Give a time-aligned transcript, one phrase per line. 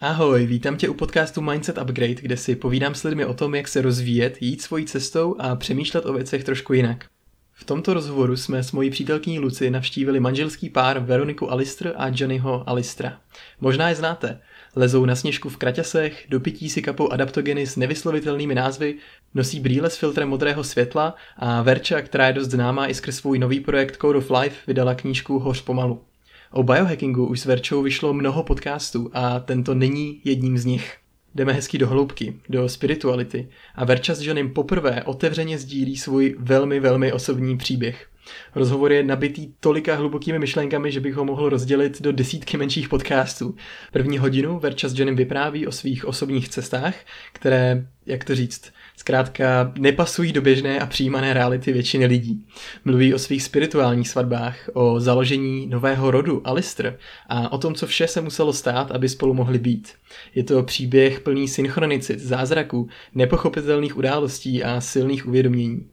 [0.00, 3.68] Ahoj, vítám tě u podcastu Mindset Upgrade, kde si povídám s lidmi o tom, jak
[3.68, 7.06] se rozvíjet, jít svojí cestou a přemýšlet o věcech trošku jinak.
[7.52, 12.68] V tomto rozhovoru jsme s mojí přítelkyní Luci navštívili manželský pár Veroniku Alister a Johnnyho
[12.68, 13.20] Alistra.
[13.60, 14.40] Možná je znáte.
[14.76, 18.94] Lezou na sněžku v kraťasech, do pití si kapou adaptogeny s nevyslovitelnými názvy,
[19.34, 23.38] nosí brýle s filtrem modrého světla a Verča, která je dost známá i skrz svůj
[23.38, 26.07] nový projekt Code of Life, vydala knížku Hoř pomalu.
[26.52, 30.96] O biohackingu už s Verčou vyšlo mnoho podcastů a tento není jedním z nich.
[31.34, 36.80] Jdeme hezky do hloubky, do spirituality a Verča s Johnem poprvé otevřeně sdílí svůj velmi,
[36.80, 38.08] velmi osobní příběh.
[38.54, 43.54] Rozhovor je nabitý tolika hlubokými myšlenkami, že bych ho mohl rozdělit do desítky menších podcastů.
[43.92, 46.94] První hodinu Verča s Johnem vypráví o svých osobních cestách,
[47.32, 52.46] které, jak to říct, zkrátka nepasují do běžné a přijímané reality většiny lidí.
[52.84, 56.98] Mluví o svých spirituálních svatbách, o založení nového rodu Alister
[57.28, 59.92] a o tom, co vše se muselo stát, aby spolu mohli být.
[60.34, 65.86] Je to příběh plný synchronicit, zázraků, nepochopitelných událostí a silných uvědomění.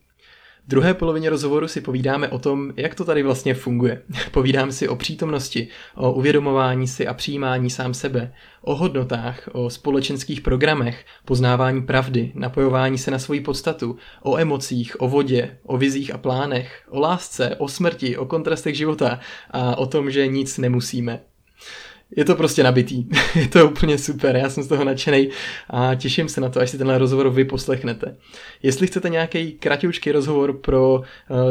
[0.66, 4.02] V druhé polovině rozhovoru si povídáme o tom, jak to tady vlastně funguje.
[4.32, 10.42] Povídám si o přítomnosti, o uvědomování si a přijímání sám sebe, o hodnotách, o společenských
[10.42, 16.18] programech, poznávání pravdy, napojování se na svoji podstatu, o emocích, o vodě, o vizích a
[16.18, 19.20] plánech, o lásce, o smrti, o kontrastech života
[19.52, 21.20] a o tom, že nic nemusíme
[22.16, 23.06] je to prostě nabitý.
[23.36, 25.30] je to úplně super, já jsem z toho nadšený
[25.70, 28.16] a těším se na to, až si tenhle rozhovor vy poslechnete.
[28.64, 31.04] Jestli chcete nějaký kratičký rozhovor pro uh,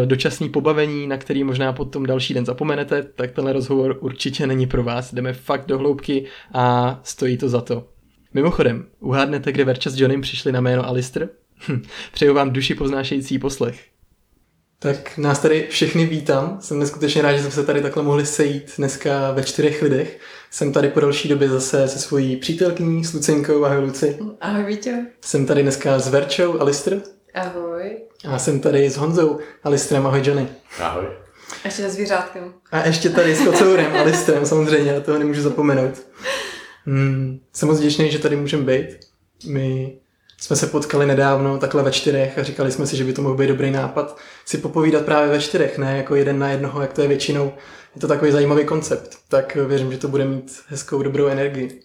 [0.04, 4.82] dočasný pobavení, na který možná potom další den zapomenete, tak tenhle rozhovor určitě není pro
[4.82, 5.14] vás.
[5.14, 7.88] Jdeme fakt do hloubky a stojí to za to.
[8.34, 11.28] Mimochodem, uhádnete, kde Verča s Johnem přišli na jméno Alister?
[11.68, 13.93] Hm, přeju vám duši poznášející poslech.
[14.78, 16.58] Tak nás tady všechny vítám.
[16.60, 20.18] Jsem neskutečně rád, že jsme se tady takhle mohli sejít dneska ve čtyřech lidech.
[20.50, 23.64] Jsem tady po další době zase se svojí přítelkyní, s Lucinkou.
[23.64, 24.18] Ahoj Luci.
[24.40, 25.06] Ahoj Vítě.
[25.20, 27.00] Jsem tady dneska s Verčou, Alistr.
[27.34, 27.96] Ahoj.
[28.28, 30.06] A jsem tady s Honzou, Alistrem.
[30.06, 30.48] Ahoj Johnny.
[30.80, 31.04] Ahoj.
[31.64, 32.54] Ještě se zvířátkem.
[32.72, 36.02] A ještě tady s kocourem, Alistrem, samozřejmě, na toho nemůžu zapomenout.
[36.86, 38.98] Hmm, jsem moc vděčný, že tady můžeme být.
[39.46, 39.96] My
[40.38, 43.36] jsme se potkali nedávno takhle ve čtyřech a říkali jsme si, že by to mohl
[43.36, 47.02] být dobrý nápad si popovídat právě ve čtyřech, ne jako jeden na jednoho, jak to
[47.02, 47.52] je většinou.
[47.94, 51.82] Je to takový zajímavý koncept, tak věřím, že to bude mít hezkou, dobrou energii.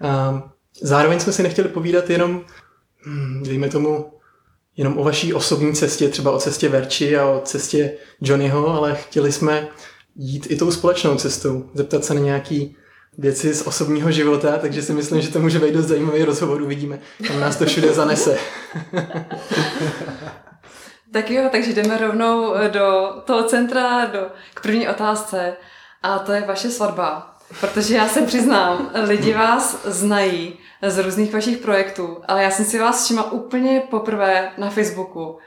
[0.00, 0.42] A
[0.82, 2.44] zároveň jsme si nechtěli povídat jenom,
[3.04, 4.12] hmm, dejme tomu,
[4.76, 9.32] jenom o vaší osobní cestě, třeba o cestě Verči a o cestě Johnnyho, ale chtěli
[9.32, 9.68] jsme
[10.16, 12.76] jít i tou společnou cestou, zeptat se na nějaký
[13.18, 16.98] věci z osobního života, takže si myslím, že to může být dost zajímavý rozhovor, uvidíme,
[17.26, 18.38] kam nás to všude zanese.
[21.12, 25.56] tak jo, takže jdeme rovnou do toho centra, do, k první otázce
[26.02, 27.34] a to je vaše svatba.
[27.60, 32.78] Protože já se přiznám, lidi vás znají z různých vašich projektů, ale já jsem si
[32.78, 35.38] vás všimla úplně poprvé na Facebooku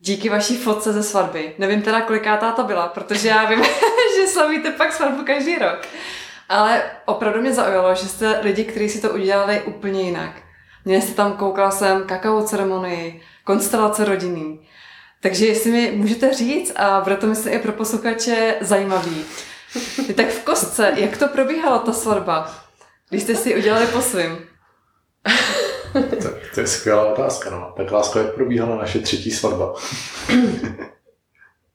[0.00, 1.54] díky vaší fotce ze svatby.
[1.58, 3.62] Nevím teda, kolikátá to byla, protože já vím,
[4.16, 5.78] že slavíte pak svatbu každý rok.
[6.50, 10.42] Ale opravdu mě zaujalo, že jste lidi, kteří si to udělali úplně jinak.
[10.84, 14.58] Měli jste tam, koukala jsem, kakao ceremonii, konstelace rodiny.
[15.22, 19.24] Takže jestli mi můžete říct, a bude to myslím i pro posluchače zajímavý,
[20.16, 22.54] tak v kostce, jak to probíhalo ta svatba,
[23.10, 24.38] když jste si udělali po svým?
[25.92, 27.72] tak to je skvělá otázka, no.
[27.76, 29.74] Tak lásko, jak probíhala naše třetí svatba?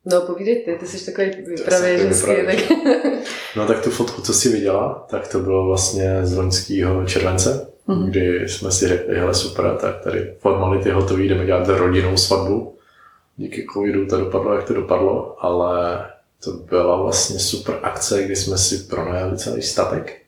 [0.06, 2.32] No, povídej ty, ty jsi takový vypravěženský.
[2.46, 2.56] Tak...
[3.56, 8.06] no tak tu fotku, co jsi viděla, tak to bylo vlastně z loňského července, mm-hmm.
[8.06, 12.76] kdy jsme si řekli, hele super, tak tady formality hotový, jdeme dělat rodinnou svatbu.
[13.38, 16.06] Díky covidu to dopadlo, jak to dopadlo, ale
[16.44, 20.22] to byla vlastně super akce, kdy jsme si pronajali celý statek.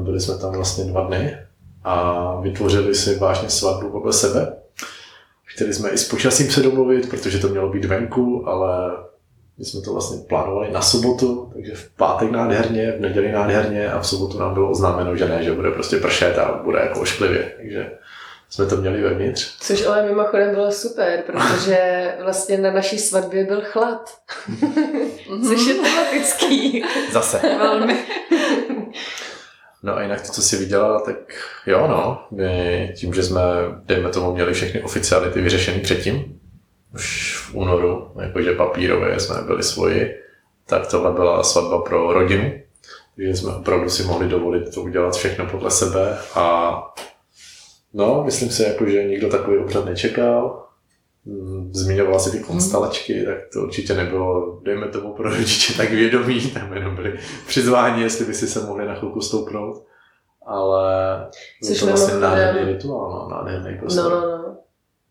[0.00, 1.36] Byli jsme tam vlastně dva dny
[1.84, 4.61] a vytvořili si vážně svatbu podle sebe
[5.54, 8.96] Chtěli jsme i s počasím se domluvit, protože to mělo být venku, ale
[9.58, 14.00] my jsme to vlastně plánovali na sobotu, takže v pátek nádherně, v neděli nádherně a
[14.00, 17.52] v sobotu nám bylo oznámeno, že ne, že bude prostě pršet a bude jako ošklivě.
[17.56, 17.90] Takže
[18.50, 19.56] jsme to měli vevnitř.
[19.60, 24.10] Což ale mimochodem bylo super, protože vlastně na naší svatbě byl chlad.
[25.48, 26.84] Což je tematický.
[27.12, 27.40] Zase.
[27.58, 28.06] Velmi.
[29.82, 31.16] No a jinak to, co jsi viděla, tak
[31.66, 32.26] jo, no.
[32.30, 33.40] My tím, že jsme,
[33.84, 36.40] dejme tomu, měli všechny oficiality vyřešený předtím,
[36.94, 40.14] už v únoru, jakože papírově jsme byli svoji,
[40.66, 42.52] tak tohle byla svatba pro rodinu.
[43.16, 46.76] Takže jsme opravdu si mohli dovolit to udělat všechno podle sebe a
[47.94, 50.64] no, myslím si, jako, že nikdo takový obřad nečekal.
[51.70, 56.72] Zmiňovala si ty konstelačky, tak to určitě nebylo, dejme tomu pro rodiče tak vědomí, tam
[56.72, 59.84] jenom byli přizváni, jestli by si se mohli na chvilku stoupnout.
[60.46, 61.26] ale
[61.64, 64.00] Což to vlastně nádherný rituál, no, nádherný prostě.
[64.00, 64.56] No, no, no.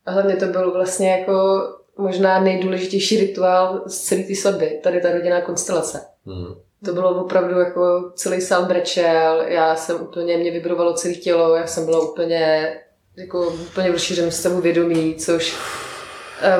[0.05, 1.61] A hlavně to byl vlastně jako
[1.97, 6.01] možná nejdůležitější rituál z celé té svatby, tady ta rodinná konstelace.
[6.25, 6.55] Hmm.
[6.85, 11.67] To bylo opravdu jako celý sál brečel, já jsem úplně, mě vibrovalo celé tělo, já
[11.67, 12.73] jsem byla úplně,
[13.17, 15.57] jako úplně v rozšířeném stavu vědomí, což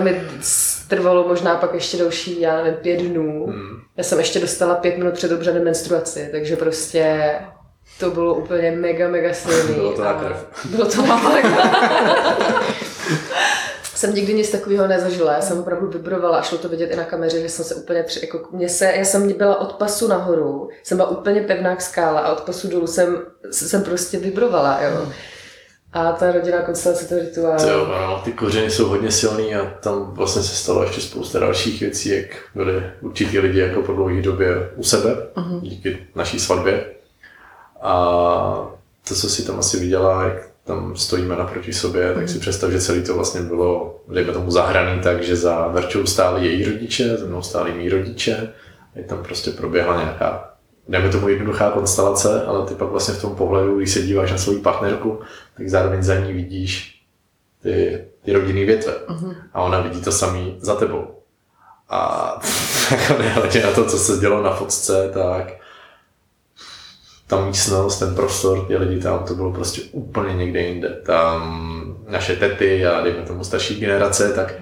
[0.04, 3.46] mi s- trvalo možná pak ještě další, já nevím, pět dnů.
[3.46, 3.82] Hmm.
[3.98, 7.32] Já jsem ještě dostala pět minut před obřadem menstruaci, takže prostě
[8.00, 9.74] to bylo úplně mega, mega silný.
[9.74, 10.46] Bylo to na a krev.
[10.66, 11.22] Bylo to na
[13.96, 17.04] jsem nikdy nic takového nezažila, já jsem opravdu vibrovala a šlo to vidět i na
[17.04, 20.70] kameře, že jsem se úplně, při, jako mě se, já jsem byla od pasu nahoru,
[20.84, 23.18] jsem byla úplně pevná jak skála a od pasu dolů jsem,
[23.52, 25.08] jsem prostě vibrovala, jo.
[25.94, 27.60] A ta rodinná konstelace, to rituál.
[27.60, 31.40] To jo, no, ty kořeny jsou hodně silný a tam vlastně se stalo ještě spousta
[31.40, 35.62] dalších věcí, jak byli určitý lidi jako po dlouhé době u sebe, uh-huh.
[35.62, 36.86] díky naší svatbě.
[37.82, 37.94] A
[39.08, 42.82] to, co si tam asi viděla, jak tam stojíme naproti sobě, tak si představ, že
[42.82, 47.26] celý to vlastně bylo, dejme tomu, zahraný tak, že za Verčou stáli její rodiče, za
[47.26, 48.54] mnou stáli mý rodiče,
[48.96, 50.51] a tam prostě proběhla nějaká
[50.92, 54.38] dejme tomu jednoduchá konstelace, ale ty pak vlastně v tom pohledu, když se díváš na
[54.38, 55.20] svou partnerku,
[55.58, 57.02] tak zároveň za ní vidíš
[57.64, 58.94] ty, ty rodinný větve.
[58.94, 59.36] Uh-huh.
[59.54, 61.16] A ona vidí to samý za tebou.
[61.90, 62.32] A
[62.92, 65.54] jako nehledě na to, co se dělo na fotce, tak
[67.28, 70.90] ta místnost, ten prostor, ty lidi tam, to bylo prostě úplně někde jinde.
[71.06, 74.54] Tam naše tety a dejme tomu starší generace, tak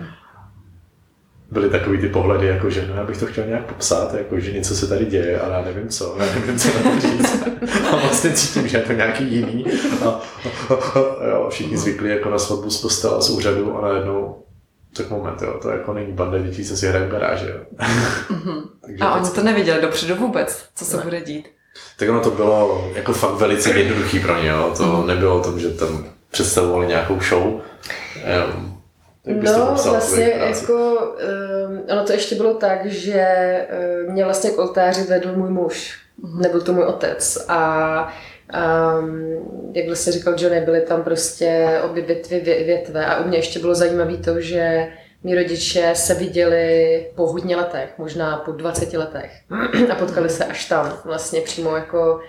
[1.52, 4.52] byly takový ty pohledy, jako že no, já bych to chtěl nějak popsat, jako že
[4.52, 7.44] něco se tady děje, ale já nevím co, já nevím, co na to říct.
[7.92, 9.66] A vlastně cítím, že je to nějaký jiný.
[10.06, 10.74] A, a,
[11.20, 14.44] a jo, všichni zvykli jako na svatbu z kostela, z úřadu a najednou
[14.98, 17.60] tak moment, jo, to jako není banda dětí, co si hraje v garáži, jo.
[18.86, 21.48] Takže A oni to nevěděli dopředu vůbec, co se bude dít.
[22.00, 24.74] tak ono to bylo jako fakt velice jednoduchý pro ně, jo.
[24.78, 25.08] to Mhm.
[25.08, 27.62] nebylo o tom, že tam představovali nějakou show.
[28.28, 28.79] Jenom,
[29.26, 30.74] jak No, popsal, vlastně jako,
[31.70, 33.28] um, ono to ještě bylo tak, že
[34.06, 36.00] um, mě vlastně k oltáři vedl můj muž,
[36.40, 37.46] nebyl to můj otec.
[37.48, 38.14] A
[39.00, 43.06] um, jak vlastně říkal Johnny, byly tam prostě obě větvy, vě, větve.
[43.06, 44.88] A u mě ještě bylo zajímavé to, že
[45.24, 49.32] mý rodiče se viděli po hodně letech, možná po 20 letech.
[49.92, 52.20] A potkali se až tam, vlastně přímo jako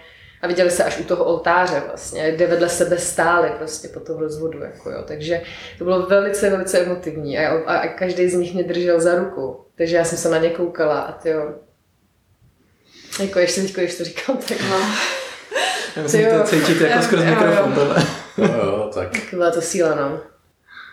[0.42, 4.20] a viděli se až u toho oltáře vlastně, kde vedle sebe stáli prostě po toho
[4.20, 5.04] rozvodu, jako jo.
[5.06, 5.42] takže
[5.78, 9.60] to bylo velice, velice emotivní a, a, a každý z nich mě držel za ruku,
[9.74, 11.54] takže já jsem se na ně koukala a ty jo,
[13.20, 14.76] jako ještě teď, když to říkám, tak No.
[15.96, 17.76] Já myslím, že to cítíte jako skrz mikrofon jo.
[17.76, 18.06] tohle.
[18.38, 20.20] Jo, jo, tak tak byla to síla, no.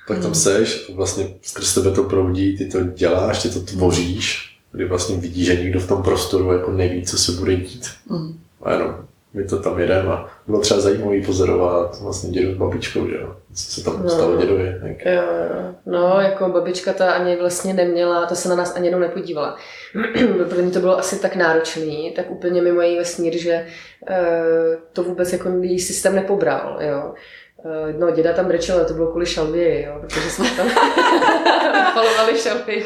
[0.08, 4.86] pak tam seš, vlastně skrz tebe to proudí, ty to děláš, ty to tvoříš, kdy
[4.86, 7.90] vlastně vidíš, že někdo v tom prostoru jako neví, co se bude dít.
[8.10, 8.40] Mm.
[8.64, 9.08] A jenom
[9.38, 13.36] my to tam jedeme a bylo třeba zajímavé pozorovat vlastně dědu s babičkou, že jo,
[13.54, 14.10] co se tam No.
[14.10, 14.76] stalo dědovi.
[14.82, 15.06] Tak.
[15.06, 15.74] Jo, jo.
[15.86, 19.58] No, jako babička ta ani vlastně neměla, to se na nás ani jednou nepodívala.
[20.50, 23.66] Pro ní to bylo asi tak náročný, tak úplně mimo její vesmír, že
[24.10, 24.16] uh,
[24.94, 27.14] to vůbec jako její systém nepobral, jo.
[27.66, 30.68] Uh, no, děda tam brečel, to bylo kvůli šalvěji, jo, protože jsme tam
[31.94, 32.86] palovali šalvěji.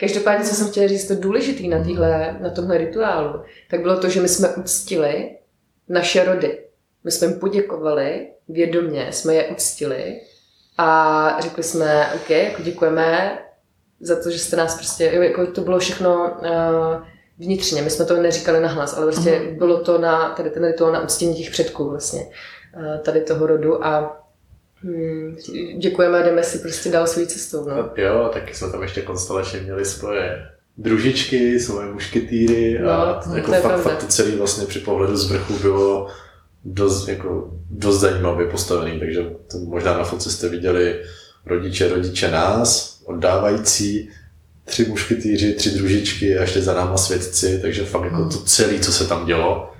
[0.00, 3.40] Každopádně, co jsem chtěla říct, to důležité na, týhle, na tomhle rituálu,
[3.70, 5.30] tak bylo to, že my jsme uctili
[5.88, 6.58] naše rody.
[7.04, 10.20] My jsme jim poděkovali, vědomě jsme je uctili
[10.78, 13.38] a řekli jsme, OK, jako děkujeme
[14.00, 17.06] za to, že jste nás prostě, jo, jako to bylo všechno uh,
[17.38, 19.58] vnitřně, my jsme to neříkali nahlas, ale prostě uh-huh.
[19.58, 22.20] bylo to na, tady ten rituál na uctění těch předků vlastně,
[22.76, 24.22] uh, tady toho rodu a
[24.82, 25.36] hm,
[25.78, 27.90] děkujeme a jdeme si prostě dál svojí cestou, no.
[27.96, 33.80] Jo, taky jsme tam ještě konstelačně měli svoje družičky, svoje mušketýry a No, jako fakt,
[33.80, 36.06] fakt to celé vlastně při pohledu z vrchu bylo
[36.64, 39.20] dost, jako, dost zajímavě postavený, takže
[39.50, 41.02] to možná na fotce jste viděli
[41.46, 44.10] rodiče, rodiče nás, oddávající,
[44.64, 48.92] tři mušketýři, tři družičky a ještě za náma svědci, takže fakt jako to celé, co
[48.92, 49.70] se tam dělo.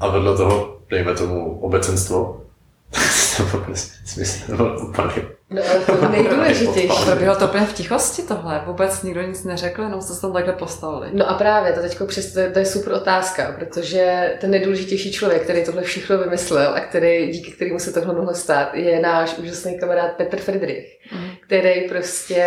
[0.00, 2.42] A vedle toho, dejme tomu obecenstvo,
[3.36, 4.52] to prostě smysl,
[4.88, 7.04] úplně No to nejdůležitější.
[7.04, 11.08] Proběhlo to úplně v tichosti tohle, vůbec nikdo nic neřekl, jenom se tam takhle postavili.
[11.12, 15.12] No a právě, to teďko přes, to, je- to je super otázka, protože ten nejdůležitější
[15.12, 19.38] člověk, který tohle všechno vymyslel a který, díky kterému se tohle mohlo stát, je náš
[19.38, 21.30] úžasný kamarád Petr Friedrich, Mhm.
[21.46, 22.44] který prostě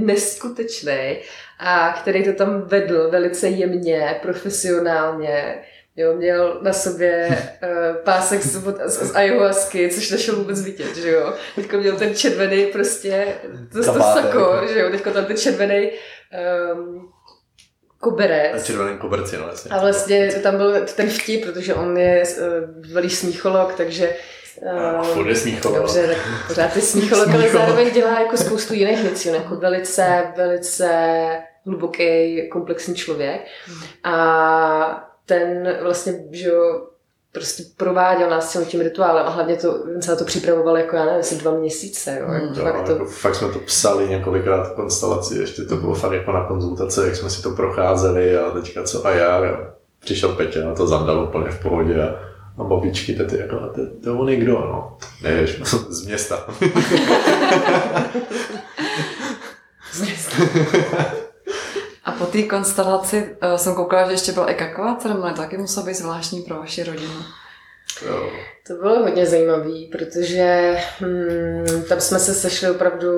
[0.00, 1.16] neskutečný
[1.58, 5.54] a který to tam vedl velice jemně, profesionálně.
[5.96, 7.28] Jo, měl na sobě
[7.62, 11.34] uh, pásek z, z, z ayahuasky, což nešel vůbec vidět, že jo.
[11.54, 13.26] Teďko měl ten červený prostě,
[13.72, 15.90] to, to sako, že jo, teďko tam ten červený
[16.74, 17.12] um,
[18.00, 18.62] koberec.
[18.62, 19.70] A červený koberci, no jasně.
[19.70, 24.16] A vlastně tam byl ten vtip, protože on je uh, velý smícholog, takže
[25.16, 25.78] Uh, je smícholog.
[25.78, 29.28] Dobře, tak pořád je smícholog, ale zároveň dělá jako spoustu jiných věcí.
[29.28, 30.88] On jako velice, velice
[31.66, 33.40] hluboký, komplexní člověk.
[34.04, 36.86] A ten vlastně, že jo,
[37.32, 41.20] prostě prováděl nás tím rituálem a hlavně to, se na to připravoval jako, já nevím,
[41.20, 42.18] asi dva měsíce.
[42.20, 42.54] Jo, jako mm.
[42.54, 42.92] fakt, to...
[42.92, 47.16] jako, fakt jsme to psali několikrát konstelaci, ještě to bylo fakt jako na konzultace, jak
[47.16, 49.36] jsme si to procházeli a teďka co a já.
[49.36, 52.14] A přišel Petě a to zandal úplně v pohodě a,
[52.58, 54.98] a babičky, tety, jako, a to, to on je kdo, no?
[55.22, 55.46] Ne,
[55.88, 56.46] z města.
[59.92, 60.36] z města.
[62.06, 65.86] A po té konstelaci uh, jsem koukala, že ještě byla i kaková ceremonie, taky musela
[65.86, 67.22] být zvláštní pro vaši rodinu.
[68.06, 68.30] Jo.
[68.66, 73.10] To bylo hodně zajímavé, protože hmm, tam jsme se sešli opravdu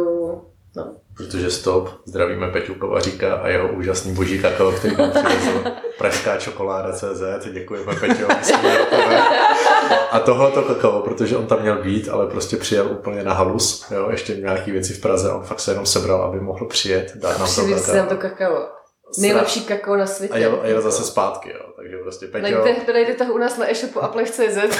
[0.77, 5.65] no, Protože stop, zdravíme Peťu Kovaříka a jeho úžasný boží kakao, který nám přivezl
[5.99, 8.27] pražská čokoláda CZ, děkujeme Peťo,
[10.11, 14.09] A tohleto kakao, protože on tam měl být, ale prostě přijel úplně na halus, jo,
[14.11, 17.55] ještě nějaký věci v Praze, on fakt se jenom sebral, aby mohl přijet, dát nám
[17.55, 17.97] to kakao.
[17.97, 18.78] nám to kakao.
[19.19, 20.35] Nejlepší kakao na světě.
[20.35, 21.73] A jel, a jel zase zpátky, jo.
[21.77, 22.43] Takže prostě Peťo...
[22.43, 24.59] Najdete, najdete u nás na e-shopu aplech.cz.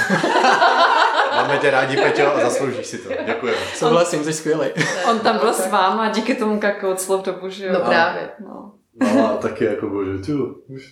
[1.35, 3.09] Máme tě rádi, Peťo, a zasloužíš si to.
[3.25, 3.59] Děkujeme.
[3.75, 4.67] Souhlasím, jsi skvělý.
[5.09, 7.73] On tam byl s váma díky tomu kakao celou dobu, že jo?
[7.73, 8.29] No právě.
[8.39, 8.71] No.
[9.15, 10.31] No a taky jako bože, ty,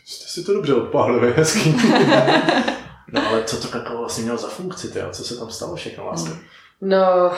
[0.05, 1.81] jste si to dobře odpálili, hezký.
[3.11, 5.09] no ale co to kakao vlastně mělo za funkci, tyjo?
[5.11, 6.35] co se tam stalo všechno vlastně?
[6.81, 7.31] No,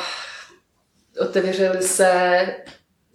[1.21, 2.41] otevřeli se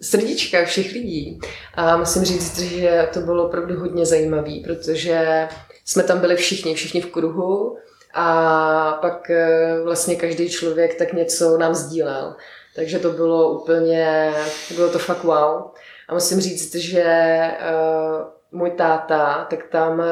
[0.01, 1.39] srdíčka všech lidí.
[1.73, 5.47] A musím říct, že to bylo opravdu hodně zajímavé, protože
[5.85, 7.77] jsme tam byli všichni, všichni v kruhu
[8.13, 12.35] a pak eh, vlastně každý člověk tak něco nám sdílel.
[12.75, 14.33] Takže to bylo úplně,
[14.75, 15.61] bylo to fakt wow.
[16.09, 20.05] A musím říct, že uh, můj táta tak tam uh,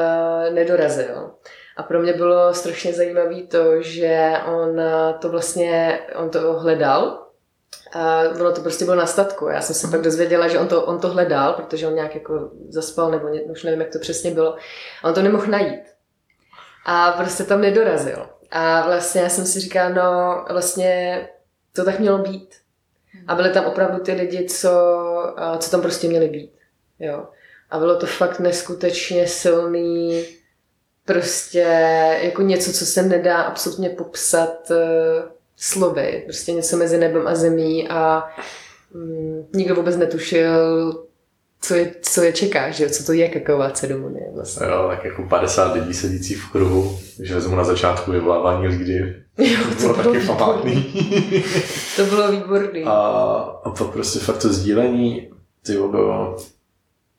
[0.54, 1.30] nedorazil.
[1.76, 4.80] A pro mě bylo strašně zajímavé to, že on
[5.18, 7.23] to vlastně, on to hledal,
[7.92, 9.48] a ono to prostě bylo na statku.
[9.48, 12.50] Já jsem se pak dozvěděla, že on to, on to hledal, protože on nějak jako
[12.68, 14.56] zaspal, nebo ně, už nevím, jak to přesně bylo.
[15.02, 15.82] A on to nemohl najít.
[16.86, 18.26] A prostě tam nedorazil.
[18.50, 21.28] A vlastně já jsem si říkala, no vlastně
[21.72, 22.54] to tak mělo být.
[23.26, 24.70] A byly tam opravdu ty lidi, co,
[25.58, 26.52] co tam prostě měli být.
[26.98, 27.28] Jo.
[27.70, 30.24] A bylo to fakt neskutečně silný,
[31.04, 31.58] prostě
[32.22, 34.72] jako něco, co se nedá absolutně popsat
[35.56, 38.24] slovy, prostě něco mezi nebem a zemí a
[38.94, 40.92] mm, nikdo vůbec netušil,
[41.60, 44.66] co je, co je čeká, že co to je kakaová ceremonie vlastně.
[44.66, 48.98] Jo, tak jako 50 lidí sedící v kruhu, že vezmu na začátku vyvolávání lidí.
[49.38, 50.94] Jo, to, to bylo, bylo taky památný.
[51.96, 52.82] to bylo výborný.
[52.84, 52.92] A,
[53.64, 55.30] a pak prostě fakt to sdílení,
[55.66, 56.36] ty bylo,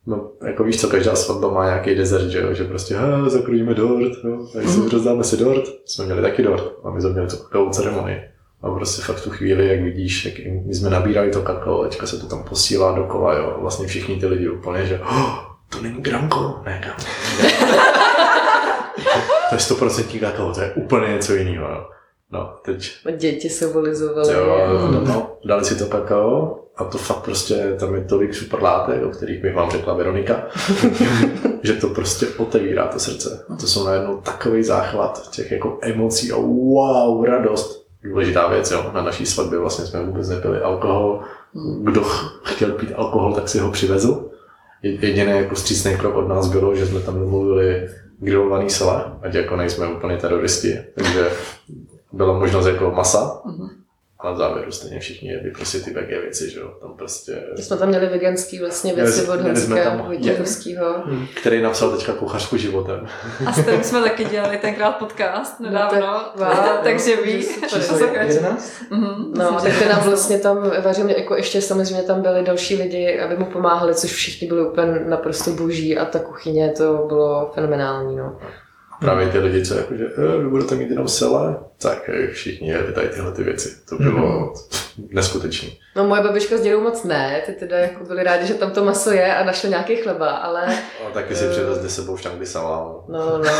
[0.08, 3.74] No, jako víš co, každá svatba má nějaký desert, že jo, že prostě, ha, zakrujíme
[3.74, 4.90] dort, jo, tak si mm.
[4.90, 8.22] rozdáme si dort, jsme měli taky dort, a my jsme měli to kakaovou ceremonii.
[8.62, 10.34] A prostě fakt tu chvíli, jak vidíš, jak
[10.66, 14.26] my jsme nabírali to kakao, teďka se to tam posílá dokola, jo, vlastně všichni ty
[14.26, 15.36] lidi úplně, že oh,
[15.70, 17.04] to není gramko, ne, gramko.
[19.50, 21.86] to je stoprocentní kakao, to je úplně něco jiného, jo.
[22.32, 22.92] No, teď...
[23.18, 24.34] Děti se volizovaly.
[24.34, 28.64] Jo, no, no, dali si to kakao a to fakt prostě, tam je tolik super
[28.64, 30.44] látek, o kterých bych vám řekla Veronika,
[31.64, 33.46] že to prostě otevírá to srdce.
[33.50, 37.86] A to jsou najednou takový záchvat těch jako emocí a wow, radost.
[38.04, 38.92] Důležitá věc, jo.
[38.94, 41.22] Na naší svatbě vlastně jsme vůbec nepili alkohol.
[41.82, 42.02] Kdo
[42.44, 44.30] chtěl pít alkohol, tak si ho přivezl.
[44.84, 47.90] Jediný jako střícný krok od nás bylo, že jsme tam domluvili
[48.20, 50.80] grilovaný sela, ať jako nejsme úplně teroristi.
[50.96, 51.30] Takže
[52.12, 53.42] byla možnost jako masa,
[54.26, 57.44] ale v závěru stejně všichni jedli prostě ty veggie věci, že jo, tam prostě...
[57.58, 59.90] My jsme tam měli veganský vlastně věci od Honzika.
[61.06, 63.08] Hmm, který napsal teďka kuchařku životem.
[63.46, 67.48] A s tím jsme taky dělali tenkrát podcast nedávno, no, tak, wow, takže ví,
[68.90, 69.34] mhm.
[69.38, 73.38] No, tak ten nám vlastně tam vařil, jako ještě samozřejmě tam byli další lidi, aby
[73.38, 78.38] mu pomáhali, což všichni byli úplně naprosto boží a ta kuchyně to bylo fenomenální, no
[79.06, 82.94] právě ty lidi, co jako, že e, vy budete mít jenom sele, tak všichni jeli
[82.94, 83.70] tady tyhle ty věci.
[83.90, 84.54] To bylo mm-hmm.
[85.10, 85.70] neskutečné.
[85.96, 88.86] No moje babička s dědou moc ne, ty teda jako byli rádi, že tam to
[88.86, 90.68] maso je a našli nějaký chleba, ale...
[91.04, 93.04] No, taky si přivezli sebou štangy salámu.
[93.08, 93.52] No, no.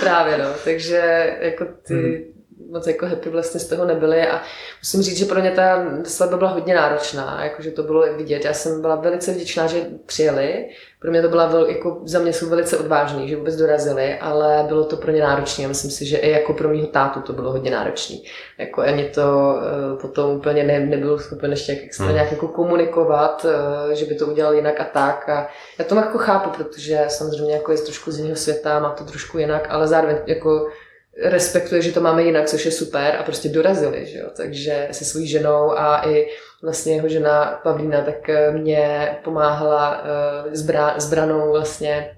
[0.00, 2.26] Právě no, takže jako ty,
[2.70, 4.42] moc jako happy vlastně z toho nebyli a
[4.82, 8.44] musím říct, že pro ně ta svatba byla hodně náročná, jakože to bylo vidět.
[8.44, 10.66] Já jsem byla velice vděčná, že přijeli.
[11.04, 14.64] Pro mě to byla, vel, jako za mě jsou velice odvážní, že vůbec dorazili, ale
[14.68, 15.68] bylo to pro ně náročné.
[15.68, 18.16] Myslím si, že i jako pro mýho tátu to bylo hodně náročné.
[18.58, 22.12] Jako ani to uh, potom úplně ne, nebyl schopen ještě jak, jak hmm.
[22.12, 25.28] nějak jako komunikovat, uh, že by to udělal jinak a tak.
[25.28, 29.04] A já to jako chápu, protože samozřejmě jako je trošku z jiného světa, má to
[29.04, 30.68] trošku jinak, ale zároveň jako
[31.22, 34.26] respektuje, že to máme jinak, což je super a prostě dorazili, že jo?
[34.36, 36.26] takže se svojí ženou a i
[36.64, 40.02] vlastně jeho žena Pavlína tak eh, mě pomáhala
[40.52, 42.16] zbra, zbranou vlastně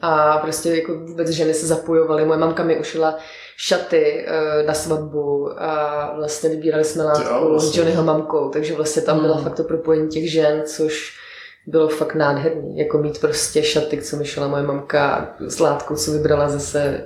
[0.00, 2.24] a prostě jako vůbec ženy se zapojovaly.
[2.24, 3.18] Moje mamka mi ušila
[3.56, 7.72] šaty uh, na svatbu a vlastně vybírali jsme látku vlastně.
[7.72, 9.44] s Johnnyho mamkou, takže vlastně tam byla mm.
[9.44, 11.18] fakt to propojení těch žen, což
[11.66, 16.12] bylo fakt nádherný, jako mít prostě šaty, co mi šla moje mamka s látkou, co
[16.12, 17.04] vybrala zase,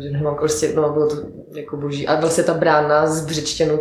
[0.00, 1.16] že uh, mamka prostě, no bylo to
[1.54, 2.08] jako boží.
[2.08, 3.80] A vlastně ta brána z břečtěnu,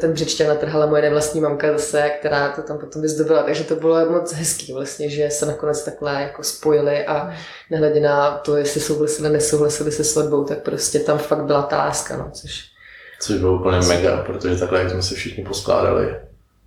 [0.00, 4.10] ten břečtěn natrhala moje nevlastní mamka zase, která to tam potom vyzdobila, takže to bylo
[4.10, 7.34] moc hezký vlastně, že se nakonec takhle jako spojili a
[7.70, 12.16] nehledě na to, jestli souhlasili, nesouhlasili se svatbou, tak prostě tam fakt byla ta láska,
[12.16, 12.76] no, což
[13.20, 16.16] Což bylo úplně mega, protože takhle, jak jsme se všichni poskládali,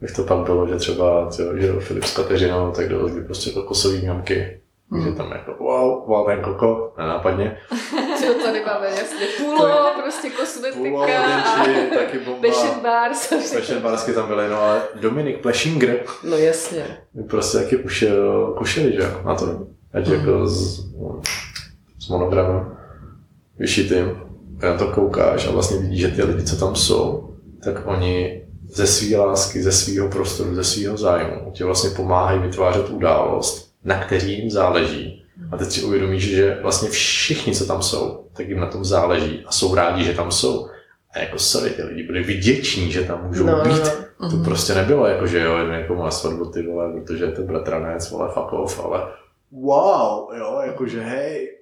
[0.02, 4.02] bych to pak bylo, že třeba že Filip s Kateřinou, tak dovezli prostě to kosový
[4.02, 4.60] mňamky.
[4.90, 5.04] Mm.
[5.04, 7.58] Takže tam jako wow, wow, ten koko, nenápadně.
[8.20, 11.08] Co tady máme, jasně, půlo, prostě kosmetika.
[11.96, 12.48] Taky bomba.
[12.48, 13.30] Passion Bars.
[13.54, 16.00] Passion Barsky tam byly, no ale Dominik Pleshinger.
[16.24, 16.86] No jasně.
[17.30, 19.68] Prostě taky ušel, kušeli, že na to.
[19.94, 20.14] Ať mm.
[20.14, 20.86] jako s,
[22.00, 22.78] s monogramem
[23.60, 24.22] vyšitým.
[24.74, 27.30] A to koukáš a vlastně vidíš, že ty lidi, co tam jsou,
[27.64, 32.90] tak oni ze své lásky, ze svého prostoru, ze svého zájmu tě vlastně pomáhají vytvářet
[32.90, 35.26] událost, na který jim záleží.
[35.52, 39.44] A teď si uvědomíš, že vlastně všichni, co tam jsou, tak jim na tom záleží
[39.46, 40.68] a jsou rádi, že tam jsou.
[41.14, 43.84] A jako sorry, ty lidi byli vděční, že tam můžou no, být.
[44.20, 44.30] No.
[44.30, 44.44] To mm.
[44.44, 48.12] prostě nebylo jako, že jo, jen jako má svatbu ty vole, protože je to bratranec,
[48.12, 49.02] vole, fuck off, ale
[49.52, 51.59] wow, jo, jakože hej,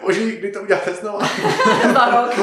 [0.00, 1.18] Bože, kdy to uděláte znovu?
[1.94, 2.38] Za rok.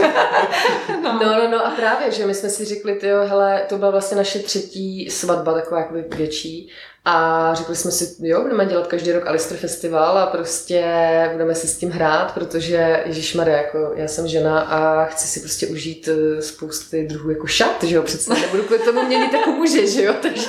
[1.04, 1.14] no.
[1.14, 4.18] no, no, no a právě, že my jsme si řekli, tyjo, hele, to byla vlastně
[4.18, 6.72] naše třetí svatba, taková jakoby větší.
[7.06, 10.84] A řekli jsme si, jo, budeme dělat každý rok Alistair Festival a prostě
[11.32, 15.40] budeme si s tím hrát, protože Ježíš Maria, jako já jsem žena a chci si
[15.40, 19.52] prostě užít eh, spousty druhů jako šat, že jo, přece nebudu kvůli tomu měnit jako
[19.52, 20.48] muže, že jo, takže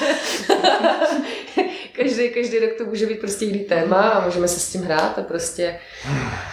[1.97, 5.19] každý, každý rok to může být prostě jiný téma a můžeme se s tím hrát
[5.19, 5.79] a prostě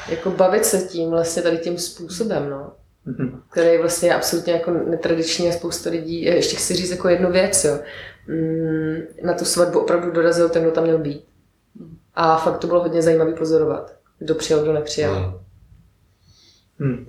[0.10, 2.71] jako bavit se tím vlastně tady tím způsobem, no.
[3.06, 3.43] Mhm.
[3.51, 7.63] Který vlastně je absolutně jako netradiční a spousta lidí, ještě chci říct jako jednu věc,
[7.63, 7.80] jo.
[8.27, 11.25] Mm, na tu svatbu opravdu dorazil ten, kdo tam měl být.
[12.13, 13.95] A fakt to bylo hodně zajímavý pozorovat.
[14.19, 15.13] Kdo přijel, kdo nepřijel.
[15.15, 15.39] Hmm.
[16.80, 17.06] Hmm.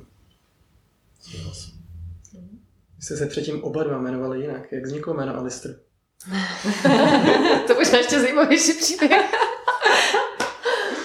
[2.97, 4.73] Vy jste se předtím oba dva jmenovali jinak.
[4.73, 5.75] Jak vzniklo jméno Alistair?
[7.67, 9.31] to možná ještě zajímavější příběh.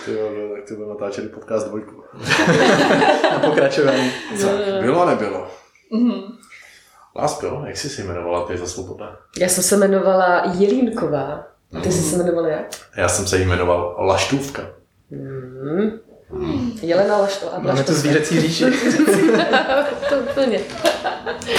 [0.05, 2.03] Ty jo, no, tak ty byl natáčený podcast dvojku.
[3.31, 4.11] Na pokračování.
[4.39, 4.47] Co?
[4.81, 5.47] Bylo a nebylo?
[5.93, 6.23] Mm-hmm.
[7.15, 9.17] Lásko, jak jsi se jmenovala ty za svoboda?
[9.39, 11.47] Já jsem se jmenovala Jelínková.
[11.83, 12.25] Ty jsi se mhm.
[12.25, 12.67] jmenovala jak?
[12.97, 14.63] Já jsem se jmenoval Laštůvka.
[15.11, 15.99] Mm.
[16.29, 16.79] Hmm.
[16.81, 17.59] Jelena Laštova.
[17.59, 18.65] Máme to zvířecí říši.
[20.09, 20.59] to úplně.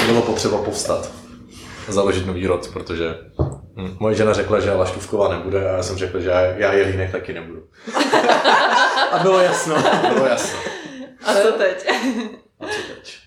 [0.07, 1.11] Bylo potřeba povstat
[1.89, 3.15] založit nový rod, protože
[3.79, 7.13] hm, moje žena řekla, že Laštůvková nebude a já jsem řekl, že já, já Jelínek
[7.13, 7.63] taky nebudu.
[9.13, 9.75] a bylo jasno.
[10.15, 10.59] bylo jasno.
[11.25, 11.89] A co teď?
[12.61, 13.18] A co teď?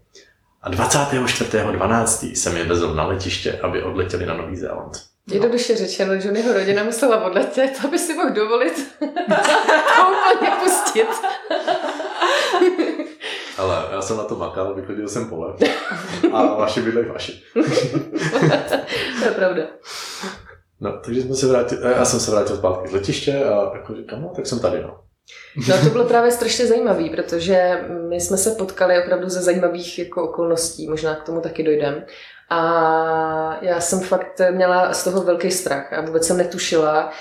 [0.62, 2.32] A 24.12.
[2.36, 4.92] jsem je vezl na letiště, aby odletěli na Nový Zéland.
[5.32, 9.06] Jednoduše řečeno, Johnnyho rodina musela odletět, aby si mohl dovolit to
[10.36, 11.08] úplně pustit.
[13.58, 15.54] Ale já jsem na to makal, vyklidil jsem pole.
[16.34, 17.44] A vaši bydlej vaši.
[19.20, 19.64] to je pravda.
[20.82, 24.22] No, takže jsme se vrátili, já jsem se vrátil zpátky z letiště a jako říkám,
[24.22, 25.00] no, tak jsem tady, no.
[25.70, 30.24] No to bylo právě strašně zajímavé, protože my jsme se potkali opravdu ze zajímavých jako
[30.24, 32.06] okolností, možná k tomu taky dojdem.
[32.50, 37.12] A já jsem fakt měla z toho velký strach a vůbec jsem netušila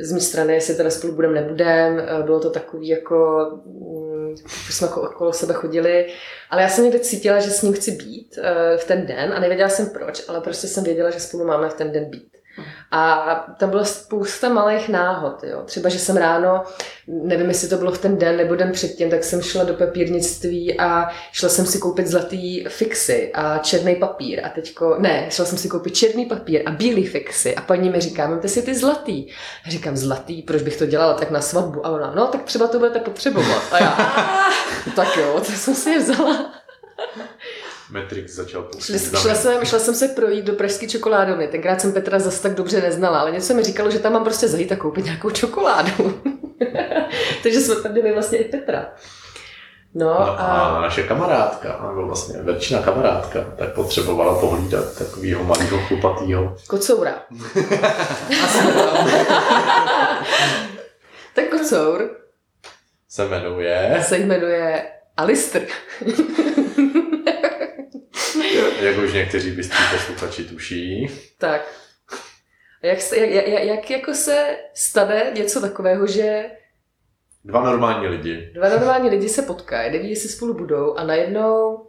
[0.00, 2.02] z mé strany, jestli teda spolu budem, nebudem.
[2.24, 4.34] Bylo to takový jako, mm,
[4.70, 6.06] jsme jako okolo sebe chodili,
[6.50, 8.38] ale já jsem někde cítila, že s ním chci být
[8.76, 11.74] v ten den a nevěděla jsem proč, ale prostě jsem věděla, že spolu máme v
[11.74, 12.35] ten den být.
[12.90, 15.44] A tam byla spousta malých náhod.
[15.44, 15.62] Jo.
[15.64, 16.64] Třeba, že jsem ráno,
[17.06, 20.80] nevím, jestli to bylo v ten den nebo den předtím, tak jsem šla do papírnictví
[20.80, 24.40] a šla jsem si koupit zlatý fixy a černý papír.
[24.46, 27.54] A teďko, ne, šla jsem si koupit černý papír a bílý fixy.
[27.54, 29.26] A paní mi říká, máte si ty zlatý.
[29.66, 31.86] A říkám, zlatý, proč bych to dělala tak na svatbu?
[31.86, 33.62] A ona, no, tak třeba to budete potřebovat.
[33.72, 33.96] A já,
[34.96, 36.65] tak jo, to jsem si je vzala.
[37.90, 41.48] Matrix začal Šla, šla, jsem, šla jsem se projít do pražské čokoládovny.
[41.48, 44.48] Tenkrát jsem Petra zase tak dobře neznala, ale něco mi říkalo, že tam mám prostě
[44.48, 45.90] zajít a koupit nějakou čokoládu.
[47.42, 48.86] Takže jsme tam byli vlastně i Petra.
[49.94, 50.32] No, no a...
[50.32, 56.56] a naše kamarádka, nebo vlastně většina kamarádka, tak potřebovala pohlídat takového malého chlupatýho.
[56.66, 57.14] Kocoura.
[61.34, 62.10] tak kocour
[63.08, 64.02] se jmenuje...
[64.02, 65.62] Se jmenuje Alister.
[68.86, 71.10] Jak už někteří bystří posluchači tuší.
[71.38, 71.72] Tak.
[72.82, 76.44] A jak, se, jak, jak, jak jako se stane něco takového, že
[77.44, 78.50] Dva normální lidi.
[78.54, 81.86] Dva normální lidi se potkají, neví, jestli spolu budou a najednou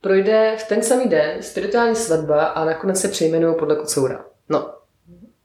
[0.00, 4.24] projde v ten samý den spirituální svatba a nakonec se přejmenují podle kocoura.
[4.48, 4.74] No.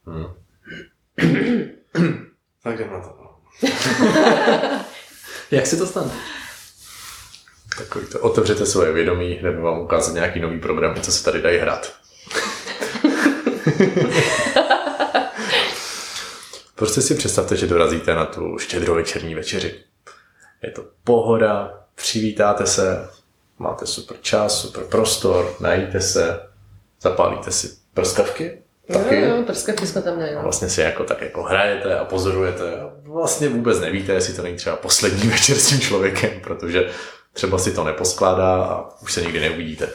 [0.06, 0.26] Hmm.
[2.63, 3.22] tak jdem na to.
[5.52, 6.12] Jak se to stane?
[7.77, 11.57] Takový to, otevřete svoje vědomí, jdeme vám ukázat nějaký nový program, co se tady dají
[11.57, 11.93] hrát.
[16.75, 19.79] prostě si představte, že dorazíte na tu štědrovečerní večeři.
[20.63, 23.10] Je to pohoda, přivítáte se,
[23.60, 26.39] máte super čas, super prostor, najíte se,
[27.01, 28.62] zapálíte si prskavky,
[28.93, 29.21] taky.
[29.21, 30.41] Jo, jo, prskavky jsme tam nejeli.
[30.41, 34.57] Vlastně si jako tak jako hrajete a pozorujete a vlastně vůbec nevíte, jestli to není
[34.57, 36.89] třeba poslední večer s tím člověkem, protože
[37.34, 39.89] třeba si to neposkládá a už se nikdy neuvidíte.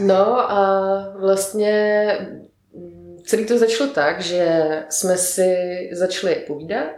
[0.00, 2.16] No a vlastně
[3.26, 5.56] celý to začalo tak, že jsme si
[5.92, 6.90] začali povídat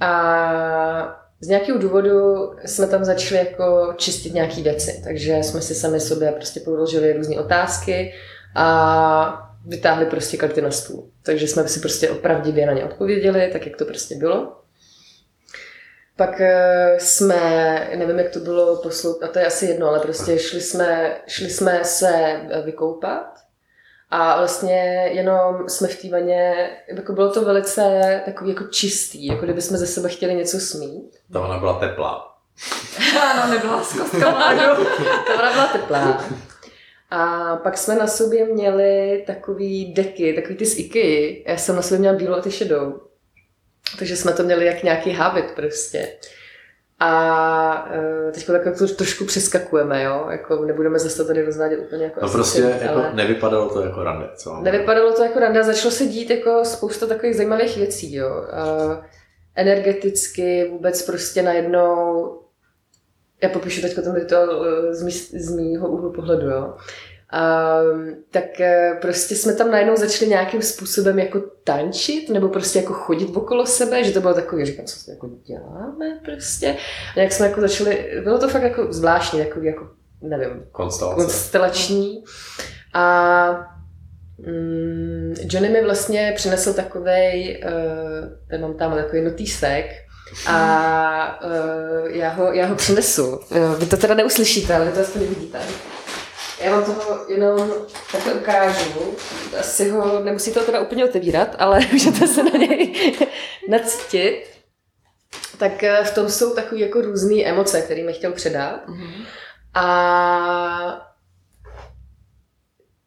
[0.00, 6.00] a z nějakého důvodu jsme tam začali jako čistit nějaký věci, takže jsme si sami
[6.00, 8.14] sobě prostě položili různé otázky
[8.54, 11.10] a vytáhli prostě karty na stůl.
[11.22, 14.61] Takže jsme si prostě opravdivě na ně odpověděli, tak jak to prostě bylo.
[16.16, 20.38] Pak eh, jsme, nevím, jak to bylo poslouchat, a to je asi jedno, ale prostě
[20.38, 22.10] šli jsme, šli jsme se
[22.50, 23.42] eh, vykoupat
[24.10, 29.44] a vlastně jenom jsme v té vaně, jako bylo to velice takový jako čistý, jako
[29.44, 31.16] kdyby jsme ze sebe chtěli něco smít.
[31.32, 32.34] Ta ona byla teplá.
[33.22, 34.54] ano, nebyla s kostkama.
[35.26, 36.24] Ta ona byla teplá.
[37.10, 41.42] A pak jsme na sobě měli takový deky, takový ty z Ikea.
[41.46, 43.00] Já jsem na sobě měla bílou a ty šedou.
[43.98, 46.08] Takže jsme to měli jak nějaký habit prostě.
[47.00, 47.90] A
[48.26, 50.26] uh, teď tak jako trošku přeskakujeme, jo?
[50.30, 52.78] Jako nebudeme zase tady rozvádět úplně jako No prostě ale...
[52.82, 54.60] jako nevypadalo to jako rande, co?
[54.62, 58.46] Nevypadalo to jako rande, začalo se dít jako spousta takových zajímavých věcí, jo.
[59.54, 62.38] Energeticky vůbec prostě najednou
[63.42, 64.64] já popíšu teď ten rituál
[64.94, 66.74] z, mý, z mýho úhlu pohledu, jo.
[67.32, 72.92] Um, tak uh, prostě jsme tam najednou začali nějakým způsobem jako tančit, nebo prostě jako
[72.92, 76.76] chodit okolo sebe, že to bylo takový, říkám, co jako děláme prostě.
[77.16, 79.88] A jak jsme jako začali, bylo to fakt jako zvláštní, jako, jako
[80.22, 81.16] nevím, Konstelace.
[81.16, 82.24] konstelační.
[82.94, 83.48] A
[84.38, 87.70] mm, Johnny mi vlastně přinesl takovej, uh,
[88.50, 89.86] ten mám tam takový notýsek,
[90.46, 93.40] a uh, já, ho, já ho přinesu.
[93.78, 95.58] Vy to teda neuslyšíte, ale to aspoň vidíte.
[96.62, 97.72] Já vám toho jenom
[98.12, 99.16] takhle ukážu.
[99.60, 103.16] Asi ho nemusíte ho teda úplně otevírat, ale můžete se na něj
[103.68, 104.44] nacítit.
[105.58, 108.80] Tak eh, v tom jsou takové jako různé emoce, které mi chtěl předat.
[109.74, 111.12] A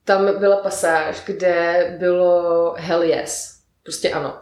[0.04, 3.56] tam byla pasáž, kde bylo hell yes.
[3.84, 4.40] Prostě ano.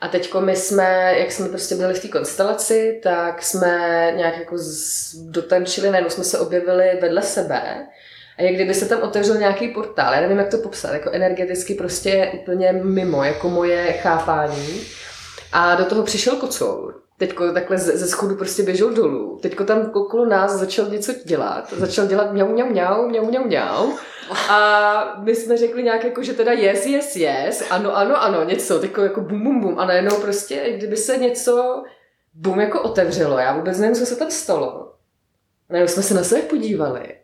[0.00, 3.68] A teď my jsme, jak jsme prostě byli v té konstelaci, tak jsme
[4.16, 4.56] nějak jako
[5.30, 7.86] dotančili, najednou jsme se objevili vedle sebe
[8.38, 11.74] a jak kdyby se tam otevřel nějaký portál, já nevím, jak to popsat, jako energeticky
[11.74, 14.80] prostě úplně mimo, jako moje chápání.
[15.52, 17.02] A do toho přišel kocour.
[17.18, 19.38] Teďko takhle ze, ze schodu prostě běžel dolů.
[19.42, 21.72] Teďko tam okolo nás začal něco dělat.
[21.72, 23.92] Začal dělat mňau, mňau, mňau, mňau, mňau, mňau.
[24.50, 28.78] A my jsme řekli nějak jako, že teda yes, yes, yes, ano, ano, ano, něco,
[28.78, 29.78] tako jako bum, bum, bum.
[29.78, 31.82] A najednou prostě, kdyby se něco
[32.34, 34.92] bum jako otevřelo, já vůbec nevím, co se tam stalo.
[35.68, 37.21] A najednou jsme se na sebe podívali.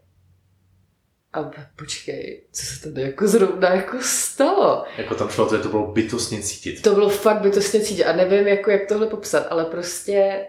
[1.32, 4.84] A počkej, co se tady jako zrovna jako stalo?
[4.98, 6.82] Jako tam šlo, to, to bylo bytostně cítit.
[6.82, 10.46] To bylo fakt bytostně cítit a nevím, jako, jak tohle popsat, ale prostě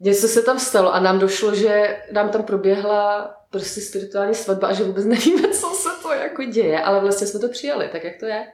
[0.00, 4.72] něco se tam stalo a nám došlo, že nám tam proběhla prostě spirituální svatba a
[4.72, 8.16] že vůbec nevíme, co se to jako děje, ale vlastně jsme to přijali, tak jak
[8.20, 8.46] to je.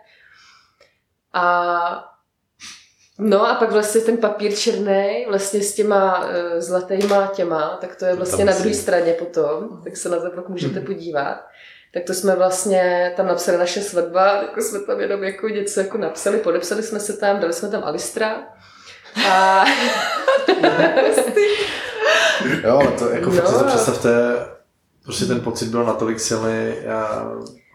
[1.32, 2.13] A
[3.18, 6.26] No a pak vlastně ten papír černý, vlastně s těma uh,
[6.58, 10.48] zlatýma těma, tak to je vlastně na druhé straně potom, tak se na to pak
[10.48, 11.40] můžete podívat.
[11.94, 15.98] Tak to jsme vlastně tam napsali naše svatba, jako jsme tam jenom jako něco jako
[15.98, 18.42] napsali, podepsali jsme se tam, dali jsme tam Alistra.
[19.28, 19.64] A
[22.64, 23.36] Jo, ale to jako No.
[23.36, 24.10] fakt si představte,
[25.04, 27.32] prostě ten pocit byl natolik silný, já,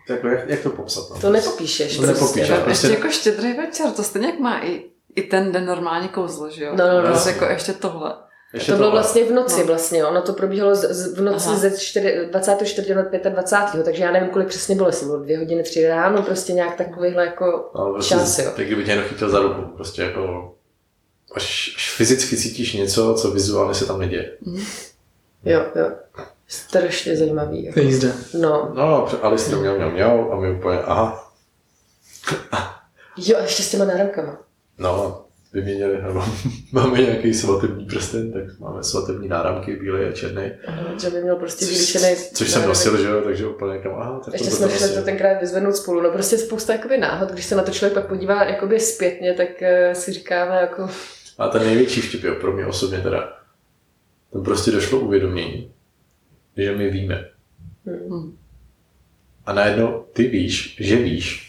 [0.10, 1.04] jako jak, jak to popsat?
[1.10, 1.20] No?
[1.22, 1.98] to nepopíšeš.
[1.98, 2.48] To nepopíšeš.
[2.48, 4.86] Že prostě- Ještě jako štědrý večer, to stejně jak má i,
[5.20, 6.72] i ten den normálně kouzlo, že jo?
[6.76, 7.08] No, no, no.
[7.08, 8.14] Prostě jako ještě tohle.
[8.54, 9.02] Ještě To bylo tohle.
[9.02, 9.66] vlastně v noci No.
[9.66, 11.58] vlastně, ono to probíhalo z, z, v noci Aha.
[11.58, 12.96] ze 4, 24.
[12.96, 13.84] na 25.
[13.84, 17.26] takže já nevím, kolik přesně bylo, jestli bylo dvě hodiny, tři ráno, prostě nějak takovýhle
[17.26, 18.52] jako No, prostě, čas, jo.
[18.56, 20.54] Tak kdyby tě někdo chytil za ruku, prostě jako
[21.36, 24.32] až, až fyzicky cítíš něco, co vizuálně se tam neděje.
[25.46, 25.92] Jo, jo.
[26.48, 27.62] Strašně zajímavý.
[27.62, 27.80] To Jako.
[27.80, 28.10] jízda.
[28.34, 28.72] No.
[28.74, 31.32] No, Alice měl, měl, měl a my úplně, aha,
[33.18, 34.38] Jo, a ještě s těma náramkama.
[34.80, 36.24] No, vyměnili, nebo
[36.72, 40.52] máme nějaký svatební prsten, tak máme svatební náramky, bílý a černý.
[40.68, 42.16] Aha, že by měl prostě vyličený.
[42.34, 45.02] Což jsem nosil, že jo, takže úplně kam, aha, tak Ještě to jsme to to
[45.06, 46.02] tenkrát vyzvednout spolu.
[46.02, 49.50] No prostě spousta jakoby náhod, když se na to člověk pak podívá jakoby zpětně, tak
[49.62, 50.90] uh, si říkáme jako,
[51.38, 53.34] A ten největší vtip, jo, pro mě osobně teda,
[54.34, 55.72] tam prostě došlo uvědomění,
[56.58, 57.26] že my víme.
[57.86, 58.38] Hmm.
[59.46, 61.49] A najednou ty víš, že víš.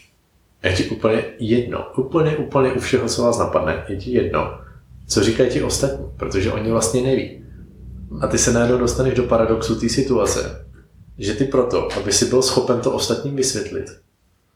[0.62, 4.60] A je ti úplně jedno, úplně, úplně u všeho, co vás napadne, je ti jedno,
[5.06, 7.44] co říkají ti ostatní, protože oni vlastně neví.
[8.20, 10.66] A ty se najednou dostaneš do paradoxu té situace,
[11.18, 13.86] že ty proto, aby si byl schopen to ostatním vysvětlit,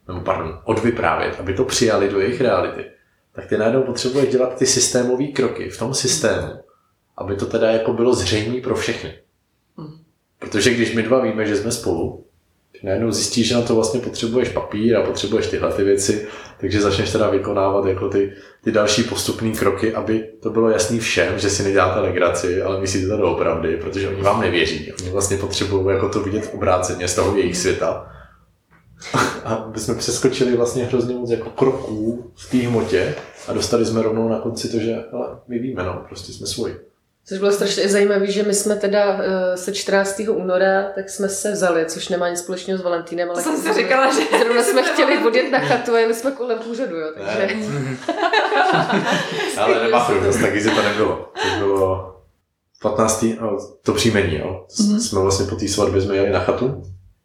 [0.09, 2.85] nebo pardon, odvyprávět, aby to přijali do jejich reality,
[3.33, 6.53] tak ty najednou potřebuješ dělat ty systémové kroky v tom systému,
[7.17, 9.15] aby to teda jako bylo zřejmé pro všechny.
[10.39, 12.27] Protože když my dva víme, že jsme spolu,
[12.83, 16.27] najednou zjistíš, že na to vlastně potřebuješ papír a potřebuješ tyhle ty věci,
[16.61, 18.33] takže začneš teda vykonávat jako ty,
[18.65, 23.09] ty další postupné kroky, aby to bylo jasný všem, že si neděláte legraci, ale myslíte
[23.09, 24.93] to doopravdy, protože oni vám nevěří.
[25.01, 28.11] Oni vlastně potřebují jako to vidět obráceně z toho jejich světa.
[29.45, 33.15] A my jsme přeskočili vlastně hrozně moc jako kroků v té hmotě
[33.49, 36.75] a dostali jsme rovnou na konci to, že hele, my víme, no, prostě jsme svoji.
[37.27, 40.23] Což bylo strašně zajímavé, že my jsme teda eh, se 14.
[40.31, 43.63] února, tak jsme se vzali, což nemá nic společného s Valentínem, ale To jsem si
[43.63, 44.21] zrovna- říkala, že...
[44.45, 47.39] Zrovna jsme chtěli odjet na chatu a jeli jsme kolem úřadu, jo, takže...
[47.47, 47.97] Ne.
[49.59, 51.33] Ale nemafru, zase tak easy to nebylo.
[51.43, 52.17] To bylo
[52.83, 53.25] 15.
[53.41, 54.67] No, to příjmení, jo.
[54.71, 54.99] Mm-hmm.
[54.99, 56.83] Jsme vlastně po té svatbě jsme jeli na chatu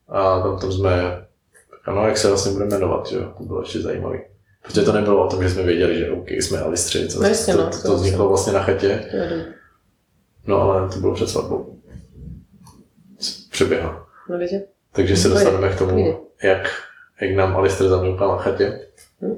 [0.09, 1.25] a tam, tam jsme,
[1.85, 3.33] ano, jak se vlastně budeme jmenovat, jo.
[3.37, 4.17] To bylo ještě zajímavé.
[4.63, 7.53] Protože to nebylo o tom, že jsme věděli, že OK, jsme Alistři, co, No jasně,
[7.53, 9.58] to, no, to, to to vzniklo vlastně na chatě, dobrý.
[10.49, 11.79] No ale to bylo před svatbou.
[13.51, 14.07] Přeběhla.
[14.29, 14.63] No vidíte?
[14.91, 16.69] Takže se dostaneme k tomu, jak,
[17.21, 18.87] jak nám Alistair zamloukal na chatě.
[19.21, 19.37] Hm.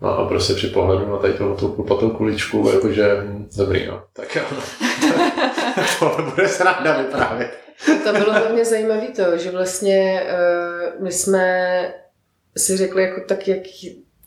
[0.00, 3.16] No a prostě při pohledu na tady tohle tu klupatou kuličku, jakože
[3.56, 4.02] dobrý, no.
[4.12, 4.42] Tak jo.
[5.98, 7.58] Tohle bude se ráda vyprávět.
[8.04, 11.94] To bylo hlavně zajímavé to, že vlastně uh, my jsme
[12.56, 13.60] si řekli, jako tak, jak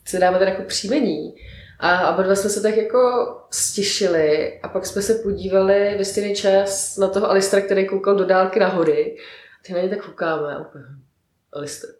[0.04, 1.34] se dáme teda jako příjmení.
[1.80, 6.34] A oba dva jsme se tak jako stišili a pak jsme se podívali ve stejný
[6.34, 9.16] čas na toho Alistra, který koukal do dálky na hory.
[9.60, 10.84] A ty na ně tak koukáme a úplně,
[11.52, 11.90] Alister.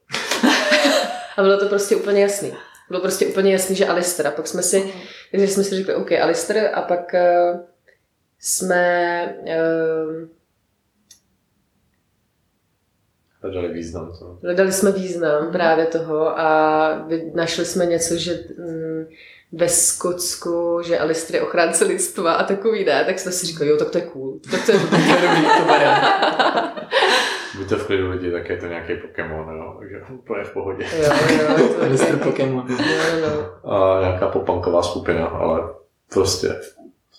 [1.36, 2.52] a bylo to prostě úplně jasný.
[2.88, 4.26] Bylo prostě úplně jasný, že Alister.
[4.26, 4.92] A pak jsme si,
[5.30, 7.60] takže jsme si řekli, OK, Alister a pak uh,
[8.38, 10.28] jsme uh,
[13.42, 14.38] Hledali význam to.
[14.42, 19.06] Hledali jsme význam právě toho a našli jsme něco, že mm,
[19.52, 23.76] ve Skotsku, že Alistair je ochránce lidstva a takový ne, tak jsme si říkali, jo,
[23.76, 25.70] tak to je cool, tak to je, to je dobrý, to.
[27.58, 30.84] Buďte v klidu lidi, tak je to nějaký Pokémon, jo, takže úplně v pohodě.
[30.98, 32.16] Jo, jo, to je.
[32.24, 32.66] Pokémon.
[32.68, 33.72] No, no, no.
[33.72, 35.60] A nějaká popanková skupina, ale
[36.12, 36.60] prostě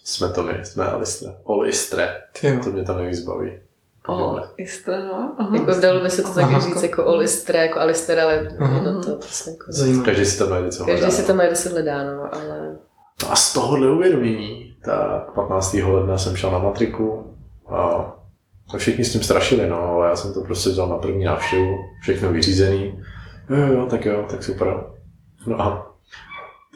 [0.03, 1.33] jsme to my, jsme Alistre.
[1.43, 2.59] Olistre, jo.
[2.63, 3.59] to mě tam nejvíc baví.
[4.09, 5.35] O, jistě, no.
[5.37, 5.55] Aha.
[5.55, 8.47] Jako dalo by se to taky říct jako Alistair, jako Alistair, ale
[8.83, 9.65] no to prostě jako...
[9.67, 10.05] Zajímavé.
[10.05, 11.15] Každý si tam najde, co Každý hledá.
[11.15, 12.75] si tam najde, co hledá, no, ale...
[13.23, 15.73] No a z tohohle uvědomění, tak 15.
[15.73, 17.35] ledna jsem šel na matriku
[17.69, 21.75] a všichni s tím strašili, no, ale já jsem to prostě vzal na první návštěvu,
[22.01, 23.03] všechno vyřízený.
[23.49, 24.83] Jo, jo, jo, tak jo, tak super.
[25.47, 25.88] No a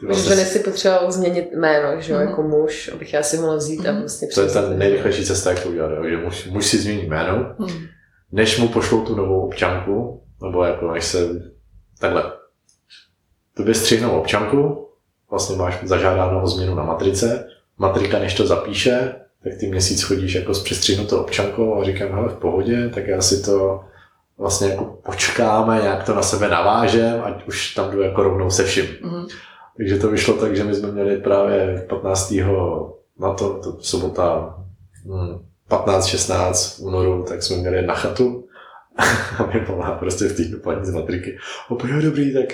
[0.00, 2.28] Že vlastně, Johnny si potřeboval změnit jméno, že jo, Mhm.
[2.28, 4.00] jako muž, abych já si mohla vzít a Mhm.
[4.00, 7.02] vlastně to je ten nejrychlejší cesta, jak to udělat, jo, že muž, muž si změní
[7.06, 7.86] jméno, Hmm.
[8.32, 11.18] než mu pošlou tu novou občanku, nebo jako než se
[12.00, 12.22] takhle.
[13.56, 14.88] Tobě střihnou občanku,
[15.30, 17.46] vlastně máš zažádáno o změnu na matrice,
[17.78, 22.28] matrika než to zapíše, tak ty měsíc chodíš jako s přestřihnutou občankou a říkám, hele
[22.28, 23.80] v pohodě, tak já si to
[24.38, 28.64] vlastně jako počkáme, nějak to na sebe navážem, ať už tam jdu jako rovnou se
[28.64, 28.86] vším.
[29.02, 29.26] Mhm.
[29.76, 32.34] Takže to vyšlo tak, že my jsme měli právě 15.
[33.20, 34.56] na to, to sobota
[35.06, 35.38] hm,
[35.70, 38.48] 15-16 únoru, tak jsme měli na chatu
[39.38, 41.38] a mi volá prostě v týdnu paní z matriky.
[41.68, 42.44] Opět jo, dobrý, tak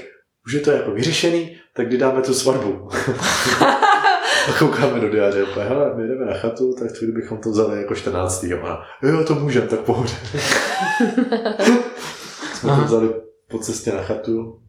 [0.46, 2.88] už je to jako vyřešený, tak kdy dáme tu svatbu?
[4.48, 7.78] a koukáme do diáře, opět, hele, my jdeme na chatu, tak chvíli bychom to vzali
[7.78, 8.44] jako 14.
[8.44, 10.14] A jo, jo, to můžem, tak pohodě.
[12.54, 13.14] jsme to vzali
[13.50, 14.61] po cestě na chatu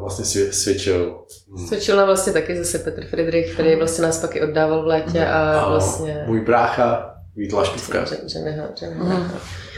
[0.00, 4.36] vlastně svě- svědčil hm, Svědčil nám vlastně taky zase Petr Friedrich, který vlastně nás pak
[4.36, 6.24] i oddával v létě a a vlastně...
[6.26, 8.04] můj brácha Vít Laštůvka.
[8.26, 9.04] Řemeha, Řemeha.
[9.18, 9.30] Mhm.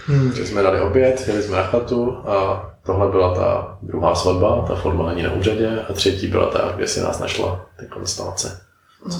[0.06, 0.28] Hmm.
[0.28, 4.74] Takže jsme dali oběd, jeli jsme na chatu a tohle byla ta druhá svatba, ta
[4.74, 8.61] formální na úřadě a třetí byla ta, kde si nás našla, ty konstelace.
[9.06, 9.16] No.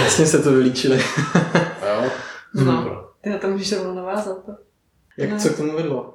[0.00, 1.00] Vlastně se to vylíčili.
[1.82, 2.10] Jo?
[2.54, 4.36] No, ty na to můžeš rovnou navázat.
[5.18, 5.38] Jak, No.
[5.38, 6.14] co k tomu vedlo?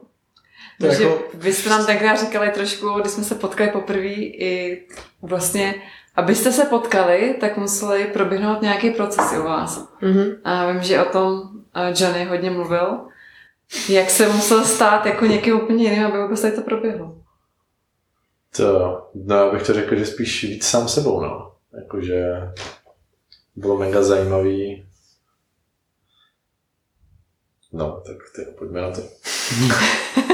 [0.82, 4.84] Takže jako, vy jste nám tenkrát říkali trošku, když jsme se potkali poprvé, i
[5.22, 5.76] vlastně,
[6.16, 9.90] abyste se potkali, tak museli proběhnout nějaký proces u vás.
[10.02, 10.36] Mhm.
[10.44, 11.42] A vím, že o tom
[11.76, 13.00] eh, Johnny hodně mluvil.
[13.90, 17.18] Jak se musel stát jako někým úplně jiným, aby vůbec tady to proběhlo?
[18.58, 21.52] To, no já bych to řekl, že spíš víc sám sebou, no.
[21.78, 22.24] Jakože
[23.56, 24.88] bylo mega zajímavý.
[27.74, 29.02] No, tak ty, pojďme na to.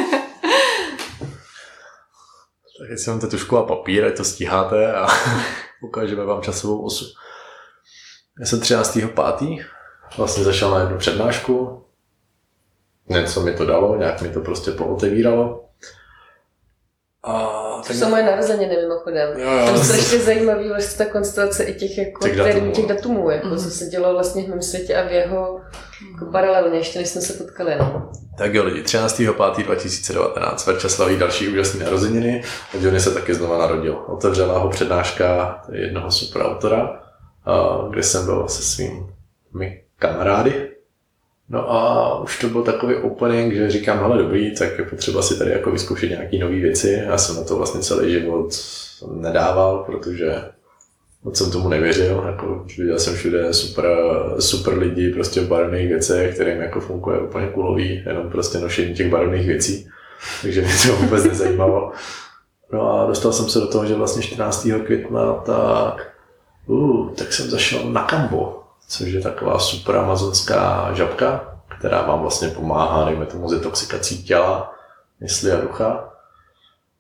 [2.80, 5.08] tak jestli máte tušku a papír, ať to stíháte a
[5.82, 7.06] ukážeme vám časovou osu.
[8.40, 9.66] Já jsem 13.5.
[10.18, 11.86] vlastně zašel na jednu přednášku.
[13.10, 15.70] Něco mi to dalo, nějak mi to prostě pootevíralo.
[17.24, 19.30] A To jsou moje narozeniny mimochodem.
[19.40, 19.66] Jo, jo.
[19.66, 22.72] Tam strašně zajímavý vlastně ta konstelace i těch, jako, Těch datumů.
[22.72, 23.58] těch datumů, jako, Mhm.
[23.58, 25.60] co se dělo vlastně v mém světě a v jeho
[26.12, 27.76] jako paralelně, ještě než jsme se potkali.
[27.80, 28.12] No.
[28.38, 32.44] Tak jo lidi, 13.5.2019 Verča slaví další úžasné narozeniny
[32.74, 34.04] a Johnny se taky znova narodil.
[34.08, 37.00] Otevřela ho přednáška jednoho super autora,
[37.46, 40.70] a kde jsem byl se svými kamarády.
[41.54, 45.40] No a už to byl takový opening, že říkám, hele dobrý, tak je potřeba si
[45.40, 47.04] tady jako vyzkoušet nějaké nové věci.
[47.06, 48.50] Já jsem na to vlastně celý život
[49.12, 50.42] nedával, protože
[51.24, 53.88] moc jsem tomu nevěřil, jako viděl jsem všude super,
[54.40, 59.10] super lidi prostě v barevných věcech, kterým jako funguje úplně kulový, jenom prostě nošení těch
[59.10, 59.88] barevných věcí,
[60.42, 61.92] takže mě to vůbec nezajímalo.
[62.74, 64.68] No a dostal jsem se do toho, že vlastně 14.
[64.86, 66.12] května tak,
[66.68, 68.63] uh, tak jsem zašel na Kambo,
[68.94, 74.74] což je taková super amazonská žabka, která vám vlastně pomáhá, dejme tomu, s detoxikací těla,
[75.20, 76.10] mysli a ducha.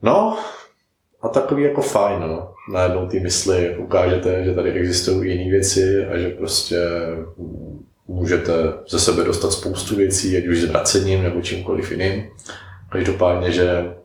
[0.01, 0.37] No,
[1.21, 2.53] a takový jako fajn, no.
[2.73, 6.79] Najednou ty mysli ukážete, že tady existují jiné věci a že prostě
[8.07, 8.53] můžete
[8.89, 12.29] ze sebe dostat spoustu věcí, ať už zvracením nebo čímkoliv jiným.
[12.89, 13.95] Každopádně, že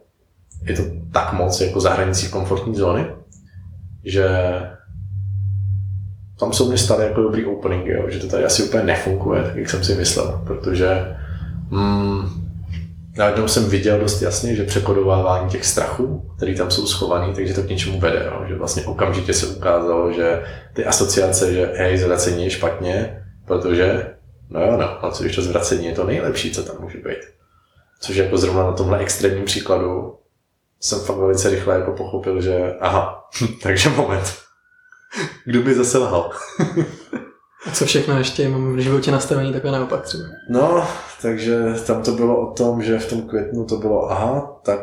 [0.62, 3.06] je to tak moc jako za hranicí komfortní zóny,
[4.04, 4.28] že
[6.38, 9.56] tam jsou mě staly jako dobrý openingy, jo, že to tady asi úplně nefunguje, tak
[9.56, 11.16] jak jsem si myslel, protože
[11.70, 12.28] mm,
[13.16, 17.62] najednou jsem viděl dost jasně, že překodovávání těch strachů, které tam jsou schovaný, takže to
[17.62, 18.22] k něčemu vede.
[18.26, 18.44] Jo?
[18.48, 24.14] Že vlastně okamžitě se ukázalo, že ty asociace, že hej, zvracení je špatně, protože,
[24.50, 27.18] no jo, no, a co když to zvracení je to nejlepší, co tam může být.
[28.00, 30.18] Což jako zrovna na tomhle extrémním příkladu
[30.80, 33.28] jsem fakt velice rychle jako pochopil, že aha,
[33.62, 34.47] takže moment.
[35.44, 36.30] Kdo by zase lhal?
[37.72, 40.24] Co všechno ještě mám v životě nastavený takhle naopak třeba?
[40.50, 40.88] No,
[41.22, 44.80] takže tam to bylo o tom, že v tom květnu to bylo, aha, tak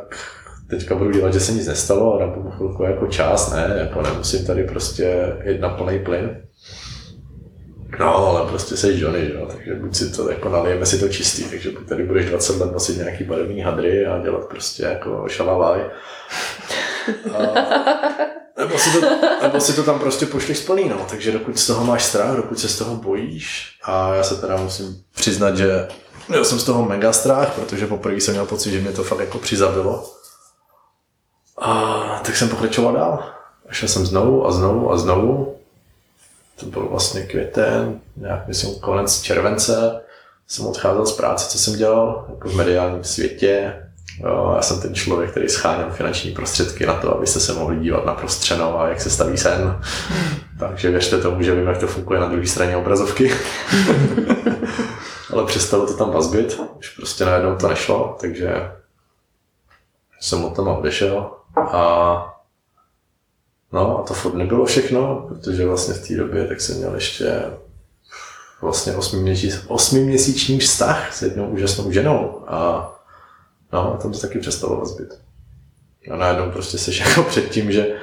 [0.70, 4.46] teďka budu dělat, že se nic nestalo a dám chvilku jako čas, ne, jako nemusím
[4.46, 6.42] tady prostě jít na plný plyn.
[8.00, 11.44] No, ale prostě jsi Johnny, jo, takže buď si to jako nalijeme si to čistý,
[11.44, 15.82] takže buď tady budeš 20 let nosit nějaký barevný hadry a dělat prostě jako šalavaj.
[18.58, 19.08] Nebo, si to,
[19.42, 21.06] nebo si to tam prostě pošleš splný, no.
[21.10, 24.58] Takže dokud z toho máš strach, dokud se z toho bojíš, a já se teda
[24.58, 25.88] musím přiznat, že
[26.30, 29.20] měl jsem z toho mega strach, protože poprvé jsem měl pocit, že mě to fakt
[29.20, 30.12] jako přizabilo.
[31.58, 33.24] A tak jsem pokračoval dál.
[33.70, 35.56] A šel jsem znovu a znovu a znovu.
[36.56, 40.02] To byl vlastně květen, nějak myslím konec července.
[40.48, 43.82] Jsem odcházel z práce, co jsem dělal, jako v mediálním světě,
[44.24, 48.06] Jo, já jsem ten člověk, který scháněl finanční prostředky na to, abyste se mohli dívat
[48.06, 49.80] na prostřeno a jak se staví sen.
[50.60, 53.32] Takže věřte tomu, že vím, jak to funguje na druhé straně obrazovky.
[55.34, 58.72] Ale přestalo to tam vazbit, už prostě najednou to nešlo, takže
[60.20, 62.32] jsem od toho odešel a
[63.76, 67.44] No a to furt nebylo všechno, protože vlastně v té době tak jsem měl ještě
[68.62, 68.94] vlastně
[69.68, 72.92] osmiměsíční vztah s jednou úžasnou ženou a
[73.76, 75.20] No, a tam to taky přestalo vazbit.
[76.12, 77.96] A najednou prostě seš jako před tím, že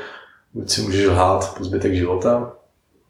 [0.54, 2.52] buď si můžeš lhát po zbytek života,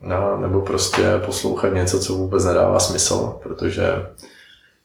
[0.00, 3.86] no, nebo prostě poslouchat něco, co vůbec nedává smysl, protože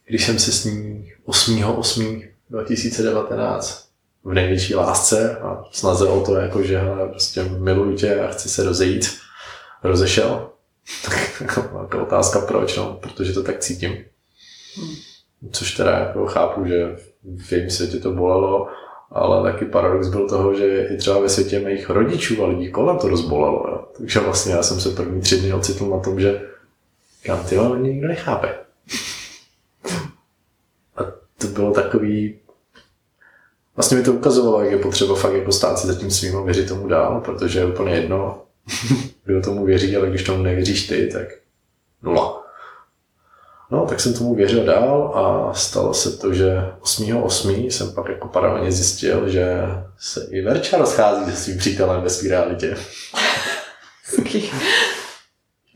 [0.05, 3.83] když jsem se s ní 8.8.2019
[4.23, 8.49] v největší lásce a snaze o to, jako, že hele, prostě miluju tě a chci
[8.49, 9.17] se rozejít,
[9.83, 10.49] rozešel,
[11.05, 13.97] tak jako otázka proč, no, protože to tak cítím.
[14.75, 14.95] Hmm.
[15.51, 16.95] Což teda jako chápu, že
[17.37, 18.67] v jejím světě to bolelo,
[19.11, 22.97] ale taky paradox byl toho, že i třeba ve světě mých rodičů a lidí kolem
[22.97, 23.65] to rozbolelo.
[23.67, 23.85] Jo.
[23.97, 26.41] Takže vlastně já jsem se první tři dny ocitl na tom, že
[27.23, 28.55] kam ty mě nikdo nechápe.
[30.97, 31.03] A
[31.37, 32.39] to bylo takový
[33.77, 36.41] Vlastně mi to ukazovalo, jak je potřeba fakt jako stát si za tím svým a
[36.41, 38.41] věřit tomu dál, protože je úplně jedno,
[39.25, 41.27] kdo tomu věří, ale když tomu nevěříš ty, tak
[42.03, 42.36] nula.
[43.71, 47.69] No, tak jsem tomu věřil dál a stalo se to, že 8.8.
[47.69, 49.57] jsem pak jako paralelně zjistil, že
[49.99, 52.75] se i Verča rozchází se svým přítelem ve své realitě.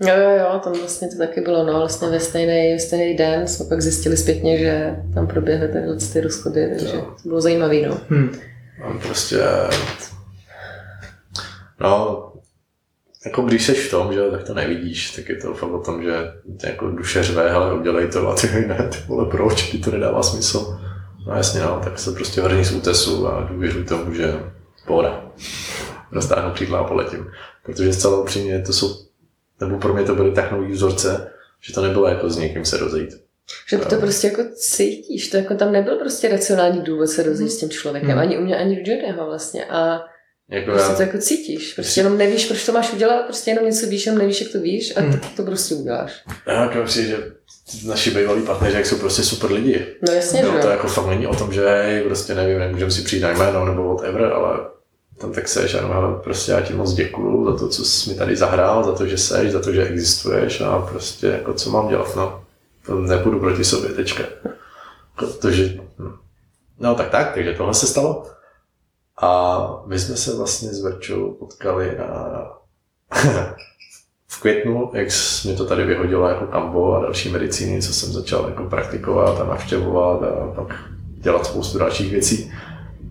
[0.03, 3.47] Jo, jo, jo, tam vlastně to taky bylo, no, vlastně ve stejný, ve stejný den
[3.47, 7.15] jsme pak zjistili zpětně, že tam proběhly tyhle ty rozchody, takže jo.
[7.23, 7.97] to bylo zajímavé, no.
[8.09, 8.39] Hmm.
[9.01, 9.37] prostě,
[11.79, 12.30] no,
[13.25, 16.03] jako když seš v tom, že tak to nevidíš, tak je to fakt o tom,
[16.03, 16.13] že
[16.63, 20.23] jako duše řve, ale udělej to a ty ne, ty vole, proč, ty to nedává
[20.23, 20.79] smysl.
[21.27, 24.33] No jasně, no, tak se prostě vrní z útesu a důvěřuj tomu, že
[24.87, 25.31] pohoda.
[26.11, 27.31] Roztáhnu křídla a poletím.
[27.63, 28.95] Protože zcela upřímně to jsou,
[29.59, 32.77] nebo pro mě to byly tak nový vzorce, že to nebylo jako s někým se
[32.77, 33.21] rozejít.
[33.69, 37.57] Že to prostě jako cítíš, to jako tam nebyl prostě racionální důvod se rozejít s
[37.57, 38.19] tím člověkem, hmm.
[38.19, 39.65] ani u mě, ani u Johnnyho vlastně.
[39.65, 40.05] A
[40.51, 40.95] jako prostě já...
[40.95, 41.73] to jako cítíš.
[41.73, 44.59] Prostě jenom nevíš, proč to máš udělat, prostě jenom něco víš, jenom nevíš, jak to
[44.59, 45.11] víš a hmm.
[45.11, 46.23] tak to prostě uděláš.
[46.47, 47.31] Já jako si, že
[47.85, 49.85] naši bývalí partneři jak jsou prostě super lidi.
[50.07, 50.59] No jasně, no, že?
[50.59, 53.65] To jako fakt není o tom, že hej, prostě nevím, nemůžeme si přijít na jméno
[53.65, 54.59] nebo whatever, ale
[55.17, 58.15] tam tak seš, ano, ale prostě já ti moc děkuju za to, co jsi mi
[58.15, 61.87] tady zahrál, za to, že seš, za to, že existuješ a prostě jako co mám
[61.87, 62.43] dělat, no.
[62.85, 64.23] To nepůjdu proti sobě, tečka.
[65.15, 66.13] Protože, hm.
[66.79, 68.25] no tak tak, takže tohle se stalo.
[69.21, 72.43] A my jsme se vlastně s Verčou potkali na
[74.27, 75.07] v květnu, jak
[75.45, 79.43] mi to tady vyhodilo jako kambo a další medicíny, co jsem začal jako praktikovat a
[79.43, 80.75] navštěvovat a pak
[81.17, 82.51] dělat spoustu dalších věcí.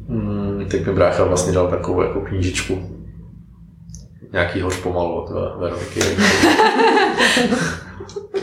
[0.08, 2.96] Hmm, tak mi brácha vlastně dal takovou jako knížičku.
[4.32, 5.30] Nějaký hoř pomalu od
[5.60, 6.00] Veroniky.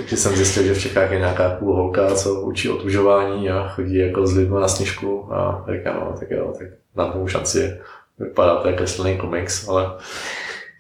[0.08, 3.98] Takže jsem zjistil, že v Čechách je nějaká půl holka, co učí otužování a chodí
[3.98, 7.80] jako s lidmi na sněžku a říkám, no, tak jo, tak dám tomu šanci.
[8.20, 9.98] Vypadá to jako kreslený komiks, ale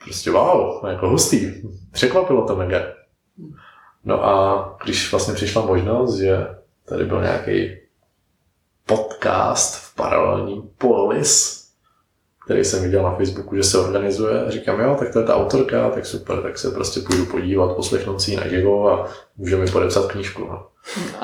[0.03, 1.53] prostě wow, jako hustý.
[1.91, 2.79] Překvapilo to mega.
[4.05, 6.47] No a když vlastně přišla možnost, že
[6.85, 7.77] tady byl nějaký
[8.85, 11.56] podcast v paralelním Polis,
[12.47, 14.45] který jsem viděl na Facebooku, že se organizuje.
[14.45, 17.75] A říkám, jo, tak to je ta autorka, tak super, tak se prostě půjdu podívat,
[17.75, 20.47] poslechnout si ji naživo a můžeme podepsat knížku.
[20.49, 20.65] No.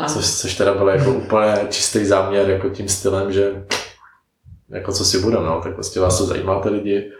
[0.07, 3.65] Což, což teda byl jako úplně čistý záměr jako tím stylem, že
[4.69, 7.11] jako co si budeme, no, tak prostě vás to zajímá ty lidi.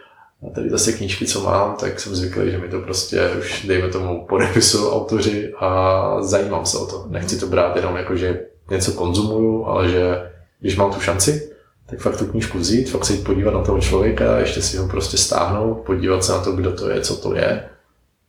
[0.46, 3.88] A tady zase knížky, co mám, tak jsem zvyklý, že mi to prostě už, dejme
[3.88, 7.04] tomu, podepisují autoři a zajímám se o to.
[7.08, 8.40] Nechci to brát jenom jako, že
[8.70, 10.30] něco konzumuju, ale že
[10.60, 11.53] když mám tu šanci,
[11.86, 14.88] tak fakt tu knížku vzít, fakt se jít podívat na toho člověka, ještě si ho
[14.88, 17.68] prostě stáhnout, podívat se na to, kdo to je, co to je.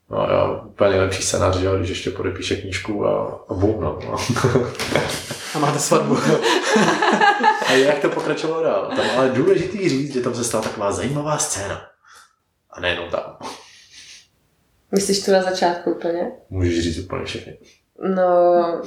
[0.10, 4.00] No a úplně nejlepší scénář, že, když ještě podepíše knížku a, a bum, no.
[5.56, 6.18] A máte svatbu.
[7.68, 8.92] a jak to pokračovalo dál?
[8.96, 11.82] Tam ale důležitý říct, že tam se stala taková zajímavá scéna.
[12.70, 13.38] A nejenom tam.
[14.92, 16.32] Myslíš to na začátku úplně?
[16.50, 17.58] Můžeš říct úplně všechny.
[18.16, 18.82] No,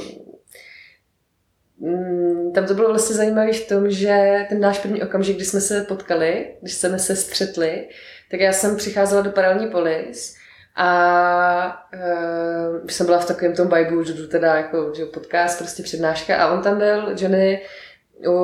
[2.54, 5.84] tam to bylo vlastně zajímavé v tom, že ten náš první okamžik, kdy jsme se
[5.88, 7.88] potkali, když jsme se střetli,
[8.30, 10.36] tak já jsem přicházela do paralelní polis
[10.76, 15.82] a uh, jsem byla v takovém tom vibu, že jdu teda jako že podcast, prostě
[15.82, 16.36] přednáška.
[16.36, 17.62] A on tam byl, Johnny,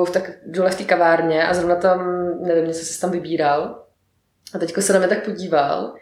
[0.05, 1.99] v tak dole v té kavárně a zrovna tam,
[2.41, 3.83] nevím, něco se tam vybíral.
[4.53, 5.93] A teďko se na mě tak podíval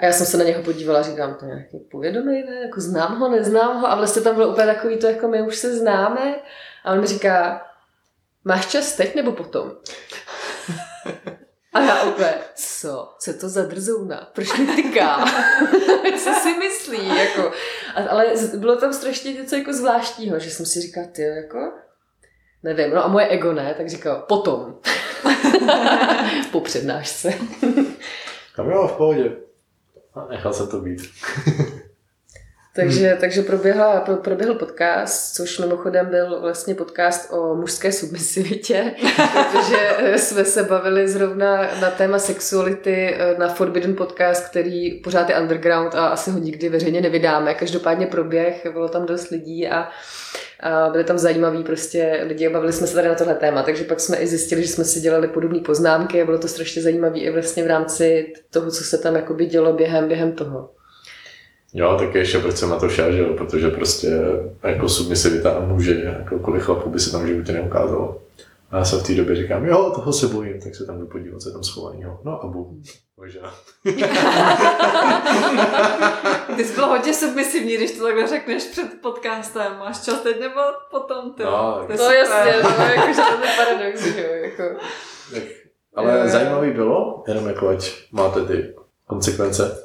[0.00, 2.54] a já jsem se na něho podívala říkám, to je nějaký povědomý, ne?
[2.54, 5.56] Jako znám ho, neznám ho a vlastně tam bylo úplně takový to, jako my už
[5.56, 6.40] se známe
[6.84, 7.66] a on mi říká,
[8.44, 9.72] máš čas teď nebo potom?
[11.72, 13.14] A já úplně, co?
[13.18, 14.30] Co to za drzouna?
[14.34, 15.24] Proč mi tyká?
[16.24, 17.18] co si myslí?
[17.18, 17.52] Jako.
[17.94, 18.26] A, ale
[18.56, 21.72] bylo tam strašně něco jako zvláštního, že jsem si říkala, ty jako,
[22.62, 24.80] nevím, no a moje ego ne, tak říkal, potom.
[26.52, 27.34] po přednášce.
[28.56, 29.49] Tam jo, v pohodě.
[30.14, 31.00] A nechal jsem to být.
[32.76, 33.18] takže, hmm.
[33.20, 38.94] takže proběhla, pro, proběhl podcast, což mimochodem byl vlastně podcast o mužské submisivitě,
[39.52, 45.40] protože jsme se bavili zrovna na téma sexuality eh, na Forbidden podcast, který pořád je
[45.40, 47.54] underground a asi ho nikdy veřejně nevydáme.
[47.54, 49.88] Každopádně proběh, bylo tam dost lidí a
[50.62, 53.84] a byli tam zajímaví prostě lidi a bavili jsme se tady na tohle téma, takže
[53.84, 57.18] pak jsme i zjistili, že jsme si dělali podobné poznámky a bylo to strašně zajímavé
[57.18, 60.70] i vlastně v rámci toho, co se tam jakoby dělo během, během toho.
[61.74, 63.24] Jo, tak ještě proč jsem na to šel, že?
[63.24, 64.10] protože prostě
[64.62, 68.22] jako submisivita a muže, jako kolik chlapů by se tam v životě neukázalo.
[68.70, 71.06] A já se v té době říkám, jo, toho se bojím, tak se tam jdu
[71.06, 72.20] podívat, co je tam schovaného.
[72.24, 72.82] No a bum.
[73.16, 73.54] Možná.
[76.56, 79.78] Ty jsi byl hodně submisivní, když to takhle řekneš před podcastem.
[79.78, 80.60] Máš čas teď nebo
[80.90, 81.34] potom?
[81.34, 81.42] Ty?
[81.42, 84.62] No, to, to jasně, no, jakože to je paradox, jo, jako.
[85.34, 85.42] Tak,
[85.94, 86.28] ale je...
[86.28, 88.74] zajímavý bylo, jenom jako ať máte ty
[89.06, 89.84] konsekvence,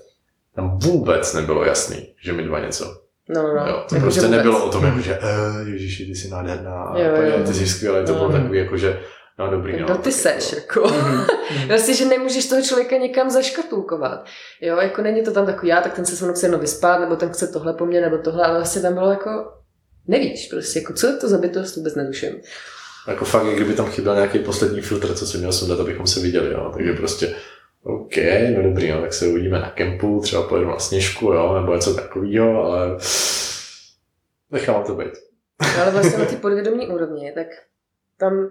[0.56, 3.05] tam vůbec nebylo jasný, že my dva něco.
[3.30, 3.67] No, no, no.
[3.67, 6.99] Jo, to jako prostě nebylo o tom, jako, že eh, Ježíši, ty jsi nádherná, a
[6.99, 7.43] jo, jo.
[7.47, 8.17] ty jsi skvělý, to no.
[8.17, 8.99] bylo takový, jako, že
[9.39, 9.86] No dobrý, no.
[9.86, 10.82] Kdo ty seš, jako.
[10.82, 11.26] Mm-hmm.
[11.67, 14.26] vlastně, že nemůžeš toho člověka někam zaškatulkovat.
[14.61, 16.99] Jo, jako není to tam takový já, tak ten se se mnou chce jenom vyspat,
[16.99, 19.30] nebo ten chce tohle po mně, nebo tohle, ale vlastně tam bylo jako,
[20.07, 22.41] nevíš, prostě, jako co je to za bytost, vůbec neduším.
[23.07, 26.53] Jako fakt, kdyby tam chyběl nějaký poslední filtr, co si měl sundat, abychom se viděli,
[26.53, 26.71] jo.
[26.73, 27.36] Takže prostě,
[27.88, 28.18] OK,
[28.56, 31.96] no dobrý, no, tak se uvidíme na kempu, třeba pojedu na sněžku, jo, nebo něco
[31.96, 32.98] takového, ale
[34.52, 35.14] nechám to být.
[35.62, 37.48] No, ale vlastně na ty podvědomí úrovni, tak
[38.18, 38.50] tam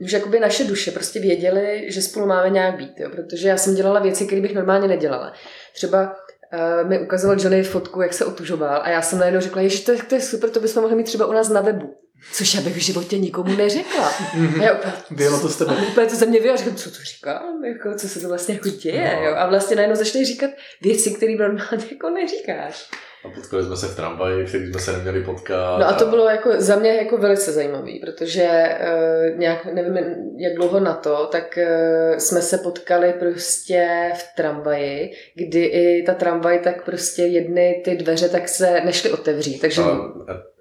[0.00, 3.10] už jakoby naše duše prostě věděly, že spolu máme nějak být, jo?
[3.10, 5.32] protože já jsem dělala věci, které bych normálně nedělala.
[5.74, 6.16] Třeba
[6.52, 9.92] uh, mi ukazoval Johnny fotku, jak se otužoval a já jsem najednou řekla, že to,
[10.08, 11.94] to je super, to bychom mohli mít třeba u nás na webu.
[12.32, 14.10] Což já bych v životě nikomu neřekla.
[14.10, 14.60] Mm-hmm.
[14.60, 15.76] A já úplně, Bylo to s tebe.
[15.90, 19.16] Úplně to ze mě vyjel, co to říkám, jako, co se to vlastně jako děje.
[19.16, 19.22] No.
[19.22, 19.34] Jo?
[19.36, 20.50] A vlastně najednou začne říkat
[20.80, 22.90] věci, které normálně jako neříkáš.
[23.24, 25.78] A potkali jsme se v tramvaji, který jsme se neměli potkat.
[25.78, 29.96] No a to bylo jako za mě jako velice zajímavý, protože uh, nějak, nevím
[30.38, 36.14] jak dlouho na to, tak uh, jsme se potkali prostě v tramvaji, kdy i ta
[36.14, 39.60] tramvaj tak prostě jedny ty dveře tak se nešly otevřít.
[39.60, 39.82] Takže...
[39.82, 40.12] A,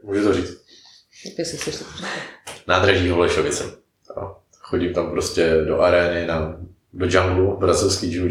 [0.04, 0.61] můžu to říct?
[1.38, 1.86] Jestli chceš to
[2.68, 3.64] Nádraží Holešovice.
[4.60, 6.58] Chodím tam prostě do arény, na,
[6.94, 8.28] do džunglu, brazilský jiu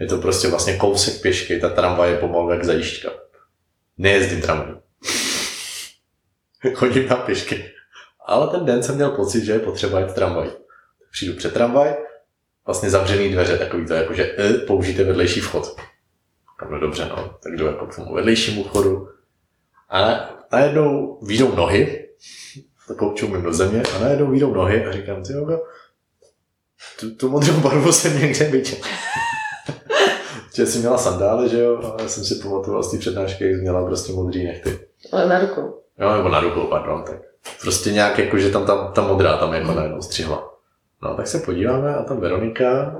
[0.00, 3.10] Je to prostě vlastně kousek pěšky, ta tramvaj je pomalu jak zajížďka
[4.00, 4.74] nejezdím tramvaj.
[6.74, 7.64] Chodím na pěšky.
[8.26, 10.50] Ale ten den jsem měl pocit, že je potřeba jít tramvaj.
[11.12, 11.94] Přijdu před tramvaj,
[12.66, 15.76] vlastně zavřený dveře, takový to jako, že e, použijte vedlejší vchod.
[16.70, 19.08] No dobře, no, tak jdu jako k tomu vedlejšímu vchodu.
[19.88, 22.08] A najednou výjdou nohy,
[22.88, 25.60] takovou čumím do země, a najednou výjdou nohy a říkám, ty jo,
[27.00, 28.78] tu, tu modrou barvu jsem někde viděl
[30.54, 33.54] že jsi měla sandály, že jo, a já jsem si pamatoval z té přednášky, jak
[33.54, 34.78] jsi měla prostě modrý nechty.
[35.12, 35.82] Ale na rukou.
[35.98, 37.16] Jo, nebo na rukou, pardon, tak.
[37.60, 40.50] Prostě nějak jako, že tam ta, ta modrá tam jako najednou střihla.
[41.02, 42.96] No, tak se podíváme a tam Veronika,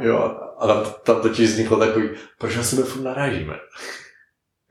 [0.00, 2.08] jo, a tam, tam totiž vzniklo takový,
[2.38, 3.54] proč na sebe furt narážíme?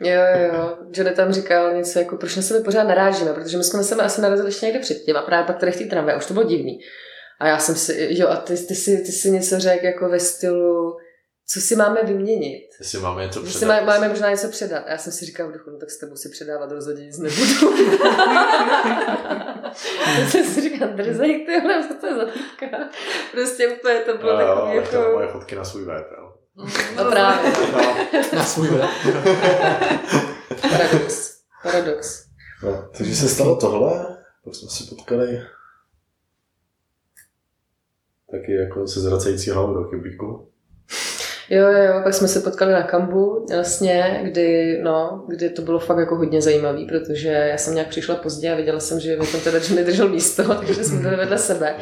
[0.01, 0.77] Jo, jo, jo.
[0.93, 4.03] Johnny tam říkal něco jako, proč na sebe pořád narážíme, protože my jsme na sebe
[4.03, 6.45] asi narazili ještě někde předtím a právě pak tady v té tramvaji, už to bylo
[6.45, 6.79] divný.
[7.39, 10.19] A já jsem si, jo, a ty, ty, si, ty si něco řekl jako ve
[10.19, 10.97] stylu,
[11.47, 12.69] co si máme vyměnit.
[12.79, 13.59] Jestli máme něco předat.
[13.59, 14.83] si má, máme možná něco předat.
[14.87, 17.17] A já jsem si říkal v duchu, no tak s tebou si předávat rozhodně nic
[17.17, 17.77] nebudu.
[20.19, 22.89] já jsem si říkal, drzej, tyhle, co to je za týpka.
[23.31, 25.15] Prostě úplně to bylo ale chtěla jako...
[25.15, 26.30] moje fotky na svůj web, jo.
[26.95, 27.51] No právě.
[27.73, 27.81] No,
[28.33, 28.89] Na svůj web.
[30.61, 31.37] Paradox.
[31.63, 32.25] Paradox.
[32.63, 35.41] no, takže se stalo tohle, pak jsme se potkali
[38.31, 40.47] taky jako se zvracející hlavou do kyblíku.
[41.49, 45.79] Jo, jo, jo, pak jsme se potkali na kambu, vlastně, kdy, no, kdy to bylo
[45.79, 49.27] fakt jako hodně zajímavý, protože já jsem nějak přišla pozdě a viděla jsem, že mi
[49.27, 51.75] tam teda Johnny držel místo, takže jsme byli vedle sebe.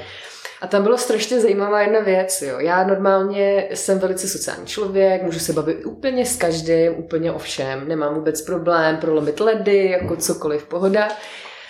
[0.61, 2.59] A tam bylo strašně zajímavá jedna věc, jo.
[2.59, 7.87] Já normálně jsem velice sociální člověk, můžu se bavit úplně s každým, úplně o všem,
[7.87, 11.09] nemám vůbec problém prolomit ledy, jako cokoliv, pohoda.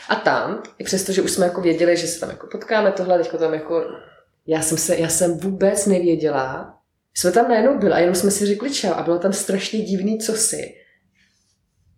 [0.09, 3.17] A tam, i přesto, že už jsme jako věděli, že se tam jako potkáme tohle,
[3.17, 3.83] teďko tam jako,
[4.47, 6.79] já jsem se, já jsem vůbec nevěděla,
[7.13, 10.19] jsme tam najednou byli a jenom jsme si řekli čau a bylo tam strašně divný
[10.19, 10.75] cosi.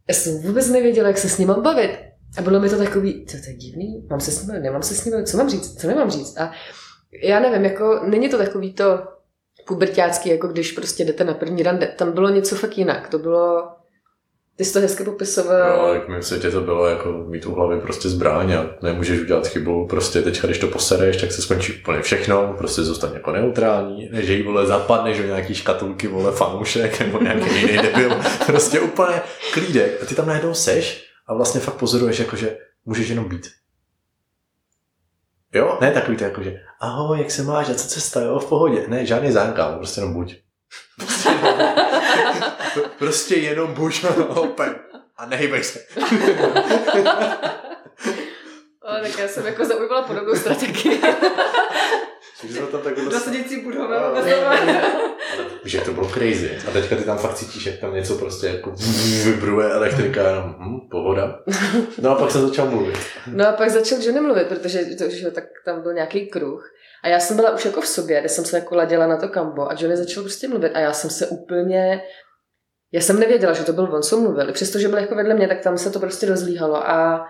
[0.08, 2.11] Já jsem vůbec nevěděla, jak se s ním mám bavit.
[2.38, 4.96] A bylo mi to takový, to, to je divný, mám se s ním nemám se
[4.96, 6.38] s ním co mám říct, co nemám říct.
[6.38, 6.52] A
[7.24, 9.00] já nevím, jako není to takový to
[9.68, 11.88] pubertácký, jako když prostě jdete na první rande.
[11.98, 13.08] Tam bylo něco fakt jinak.
[13.08, 13.68] To bylo,
[14.56, 15.88] ty jsi to hezky popisoval.
[15.88, 19.48] Jo, jak mi světě to bylo jako mít u hlavy prostě zbraň a nemůžeš udělat
[19.48, 19.88] chybu.
[19.88, 22.56] Prostě teďka, když to posereš, tak se skončí úplně všechno.
[22.58, 24.10] Prostě zůstane jako neutrální.
[24.12, 28.16] Ne, že jí vole zapadneš do nějaký škatulky, vole fanoušek nebo nějaký jiný debil.
[28.46, 29.22] Prostě úplně
[29.54, 30.04] klídek.
[30.04, 33.52] A ty tam najednou seš a vlastně fakt pozoruješ, jako, že můžeš jenom být.
[35.54, 38.46] Jo, ne takový to jako, že ahoj, jak se máš a co cesta, jo, v
[38.46, 38.86] pohodě.
[38.88, 40.36] Ne, žádný zánkám, prostě jenom buď.
[40.98, 41.56] Prostě jenom,
[43.00, 44.76] prostě jenom buď, open.
[45.18, 45.80] A nehybej se.
[48.82, 51.02] Ale tak já jsem jako zaujala podobnou strategii.
[52.42, 53.20] Takže jsme tam takhle...
[53.20, 54.00] Sedící budové
[55.66, 56.58] Že to bylo crazy.
[56.68, 58.74] A teďka ty tam fakt cítíš, jak tam něco prostě jako
[59.24, 61.40] vibruje elektrika, jenom hm, pohoda.
[62.02, 62.98] No a pak jsem začal mluvit.
[63.28, 66.72] No a pak začal Johnny mluvit, protože to, že, tak tam byl nějaký kruh.
[67.04, 69.30] A já jsem byla už jako v sobě, kde jsem se jako ladila na to
[69.30, 72.02] kambo a Johnny začal prostě mluvit a já jsem se úplně...
[72.94, 74.52] Já jsem nevěděla, že to byl on, co mluvil.
[74.54, 77.28] Přestože byl jako vedle mě, tak tam se to prostě rozlíhalo a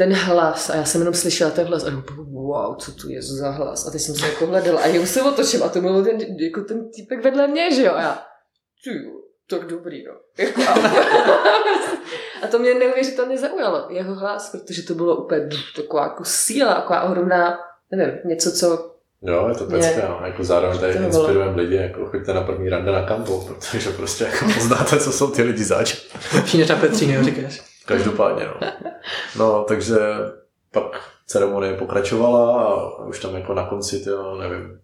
[0.00, 3.22] ten hlas, a já jsem jenom slyšela ten hlas a jenom, wow, co tu je
[3.22, 3.88] za hlas.
[3.88, 6.60] A teď jsem se jako hledala a já se otočím a to byl ten, jako
[6.60, 7.92] ten týpek vedle mě, že jo.
[7.94, 8.22] A já,
[8.84, 9.10] ty jo,
[9.50, 10.12] tak dobrý, no.
[10.38, 10.60] Jako,
[12.42, 17.02] a, to mě neuvěřitelně zaujalo, jeho hlas, protože to bylo úplně taková jako síla, taková
[17.02, 17.58] ohromná,
[17.92, 18.90] nevím, něco, co
[19.22, 20.26] Jo, je to pecka, no.
[20.26, 24.44] jako zároveň tady inspirujeme lidi, jako choďte na první rande na kampo, protože prostě jako
[24.54, 26.06] poznáte, co jsou ty lidi zač.
[26.34, 27.69] Lepší než na Petříně, jo, říkáš.
[27.96, 28.68] Každopádně, no.
[29.38, 29.96] No, takže
[30.72, 34.80] pak ceremonie pokračovala a už tam jako na konci, to nevím,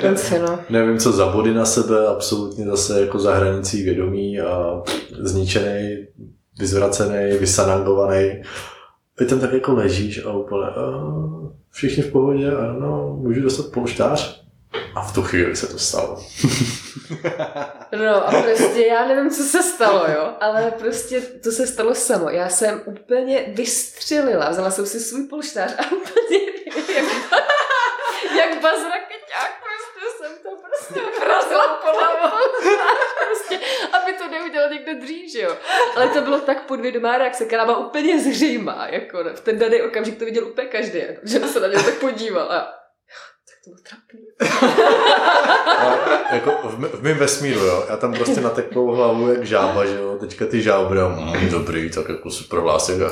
[0.00, 0.58] konci, no.
[0.70, 4.82] nevím, co za body na sebe, absolutně zase jako za hranicí vědomí a
[5.18, 6.06] zničený,
[6.58, 8.42] vyzvracený, vysanangovaný.
[9.18, 14.47] Ty tam tak jako ležíš a úplně uh, všichni v pohodě, ano, můžu dostat polštář?
[14.94, 16.24] A v tu chvíli se to stalo.
[17.96, 22.30] No a prostě já nevím, co se stalo, jo, ale prostě to se stalo samo.
[22.30, 26.38] Já jsem úplně vystřelila, vzala jsem si svůj polštář a úplně
[26.94, 27.04] jak,
[28.36, 31.98] jak baz raketák, prostě jsem to prostě vrazila po
[33.26, 35.56] prostě, aby to neudělal někdo dřív, že jo.
[35.96, 40.18] Ale to bylo tak podvědomá reakce, která byla úplně zřejmá, jako v ten daný okamžik
[40.18, 42.77] to viděl úplně každý, jako, že se na něj tak podíval a
[43.68, 44.20] bylo trapný.
[46.32, 49.94] Jako v, v mém vesmíru, jo, já tam prostě na takovou hlavu jak žába, že
[49.94, 53.10] jo, teďka ty žábry, a mm, dobrý, tak jako super hlásek a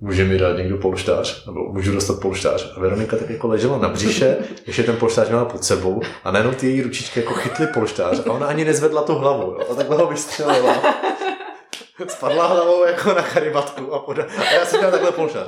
[0.00, 2.72] může mi dát někdo polštář, nebo můžu dostat polštář.
[2.76, 4.36] A Veronika tak jako ležela na břiše,
[4.66, 8.32] ještě ten polštář měla pod sebou a najednou ty její ručičky jako chytly polštář a
[8.32, 10.82] ona ani nezvedla tu hlavu, jo, a takhle ho vystřelila.
[12.08, 15.44] Spadla hlavou jako na charibatku a, poda- a já jsem měl takhle polštář.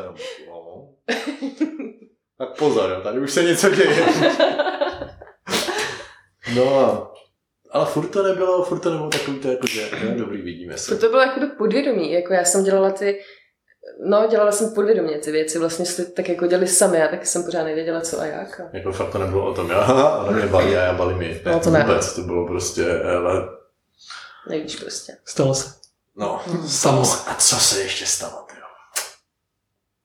[2.41, 2.47] A no.
[2.47, 4.07] Tak pozor, jo, tady už se něco děje.
[6.55, 7.13] No a
[7.71, 10.81] ale furt to nebylo, furt to nebylo takový to jako, že jo, dobrý, vidíme To,
[10.81, 10.97] se.
[10.97, 13.21] to bylo jako podvědomí, jako já jsem dělala ty,
[14.07, 17.45] no dělala jsem podvědomě ty věci, vlastně si tak jako dělali sami, já taky jsem
[17.45, 18.61] pořád nevěděla co a jak.
[18.61, 18.71] A...
[18.73, 19.87] Jako fakt to nebylo o tom, já,
[20.23, 21.43] ona mě balí a já balím ji.
[21.45, 21.81] Ne, No, to ne.
[21.85, 23.49] vůbec, to bylo prostě, ale,
[24.49, 25.17] Nevíš prostě.
[25.25, 25.71] Stalo se.
[26.17, 26.43] no.
[26.67, 27.03] Samo.
[27.27, 28.65] A co se ještě stalo, tyjo?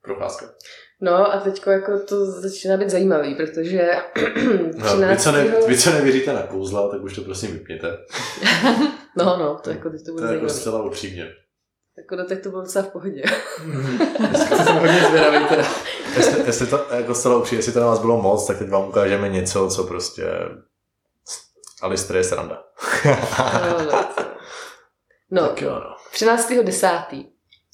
[0.02, 0.46] procházka.
[1.04, 3.92] No a teďko jako to začíná být zajímavý, protože
[4.78, 7.98] No, vy, co ne, vy, co nevěříte na kouzla, tak už to prosím vypněte.
[9.18, 10.60] no, no, to jako teď to To bude je jako zajímavý.
[10.60, 11.28] zcela upřímně.
[11.98, 13.24] Jako do teď to bylo docela v pohodě.
[14.30, 15.64] Dneska jsem hodně zvědavý teda.
[16.16, 18.90] Jestli, jestli to, jako zcela upřímně, jestli to na vás bylo moc, tak teď vám
[18.90, 20.24] ukážeme něco, co prostě...
[21.82, 22.64] Alistair je sranda.
[23.06, 23.92] No, no,
[25.32, 25.96] no Tak jo, no.
[26.14, 27.26] 13.10.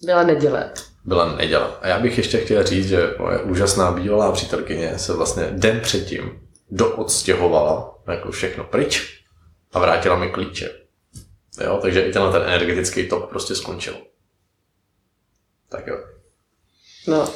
[0.05, 0.73] byla neděle.
[1.05, 1.67] Byla neděle.
[1.81, 6.49] A já bych ještě chtěl říct, že moje úžasná bývalá přítelkyně se vlastně den předtím
[6.71, 9.23] doodstěhovala jako všechno pryč
[9.73, 10.69] a vrátila mi klíče.
[11.63, 13.97] Jo, takže i tenhle ten energetický tok prostě skončil.
[15.69, 15.97] Tak jo.
[17.07, 17.33] No.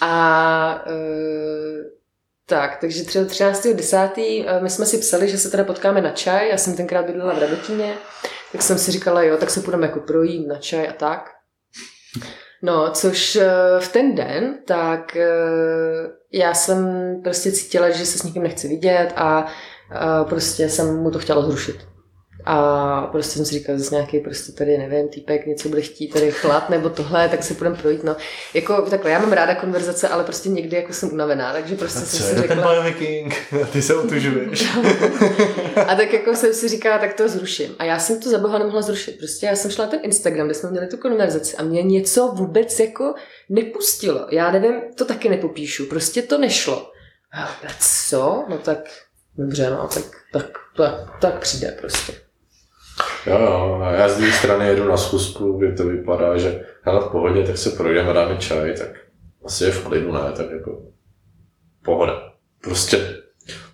[0.00, 0.92] A e,
[2.46, 4.44] tak, takže třeba 13.10.
[4.46, 6.48] e, my jsme si psali, že se teda potkáme na čaj.
[6.48, 7.94] Já jsem tenkrát bydlela v Radotíně,
[8.52, 11.30] tak jsem si říkala, jo, tak se půjdeme jako projít na čaj a tak.
[12.62, 13.50] No, což e,
[13.80, 15.28] v ten den, tak e,
[16.32, 16.86] já jsem
[17.22, 19.46] prostě cítila, že se s nikým nechci vidět a
[19.94, 21.91] a prostě jsem mu to chtěla zrušit.
[22.44, 26.30] A prostě jsem si říkala, zase nějaký prostě tady, nevím, týpek něco bude chtít, tady
[26.30, 28.04] chlad nebo tohle, tak si půjdeme projít.
[28.04, 28.16] No,
[28.54, 32.26] jako takhle, já mám ráda konverzace, ale prostě někdy jako jsem unavená, takže prostě jsem
[32.26, 32.56] si řekla...
[32.56, 33.34] biohacking?
[33.72, 34.68] Ty se utužuješ.
[35.86, 37.74] A tak jako jsem si říkala, tak to zruším.
[37.78, 39.18] A já jsem to za boha nemohla zrušit.
[39.18, 42.28] Prostě já jsem šla na ten Instagram, kde jsme měli tu konverzaci a mě něco
[42.28, 43.14] vůbec jako
[43.48, 44.26] nepustilo.
[44.30, 45.86] Já nevím, to taky nepopíšu.
[45.86, 46.90] Prostě to nešlo.
[47.32, 48.44] A co?
[48.48, 48.78] No tak
[49.38, 52.21] dobře, no, tak, tak, tak, tak přijde prostě.
[53.26, 57.00] Jo, jo, a já z druhé strany jedu na schůzku, kde to vypadá, že hele,
[57.00, 58.88] v pohodě, tak se projdeme, dáme čaj, tak
[59.44, 60.82] asi je v klidu, ne, tak jako
[61.84, 62.32] pohoda.
[62.60, 63.16] Prostě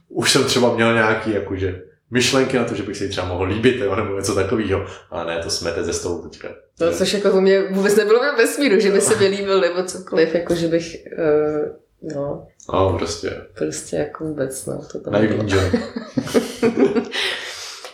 [0.08, 3.76] už jsem třeba měl nějaký jakože myšlenky na to, že bych jí třeba mohl líbit,
[3.76, 6.48] jo, nebo něco takového, ale ne, to smete ze stolu teďka.
[6.80, 9.82] No, což jako u mě vůbec nebylo ve vesmíru, že by se mi líbil nebo
[9.82, 15.52] cokoliv, jako že bych, uh, no, No, prostě, prostě jako vůbec, no, to tam naivní.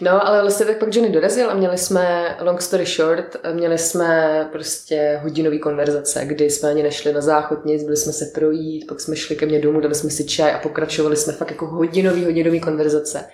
[0.04, 4.48] No, ale vlastně tak pak Johnny dorazil a měli jsme, long story short, měli jsme
[4.52, 9.00] prostě hodinový konverzace, kdy jsme ani nešli na záchod nic, byli jsme se projít, pak
[9.00, 12.24] jsme šli ke mně domů, dali jsme si čaj a pokračovali jsme fakt jako hodinový,
[12.24, 13.24] hodinový konverzace.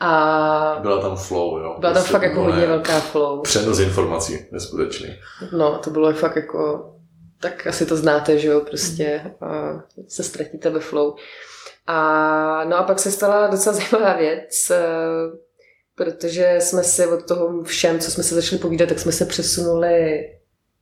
[0.00, 1.76] A Byla tam flow, jo.
[1.78, 3.40] byla tam Prostě fakt jako hodně velká flow.
[3.42, 5.18] Přenos informací, neskutečný.
[5.52, 6.90] No, to bylo fakt jako,
[7.40, 11.14] tak asi to znáte, že jo, prostě a se ztratíte ve flow.
[11.86, 14.72] A no a pak se stala docela zajímavá věc,
[16.04, 20.28] protože jsme si od toho všem, co jsme se začali povídat, tak jsme se přesunuli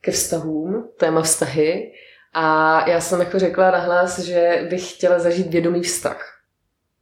[0.01, 1.93] ke vztahům, téma vztahy.
[2.35, 6.41] A já jsem jako řekla nahlas, že bych chtěla zažít vědomý vztah.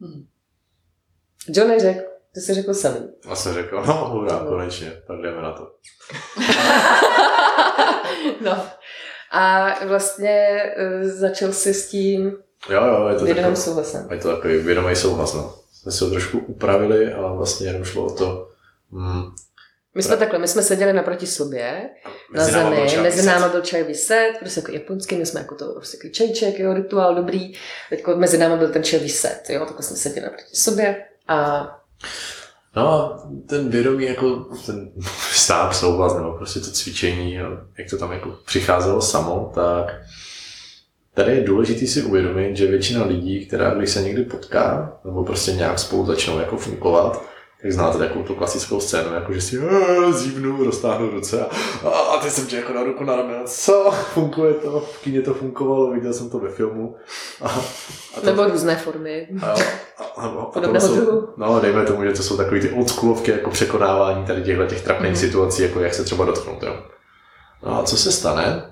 [0.01, 0.27] Hmm.
[1.49, 2.01] Johnny řekl,
[2.35, 3.09] ty jsi řekl samý.
[3.29, 5.73] A jsem řekl, no hurá, konečně, tak jdeme na to.
[8.45, 8.67] no.
[9.31, 12.37] A vlastně eh, začal si s tím
[12.71, 14.09] Jo, jo, je to vědomým takový, souhlasem.
[14.11, 15.55] je to takový vědomý souhlas, no.
[15.87, 18.49] Jsme si ho trošku upravili a vlastně jenom šlo o to,
[18.91, 19.23] mm,
[19.95, 21.91] My jsme takhle, my jsme seděli naproti sobě
[22.35, 23.33] na mezi náma byl zemi, čaj mezi vyset.
[23.33, 26.75] náma byl čajový set, prostě jako japonský, my jsme jako to prostě takový čajček, jo,
[26.75, 27.53] rituál dobrý,
[27.91, 31.69] teď mezi náma byl ten čajový set, jo, takhle jsme seděli naproti sobě a
[32.77, 34.93] No a ten vědomí, jako ten
[35.33, 37.45] stáv, souhlas, nebo prostě to cvičení, a
[37.79, 39.95] jak to tam jako přicházelo samo, tak
[41.17, 45.53] tady je důležité si uvědomit, že většina lidí, která když se někdy potká, nebo prostě
[45.53, 47.23] nějak spolu začnou jako fungovat,
[47.63, 51.47] tak znáte takovou tu klasickou scénu, jako že si "Eh, zívnu, roztáhnu ruce
[51.85, 55.23] a, a teď jsem tě jako na ruku na rameno, co, funguje to, v kyně
[55.23, 56.97] to fungovalo, viděl jsem to ve filmu.
[57.43, 59.29] A, a to, nebo různé formy.
[59.43, 59.55] a, a,
[60.17, 61.29] a, a Podobného tohle jsou, druhu.
[61.37, 65.13] No, dejme tomu, že to jsou takový ty oldschoolovky jako překonávání tady těchto těch trapných
[65.13, 65.21] Mhm.
[65.21, 66.63] situací, jako jak se třeba dotknout.
[66.63, 66.77] Jo.
[67.67, 68.63] No a co se stane,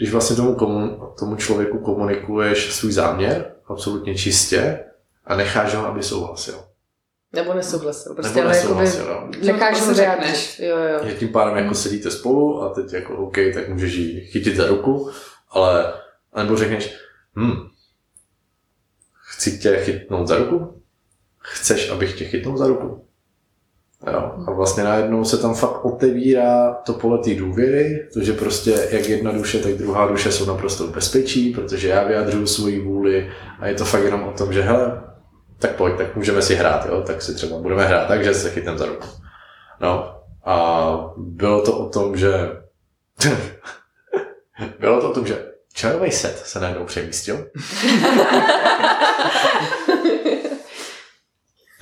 [0.00, 4.84] když vlastně tomu, komu, tomu člověku komunikuješ svůj záměr absolutně čistě
[5.24, 6.64] a necháš ho, aby souhlasil.
[7.32, 9.52] Nebo nesouhlasil, prostě Nebo ale jakoby nesouhlasil, jo.
[9.52, 10.60] necháš ho řekneš?
[10.60, 11.14] Jo, jo.
[11.18, 15.10] Tím pádem jako sedíte spolu a teď jako OK, tak můžeš jí chytit za ruku,
[15.50, 15.92] ale
[16.36, 16.96] nebo řekneš,
[17.36, 17.68] hm,
[19.12, 20.82] chci tě chytnout za ruku?
[21.38, 23.06] Chceš, abych tě chytnul za ruku?
[24.06, 24.32] Jo.
[24.46, 29.32] A vlastně najednou se tam fakt otevírá to pole té důvěry, protože prostě jak jedna
[29.32, 33.30] duše, tak druhá duše jsou naprosto v bezpečí, protože já vyjadřuju svoji vůli
[33.60, 35.02] a je to fakt jenom o tom, že hele,
[35.58, 37.02] tak pojď, tak můžeme si hrát, jo?
[37.06, 39.06] tak si třeba budeme hrát tak, že se chytneme za ruku.
[39.80, 42.32] No a bylo to o tom, že
[44.80, 47.46] bylo to o tom, že čajový set se najednou přemístil.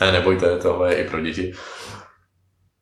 [0.01, 1.55] ne, nebojte, tohle je i pro děti.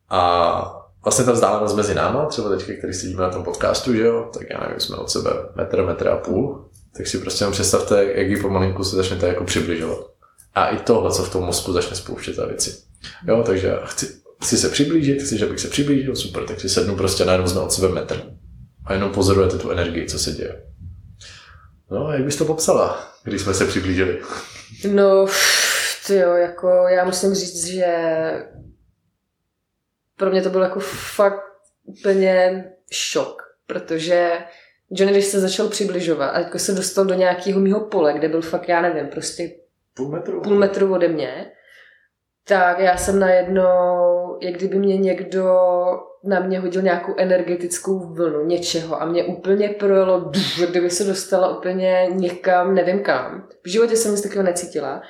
[0.09, 4.29] A vlastně ta vzdálenost mezi náma, třeba teďka, který sedíme na tom podcastu, že jo,
[4.33, 8.05] tak já nevím, jsme od sebe metr, metr a půl, tak si prostě jenom představte,
[8.05, 9.99] jak ji pomalinku se začnete jako přibližovat.
[10.55, 12.75] A i tohle, co v tom mozku začne spouštět a věci.
[13.27, 14.07] Jo, takže chci,
[14.43, 17.73] chci se přiblížit, chci, abych se přiblížil, super, tak si sednu prostě najednou jsme od
[17.73, 18.21] sebe metr.
[18.85, 20.63] A jenom pozorujete tu energii, co se děje.
[21.91, 24.21] No, jak bys to popsala, když jsme se přiblížili?
[24.91, 25.25] No,
[26.09, 27.95] jo, jako já musím říct, že
[30.17, 31.43] pro mě to byl jako fakt
[31.83, 34.31] úplně šok, protože
[34.91, 38.41] Johnny, když se začal přibližovat a jako se dostal do nějakého mýho pole, kde byl
[38.41, 39.51] fakt, já nevím, prostě
[39.93, 40.41] Půl metru?
[40.41, 41.51] půl metru ode mě,
[42.47, 45.43] tak já jsem najednou, jak kdyby mě někdo
[46.23, 50.31] na mě hodil nějakou energetickou vlnu něčeho a mě úplně projelo,
[50.69, 53.47] kdyby se dostala úplně někam, nevím kam.
[53.63, 55.01] V životě jsem nic takového necítila.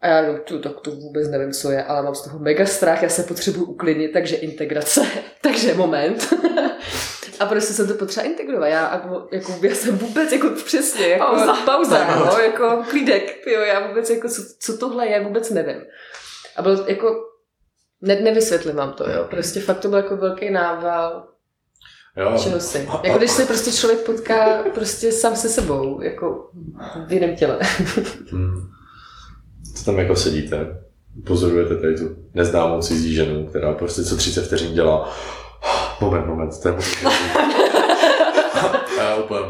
[0.00, 2.66] A já no, tu, tak to vůbec nevím, co je, ale mám z toho mega
[2.66, 5.06] strach, já se potřebuji uklidnit, takže integrace,
[5.42, 6.34] takže moment.
[7.40, 8.68] a prostě jsem to potřeba integrovat.
[8.68, 11.54] Já, jako, jako, já jsem vůbec jako přesně, jako Pauza.
[11.54, 15.82] pauza no, jako klídek, jo, já vůbec jako, co, co tohle je, vůbec nevím.
[16.56, 17.14] A byl jako,
[18.00, 21.28] ne, nevysvětlím vám to, jo, prostě fakt to byl jako velký nával
[22.16, 22.38] Jo.
[22.42, 22.88] čehosi.
[23.02, 26.50] Jako když se prostě člověk potká prostě sám se sebou, jako
[27.06, 27.58] v jiném těle.
[28.30, 28.77] Hmm.
[29.78, 30.66] Co tam jako sedíte?
[31.26, 35.16] Pozorujete tady tu neznámou cizí ženu, která prostě co 30 vteřin dělá
[36.00, 36.74] moment, moment, to je.
[38.98, 39.46] A já úplně,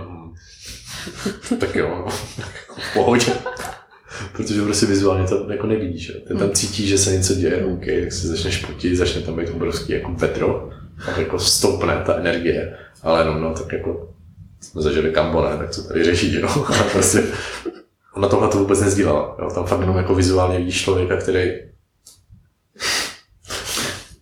[1.60, 2.06] tak jo, no.
[2.90, 3.32] v pohodě.
[4.32, 6.12] Protože prostě vizuálně to jako nevidíš.
[6.28, 9.50] Ty tam cítíš, že se něco děje, OK, tak se začneš potit, začne tam být
[9.50, 10.70] obrovský jako vetro,
[11.06, 14.14] tak jako stoupne ta energie, ale jenom no, tak jako
[14.60, 16.48] jsme zažili kambone, tak co tady řeší, jo.
[16.80, 17.22] A prostě
[18.14, 19.36] ona tohle to vůbec nezdílela.
[19.42, 19.50] Jo.
[19.54, 21.68] Tam fakt jenom jako vizuálně vidíš člověka, který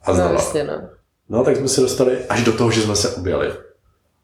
[0.03, 0.89] a No vlastně, no.
[1.29, 3.53] No, tak jsme se dostali až do toho, že jsme se objeli.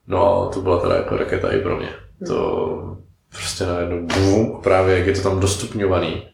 [0.07, 1.89] No, to byla teda jako raketa i pro mě.
[2.27, 2.97] To
[3.29, 6.33] prostě najednou bum, právě jak je to tam dostupňovaný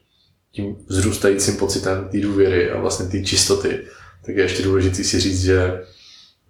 [0.52, 3.84] tím vzrůstajícím pocitem té důvěry a vlastně té čistoty,
[4.26, 5.84] tak je ještě důležité si říct, že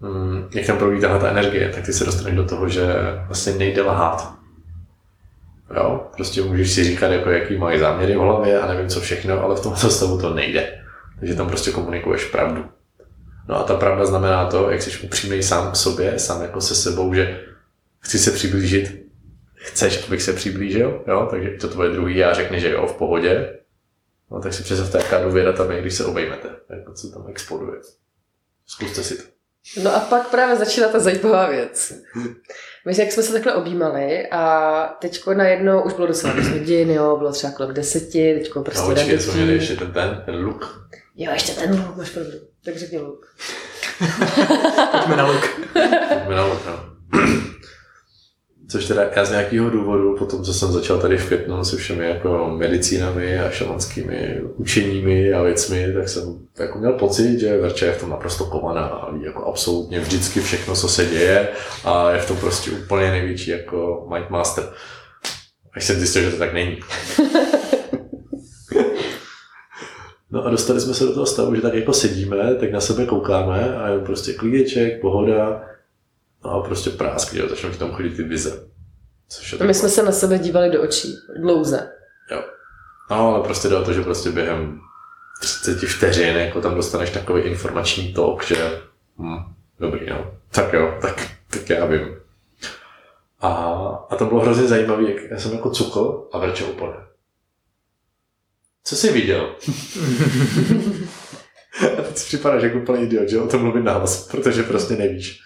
[0.00, 2.86] mm, jak tam probíhá tahle ta energie, tak ty se dostaneš do toho, že
[3.26, 4.37] vlastně nejde lhát.
[5.76, 9.42] Jo, prostě můžeš si říkat, jako jaký mají záměry v hlavě a nevím co všechno,
[9.42, 10.84] ale v tomto stavu to nejde.
[11.18, 12.64] Takže tam prostě komunikuješ pravdu.
[13.48, 16.74] No a ta pravda znamená to, jak jsi upřímný sám k sobě, sám jako se
[16.74, 17.40] sebou, že
[18.00, 19.06] chci se přiblížit,
[19.54, 23.58] chceš, abych se přiblížil, jo, takže to tvoje druhý já řekne, že jo, v pohodě,
[24.30, 27.80] no tak si představte, jaká důvěra tam je, když se obejmete, jako co tam exploduje.
[28.66, 29.37] Zkuste si to.
[29.82, 31.92] No a pak právě začíná ta zajímavá věc.
[32.86, 37.16] My, jak jsme se takhle objímali a teďko najednou už bylo docela dost hodin, jo,
[37.16, 40.88] bylo třeba kolem deseti, teďko prostě No, určitě do měli ještě ten, ten, ten look.
[41.16, 42.32] Jo, ještě ten luk, máš pravdu.
[42.64, 43.26] Tak řekni luk.
[44.92, 45.48] Pojďme na luk.
[46.08, 46.84] Pojďme na look, no.
[48.70, 51.76] Což teda já z nějakého důvodu, po tom, co jsem začal tady v květnu se
[51.76, 57.86] všemi jako medicínami a šamanskými učeními a věcmi, tak jsem jako měl pocit, že Verča
[57.86, 61.48] je v tom naprosto kovaná a ví jako absolutně vždycky všechno, co se děje
[61.84, 64.64] a je v tom prostě úplně největší jako Mindmaster.
[65.72, 66.78] Až jsem zjistil, že to tak není.
[70.30, 73.06] No a dostali jsme se do toho stavu, že tak jako sedíme, tak na sebe
[73.06, 75.62] koukáme a je prostě klídeček, pohoda,
[76.44, 78.68] No a prostě prásk, že jo, začnou ti tam chodit ty vize.
[79.28, 81.92] Což je My jsme se na sebe dívali do očí, dlouze.
[82.30, 82.42] Jo.
[83.10, 84.80] No, ale prostě jde o to, že prostě během
[85.40, 88.80] 30 vteřin jako tam dostaneš takový informační tok, že
[89.18, 90.34] hm, dobrý, no.
[90.50, 92.16] Tak jo, tak, tak já vím.
[93.40, 93.48] A,
[94.10, 96.94] a to bylo hrozně zajímavé, jak já jsem jako cukl a vrčel úplně.
[98.84, 99.54] Co jsi viděl?
[101.98, 105.40] a teď si připadáš jako úplný idiot, že o tom mluvit nahlas, protože prostě nevíš.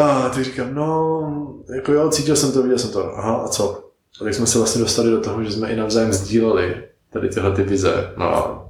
[0.00, 3.18] A ty říkám, no, jako jo, cítil jsem to, viděl jsem to.
[3.18, 3.88] Aha, a co?
[4.20, 7.52] A tak jsme se vlastně dostali do toho, že jsme i navzájem sdíleli tady tyhle
[7.52, 8.12] ty vize.
[8.16, 8.68] No a,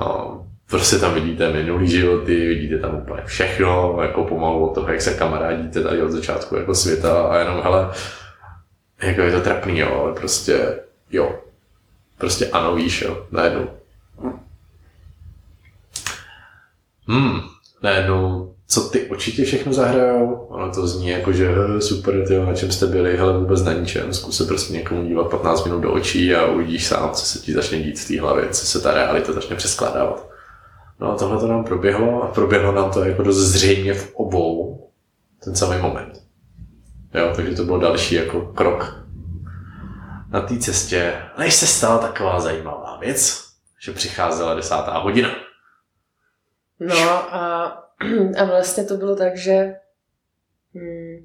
[0.00, 0.28] a
[0.70, 5.14] prostě tam vidíte minulý životy, vidíte tam úplně všechno, jako pomalu od toho, jak se
[5.14, 7.90] kamarádíte tady od začátku jako světa a jenom, hele,
[9.02, 11.38] jako je to trapný, jo, ale prostě, jo,
[12.18, 13.68] prostě ano, víš, jo, najednou.
[17.08, 17.40] Hmm,
[17.82, 18.41] najednou,
[18.72, 22.54] co ty oči ti všechno zahrajou, ono to zní jako, že "He, super, ty na
[22.54, 25.92] čem jste byli, hele vůbec na ničem, zkus se prostě někomu dívat 15 minut do
[25.92, 28.94] očí a uvidíš sám, co se ti začne dít v té hlavě, co se ta
[28.94, 30.28] realita začne přeskládávat.
[31.00, 34.90] No a tohle to nám proběhlo a proběhlo nám to jako dost zřejmě v obou
[35.44, 36.22] ten samý moment.
[37.14, 39.04] Jo, takže to byl další jako krok
[40.30, 43.44] na té cestě, než se stala taková zajímavá věc,
[43.84, 45.30] že přicházela desátá hodina.
[46.80, 47.81] No a,
[48.38, 49.74] a vlastně to bylo tak, že
[50.74, 51.24] hmm,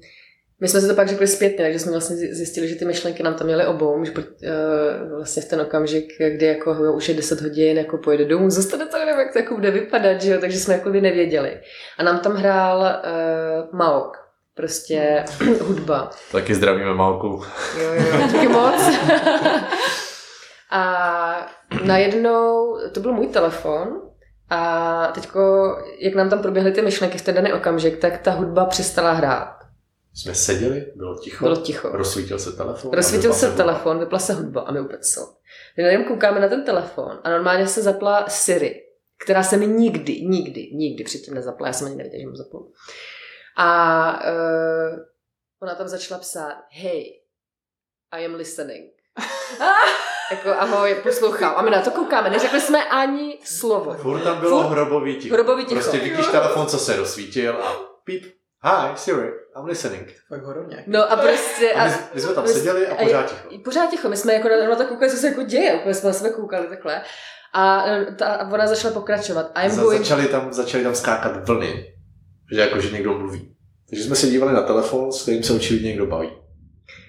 [0.60, 3.34] my jsme si to pak řekli zpětně, takže jsme vlastně zjistili, že ty myšlenky nám
[3.34, 7.40] tam měly obou, že uh, vlastně v ten okamžik, kdy jako jo, už je 10
[7.40, 10.58] hodin, jako pojede domů, zůstane to, nevím, jak to jako bude vypadat, že jo, takže
[10.58, 11.60] jsme jako by nevěděli.
[11.98, 14.16] A nám tam hrál uh, Maok,
[14.54, 15.24] prostě
[15.60, 16.10] hudba.
[16.32, 17.42] Taky zdravíme Malku.
[17.80, 18.82] Jo, jo, díky moc.
[20.70, 21.52] a
[21.84, 24.07] najednou, to byl můj telefon,
[24.50, 28.66] a teďko, jak nám tam proběhly ty myšlenky v ten daný okamžik, tak ta hudba
[28.66, 29.58] přestala hrát.
[30.14, 31.44] Jsme seděli, bylo ticho.
[31.44, 31.88] Bylo ticho.
[31.88, 32.92] Rozsvítil se telefon.
[32.92, 35.36] Rozsvítil se telefon, vypla se hudba a my úplně co.
[35.76, 38.82] Jenom koukáme na ten telefon a normálně se zapla Siri,
[39.24, 41.66] která se mi nikdy, nikdy, nikdy předtím nezapla.
[41.66, 42.60] Já jsem ani nevěděla, že mám zapla.
[43.56, 44.98] A uh,
[45.62, 47.04] ona tam začala psát, hey,
[48.10, 48.92] I am listening.
[50.30, 51.54] jako ahoj, poslouchám.
[51.56, 53.94] A my na to koukáme, neřekli jsme ani slovo.
[53.94, 54.72] Furt tam bylo Furt...
[54.72, 55.34] hrobový ticho.
[55.34, 55.80] Hrobový ticho.
[55.80, 57.72] Prostě vidíš telefon, co se rozsvítil a
[58.04, 58.24] píp,
[58.64, 60.14] hi, Siri, I'm listening.
[60.30, 60.90] Tak horor nějaký.
[60.90, 61.72] No a prostě...
[61.72, 63.62] A my, my jsme tam my, seděli a pořád ticho.
[63.64, 66.06] Pořád ticho, my jsme jako na, na to koukali, co se jako děje, úplně jsme
[66.08, 67.02] na sebe koukali takhle.
[67.54, 67.84] A,
[68.18, 69.52] ta, a ona začala pokračovat.
[69.62, 69.98] I'm Za, going...
[69.98, 71.94] začali, tam, začali tam skákat vlny,
[72.52, 73.54] že jako, že někdo mluví.
[73.90, 76.30] Takže jsme se dívali na telefon, s kterým se očividně někdo baví.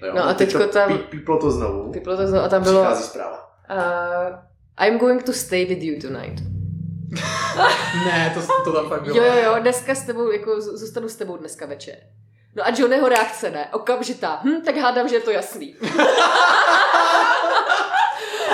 [0.01, 0.97] Jo, no a teďko tam...
[0.97, 1.91] Píplo to znovu.
[1.91, 2.83] Píplo to znovu a tam bylo...
[2.83, 3.49] Přichází zpráva.
[3.71, 6.41] Uh, I'm going to stay with you tonight.
[8.05, 9.15] ne, to, to tam fakt bylo.
[9.17, 11.95] Jo, jo, jo, dneska s tebou, jako zůstanu s tebou dneska večer.
[12.55, 14.39] No a Johnnyho reakce ne, okamžitá.
[14.43, 15.75] Hm, tak hádám, že je to jasný.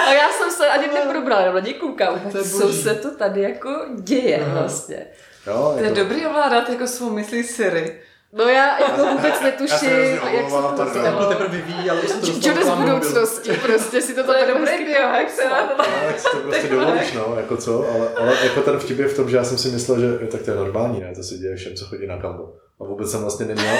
[0.07, 2.31] a já jsem se ani neprobrala, jenom na něj koukám.
[2.31, 3.69] Co se to tady jako
[3.99, 4.61] děje Aha.
[4.61, 5.07] vlastně.
[5.47, 8.01] Jo, je to je dobrý ovládat jako svou myslí Siri.
[8.33, 12.63] No já jako vůbec netuším, jak se to to jako teprve vyvíjí, ale to dostalo
[12.63, 16.37] z budoucnosti, prostě si to to je dobrý jak se na to tak si to
[16.37, 19.43] prostě dovolíš, no, jako co, ale, ale jako ten vtip je v tom, že já
[19.43, 22.07] jsem si myslel, že tak to je normální, ne, to se děje všem, co chodí
[22.07, 22.53] na kambo.
[22.79, 23.75] A vůbec jsem vlastně neměl,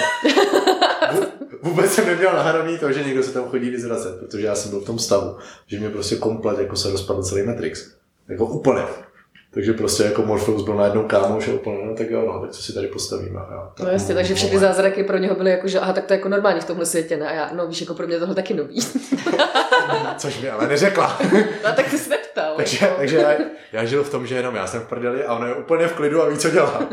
[1.62, 4.80] vůbec jsem neměl nahraný to, že někdo se tam chodí vyzracet, protože já jsem byl
[4.80, 5.38] v tom stavu,
[5.68, 7.92] že mě prostě komplet jako se rozpadl celý Matrix.
[8.30, 8.84] Jako úplně.
[9.56, 12.62] Takže prostě jako Morpheus byl najednou kámoš a úplně, no tak jo, no, tak co
[12.62, 13.40] si tady postavíme.
[13.52, 13.72] Jo.
[13.76, 16.18] Tak no jasně, takže všechny zázraky pro něho byly jako, že aha, tak to je
[16.18, 17.28] jako normální v tomhle světě, ne?
[17.28, 18.80] A já, no víš, jako pro mě tohle taky nový.
[20.18, 21.20] Což mi ale neřekla.
[21.34, 22.54] no tak ty jsi neptal.
[22.56, 22.98] takže, jako.
[22.98, 23.34] takže já,
[23.72, 25.94] já, žil v tom, že jenom já jsem v prdeli a ona je úplně v
[25.94, 26.80] klidu a ví, co dělá.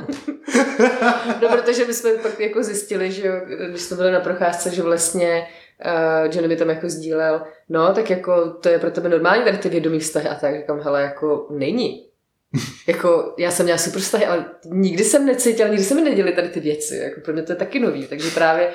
[1.42, 3.40] no, protože my jsme pak jako zjistili, že
[3.70, 5.46] když jsme byli na procházce, že vlastně
[5.84, 9.58] uh, Johnny mi tam jako sdílel, no tak jako to je pro tebe normální tady
[9.58, 12.11] ty vědomí vztahy a tak říkám, hele, jako není
[12.86, 16.48] jako, já jsem měla super vztahy, ale nikdy jsem necítila, nikdy se mi neděli tady
[16.48, 16.96] ty věci.
[16.96, 18.68] Jako pro mě to je taky nový, takže právě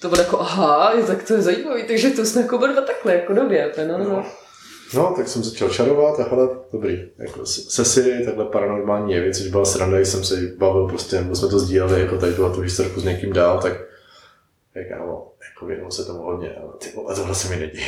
[0.00, 3.32] to bylo jako, aha, tak to je zajímavý, takže to jsme jako dva takhle, jako
[3.32, 3.72] nově.
[3.88, 4.04] No, no.
[4.04, 4.26] no.
[4.94, 7.08] No, tak jsem začal čarovat a hele, dobrý.
[7.18, 11.36] Jako se si takhle paranormální jeví, což byla sranda, když jsem se bavil prostě, nebo
[11.36, 13.72] jsme to sdíleli, jako tady tu historku s někým dál, tak
[14.74, 15.31] jak ano,
[15.62, 17.86] jako věnuju se tomu hodně, ale ty vole, tohle se mi neděje.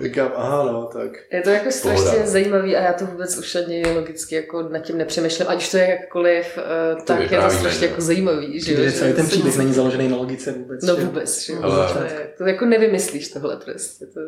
[0.02, 1.10] Říkám, aha, no, tak.
[1.32, 2.26] Je to jako strašně pohoda.
[2.26, 5.76] zajímavý a já to vůbec už ani logicky jako nad tím nepřemýšlím, ať už to
[5.76, 8.60] je jakkoliv, uh, to tak je to strašně jako zajímavý.
[8.60, 10.84] Že, že celý ten příběh není založený na logice vůbec.
[10.84, 11.52] No vůbec, že?
[11.62, 11.92] Ale...
[11.92, 14.06] To, je, to jako nevymyslíš tohle prostě.
[14.06, 14.20] To,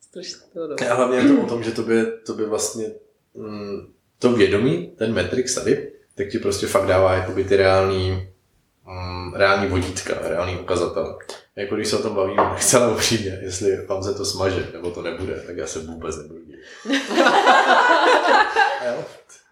[0.00, 0.76] strašně to, no.
[0.90, 2.86] A hlavně je to o tom, že to by, to by vlastně
[3.34, 8.30] mm, to vědomí, ten Matrix tady, tak ti prostě fakt dává jakoby ty reální
[8.90, 11.18] um, reální vodítka, reální ukazatel.
[11.56, 14.90] Jako když se o tom bavíme, tak celé upřímně, jestli vám se to smaže, nebo
[14.90, 16.56] to nebude, tak já se vůbec nebudu dít.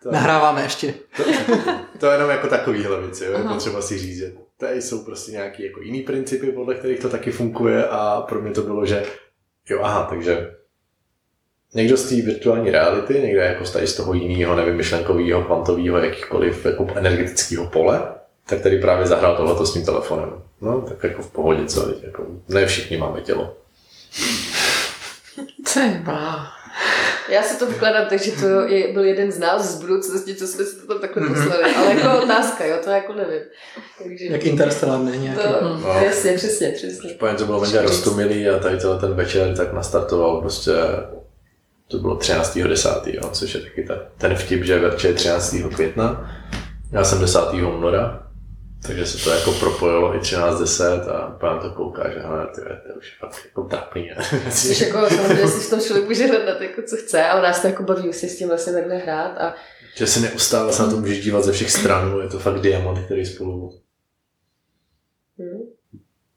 [0.02, 0.94] to, Nahráváme ještě.
[1.16, 1.22] To,
[1.98, 5.32] to je jenom jako takovýhle věci, jo, je potřeba si říct, že tady jsou prostě
[5.32, 9.04] nějaký jako jiný principy, podle kterých to taky funguje a pro mě to bylo, že
[9.68, 10.54] jo, aha, takže
[11.74, 17.66] někdo z té virtuální reality, někdo jako z toho jiného nevymyšlenkového, kvantového, jakýchkoliv jako energetického
[17.66, 18.17] pole,
[18.48, 20.32] tak tady právě zahrál tohleto s tím telefonem.
[20.60, 23.56] No, tak jako v pohodě, co jako, ne všichni máme tělo.
[25.64, 26.46] Třeba.
[27.28, 30.46] Já si to vykladám tak, že to je, byl jeden z nás z budoucnosti, co
[30.46, 31.74] jsme si to tam takhle poslali.
[31.74, 33.40] Ale jako otázka, jo, to jako nevím.
[34.02, 34.24] Takže...
[34.24, 35.42] Jak Interstellar není nějaký.
[35.42, 35.94] To, no.
[36.00, 37.10] Přesně, přesně, přesně.
[37.10, 40.72] Španěl to bylo mega roztomilý a tady ten večer tak nastartoval prostě
[41.88, 45.56] to bylo 13.10., což je taky ta, ten vtip, že večer je 13.
[45.74, 46.30] května.
[46.92, 47.40] Já jsem 10.
[47.52, 48.27] února,
[48.82, 52.98] takže se to jako propojilo i 13.10 a pán to kouká, že hele, ty, to
[52.98, 54.10] už je fakt jako trapný.
[54.50, 57.66] Což jako samozřejmě si v tom člověk může hledat jako co chce, ale nás to
[57.66, 59.54] jako baví si s tím vlastně takhle hrát a
[59.94, 62.98] že se neustále se na to můžeš dívat ze všech stran, je to fakt diamant,
[62.98, 63.80] který spolu
[65.38, 65.60] hmm.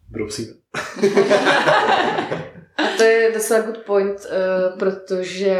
[0.09, 0.53] brousíme.
[2.77, 5.57] A to je docela good point, uh, protože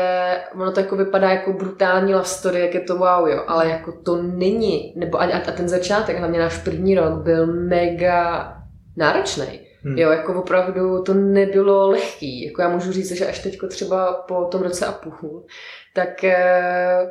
[0.55, 3.91] ono to jako vypadá jako brutální love story, jak je to wow, jo, ale jako
[3.91, 8.53] to není, nebo a, a ten začátek, hlavně náš první rok, byl mega
[8.97, 9.68] náročný.
[9.84, 9.97] Hmm.
[9.97, 12.45] Jo, jako opravdu to nebylo lehký.
[12.45, 15.45] Jako já můžu říct, že až teďko třeba po tom roce a půl,
[15.93, 17.09] tak uh,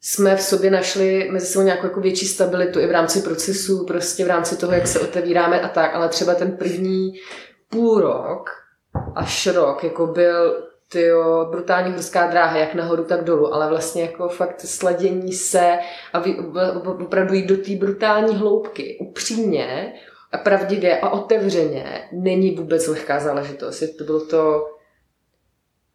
[0.00, 4.24] jsme v sobě našli mezi sebou nějakou jako větší stabilitu i v rámci procesu, prostě
[4.24, 7.12] v rámci toho, jak se otevíráme a tak, ale třeba ten první
[7.70, 8.50] půl rok
[9.14, 14.28] až rok, jako byl tyjo, brutální horská dráha, jak nahoru, tak dolů, ale vlastně jako
[14.28, 15.78] fakt sladění se
[16.12, 16.36] a vy,
[17.04, 19.92] opravdu jít do té brutální hloubky, upřímně
[20.32, 23.82] a pravdivě a otevřeně, není vůbec lehká záležitost.
[23.98, 24.66] To bylo to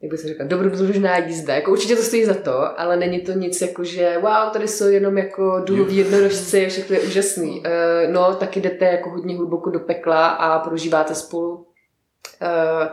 [0.01, 1.55] jak by se říkal, dobrodružná jízda.
[1.55, 4.87] Jako určitě to stojí za to, ale není to nic jako, že wow, tady jsou
[4.87, 7.59] jenom jako duhoví jednorožci, všechno je úžasný.
[7.59, 11.65] Uh, no, taky jdete jako hodně hluboko do pekla a prožíváte spolu
[12.41, 12.87] uh,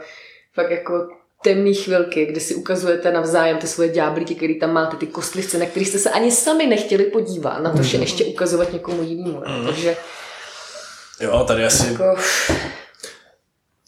[0.55, 1.09] fakt jako
[1.43, 5.67] temné chvilky, kdy si ukazujete navzájem ty svoje ďáblíky, který tam máte, ty kostlivce, na
[5.67, 8.03] kterých jste se ani sami nechtěli podívat, na to, že mhm.
[8.03, 9.43] ještě ukazovat někomu jinému.
[9.47, 9.67] Mm.
[9.67, 9.97] Takže
[11.21, 12.17] Jo, tady asi jako...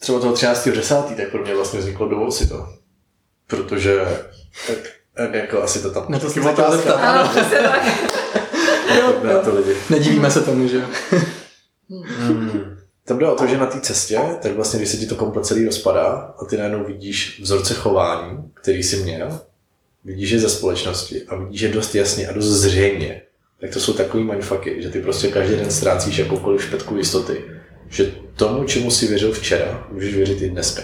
[0.00, 1.16] třeba toho 13.10.
[1.16, 2.80] tak pro mě vlastně vzniklo dovol si to
[3.50, 4.00] protože
[4.66, 4.76] tak,
[5.14, 6.06] tak jako asi to tam...
[6.08, 6.94] Na to jsem se chtěl zeptat.
[6.94, 7.82] Ano, tak.
[9.24, 9.76] na to lidi.
[9.90, 10.84] Nedivíme se tomu, že
[11.88, 12.69] hmm.
[13.10, 15.46] Tam jde o to, že na té cestě, tak vlastně, když se ti to komplet
[15.46, 19.40] celý rozpadá a ty najednou vidíš vzorce chování, který jsi měl,
[20.04, 23.22] vidíš je ze společnosti a vidíš je dost jasně a dost zřejmě,
[23.60, 27.44] tak to jsou takový mindfucky, že ty prostě každý den ztrácíš jakoukoliv špetku jistoty,
[27.88, 30.82] že tomu, čemu si věřil včera, můžeš věřit i dneska.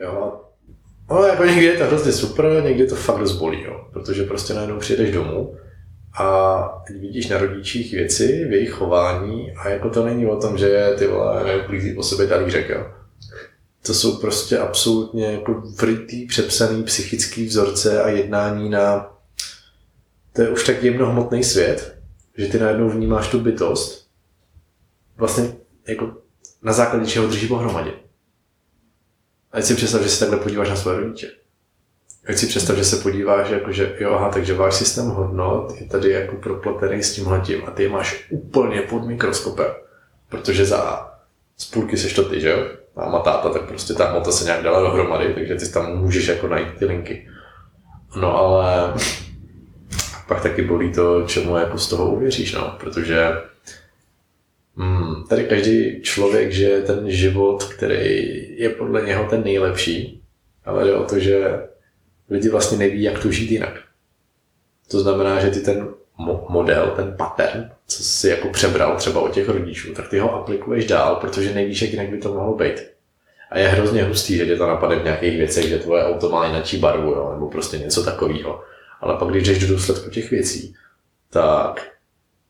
[0.00, 0.40] Jo,
[1.10, 3.86] No, jako někdy je to hrozně super, někdy to fakt dost bolí, jo.
[3.92, 5.56] protože prostě najednou přijedeš domů
[6.14, 10.94] a vidíš na rodičích věci v jejich chování a jako to není o tom, že
[10.98, 12.86] ty vole neuklízí po sobě talířek, jo.
[13.86, 19.12] To jsou prostě absolutně jako vrytý, přepsaný psychický vzorce a jednání na
[20.32, 21.98] to je už tak jemnohmotný svět,
[22.38, 24.08] že ty najednou vnímáš tu bytost
[25.16, 25.56] vlastně
[25.88, 26.16] jako
[26.62, 27.92] na základě čeho drží pohromadě.
[29.52, 31.30] Ať si představ, že se takhle podíváš na své rodiče.
[32.28, 35.86] Ať si představ, že se podíváš, jako že jo, aha, takže váš systém hodnot je
[35.86, 39.66] tady jako propletený s tímhletím a ty je máš úplně pod mikroskopem.
[40.28, 41.10] Protože za
[41.56, 42.66] spůlky seš to ty, že jo?
[42.96, 46.48] Máma, táta, tak prostě ta hmota se nějak dala dohromady, takže ty tam můžeš jako
[46.48, 47.28] najít ty linky.
[48.20, 48.94] No ale
[50.28, 53.32] pak taky bolí to, čemu jako z toho uvěříš, no, protože
[54.76, 60.22] Hmm, tady každý člověk žije ten život, který je podle něho ten nejlepší,
[60.64, 61.60] ale jde o to, že
[62.32, 63.80] lidi vlastně neví, jak to žít jinak.
[64.90, 65.88] To znamená, že ty ten
[66.48, 70.86] model, ten pattern, co jsi jako přebral třeba od těch rodičů, tak ty ho aplikuješ
[70.86, 72.92] dál, protože nevíš, jak jinak by to mohlo být.
[73.50, 76.46] A je hrozně hustý, že tě to napadne v nějakých věcech, že tvoje auto má
[76.46, 78.62] jináčí barvu, jo, nebo prostě něco takového.
[79.00, 80.74] Ale pak, když jdeš do důsledku těch věcí,
[81.30, 81.92] tak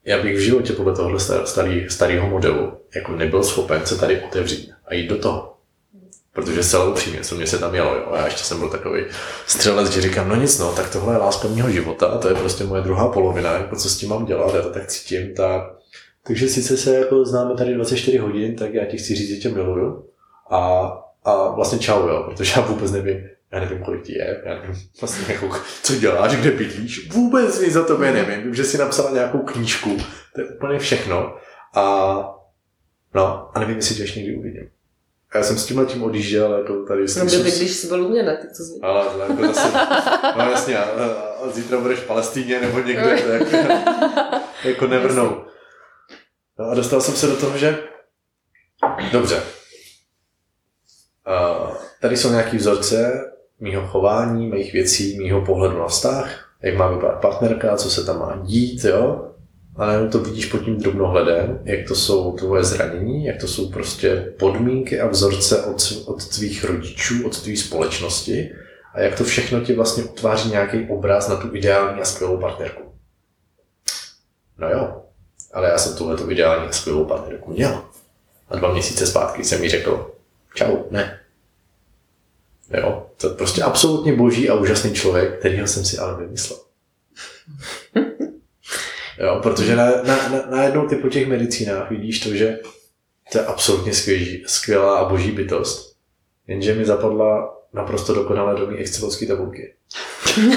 [0.05, 4.71] já bych v životě podle tohohle starý, starého modelu jako nebyl schopen se tady otevřít
[4.85, 5.52] a jít do toho.
[6.33, 8.07] Protože zcela upřímně, co mě se tam jelo, jo.
[8.11, 9.03] A já ještě jsem byl takový
[9.45, 12.35] střelec, že říkám, no nic, no, tak tohle je láska mého života a to je
[12.35, 15.61] prostě moje druhá polovina, jako co s tím mám dělat, já to tak cítím, tak...
[16.23, 19.49] Takže sice se jako známe tady 24 hodin, tak já ti chci říct, že tě
[19.49, 20.05] miluju
[20.49, 20.91] a,
[21.23, 24.75] a vlastně čau, jo, protože já vůbec nevím, já nevím, kolik ti je, já nevím
[25.01, 25.49] vlastně jako,
[25.83, 29.97] co děláš, kde bydlíš, vůbec nic za tobě nevím, vím, že jsi napsala nějakou knížku,
[30.35, 31.35] to je úplně všechno
[31.75, 31.83] a
[33.15, 34.69] no, a nevím, jestli tě ještě někdy uvidím.
[35.33, 37.25] A já jsem s tím tím odjížděl, jako tady tím...
[37.25, 38.37] No, když jsi byl u mě, ne?
[38.37, 38.81] Tak to zví.
[38.81, 39.71] Ale, ale jako zase,
[40.37, 40.83] no jasně, a,
[41.43, 43.53] a zítra budeš v Palestíně nebo někde, tak
[44.63, 45.31] jako never know.
[46.59, 47.77] No a dostal jsem se do toho, že
[49.11, 49.43] dobře,
[51.27, 53.25] uh, tady jsou nějaký vzorce,
[53.59, 58.19] mýho chování, mých věcí, mýho pohledu na vztah, jak má vypadat partnerka, co se tam
[58.19, 59.32] má dít, jo.
[59.75, 63.69] A najednou to vidíš pod tím drobnohledem, jak to jsou tvoje zranění, jak to jsou
[63.69, 68.51] prostě podmínky a vzorce od, od tvých rodičů, od tvé společnosti
[68.93, 72.81] a jak to všechno ti vlastně utváří nějaký obraz na tu ideální a skvělou partnerku.
[74.57, 75.03] No jo,
[75.53, 77.83] ale já jsem tuhle tu ideální a skvělou partnerku měl.
[78.49, 80.11] A dva měsíce zpátky jsem mi řekl,
[80.55, 81.19] čau, ne,
[82.73, 83.07] Jo?
[83.17, 86.59] To je prostě absolutně boží a úžasný člověk, kterýho jsem si ale vymyslel.
[89.19, 92.59] Jo, protože na, na, na, najednou ty po těch medicínách vidíš to, že
[93.31, 95.95] to je absolutně skvěží, skvělá a boží bytost.
[96.47, 99.73] Jenže mi zapadla naprosto dokonale do mý excelovské tabulky.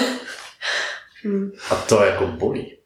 [1.71, 2.77] a to jako bolí.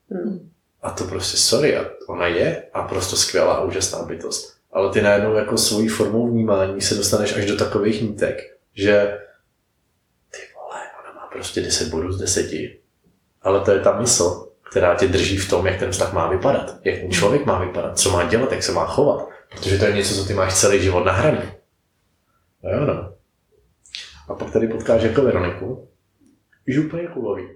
[0.83, 4.57] A to prostě sorry, a ona je a prostě skvělá a úžasná bytost.
[4.73, 8.37] Ale ty najednou jako svojí formou vnímání se dostaneš až do takových nítek,
[8.75, 9.19] že
[10.31, 12.51] ty vole, ona má prostě 10 bodů z 10,
[13.43, 16.77] ale to je ta mysl, která tě drží v tom, jak ten vztah má vypadat,
[16.85, 19.93] jak ten člověk má vypadat, co má dělat, jak se má chovat, protože to je
[19.93, 21.39] něco, co ty máš celý život nahraný.
[22.63, 23.15] No jo, no.
[24.29, 25.89] A pak tady potkáš jako Veroniku,
[26.69, 27.49] už úplně kulový.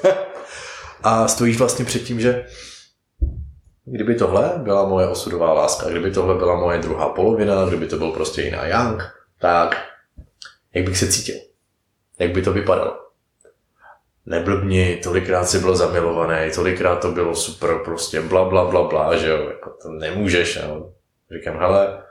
[1.02, 2.46] a stojíš vlastně před tím, že
[3.84, 8.10] kdyby tohle byla moje osudová láska, kdyby tohle byla moje druhá polovina, kdyby to byl
[8.10, 9.02] prostě jiná Young,
[9.40, 9.76] tak
[10.74, 11.34] jak bych se cítil?
[12.18, 13.07] Jak by to vypadalo?
[14.28, 19.28] Neblbni, tolikrát si byl zamilovaný, tolikrát to bylo super, prostě bla, bla, bla, bla, že
[19.28, 20.92] jo, jako to nemůžeš, jo.
[21.38, 22.02] Říkám, hele,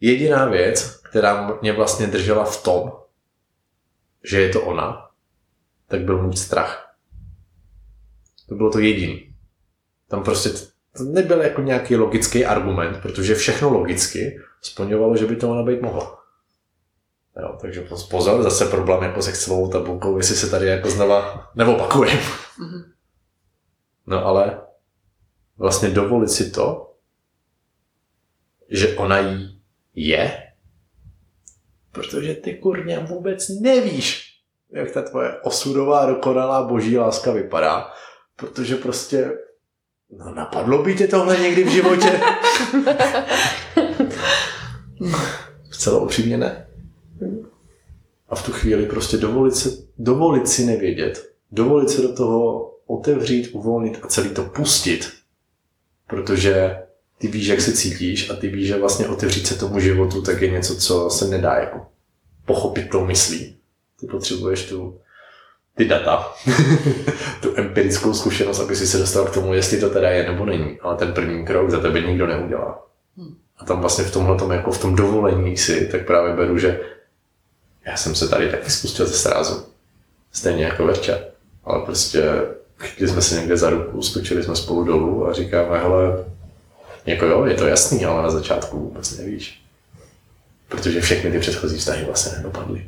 [0.00, 2.92] jediná věc, která mě vlastně držela v tom,
[4.24, 5.10] že je to ona,
[5.86, 6.96] tak byl můj strach.
[8.48, 9.34] To bylo to jediný.
[10.08, 10.50] Tam prostě
[10.96, 15.82] to nebyl jako nějaký logický argument, protože všechno logicky splňovalo, že by to ona být
[15.82, 16.19] mohla.
[17.40, 22.12] Jo, takže pozor, zase problém jako se celou tabulkou, jestli se tady jako znova neopakuje.
[22.12, 22.84] Mm-hmm.
[24.06, 24.60] No ale
[25.58, 26.94] vlastně dovolit si to,
[28.70, 29.62] že ona jí
[29.94, 30.42] je,
[31.92, 34.36] protože ty kurně vůbec nevíš,
[34.70, 37.92] jak ta tvoje osudová, dokonalá boží láska vypadá,
[38.36, 39.32] protože prostě
[40.10, 42.20] no napadlo by tě tohle někdy v životě?
[45.70, 46.69] Celou upřímně ne.
[48.30, 53.50] A v tu chvíli prostě dovolit, se, dovolit si nevědět, dovolit se do toho otevřít,
[53.52, 55.12] uvolnit a celý to pustit.
[56.06, 56.76] Protože
[57.18, 60.40] ty víš, jak se cítíš a ty víš, že vlastně otevřít se tomu životu tak
[60.40, 61.86] je něco, co se nedá jako
[62.44, 63.56] pochopit tou myslí.
[64.00, 65.00] Ty potřebuješ tu,
[65.76, 66.34] ty data,
[67.42, 70.78] tu empirickou zkušenost, aby si se dostal k tomu, jestli to teda je nebo není.
[70.80, 72.86] Ale ten první krok za tebe nikdo neudělá.
[73.16, 73.34] Hmm.
[73.58, 76.80] A tam vlastně v tomhle tom, jako v tom dovolení si, tak právě beru, že
[77.86, 79.66] já jsem se tady taky spustil ze srázu.
[80.32, 81.18] Stejně jako Verča.
[81.64, 82.22] Ale prostě
[82.78, 86.24] chytli jsme se někde za ruku, skočili jsme spolu dolů a říkáme, hele,
[87.06, 89.62] jako jo, je to jasný, ale na začátku vůbec nevíš.
[90.68, 92.84] Protože všechny ty předchozí vztahy vlastně nedopadly.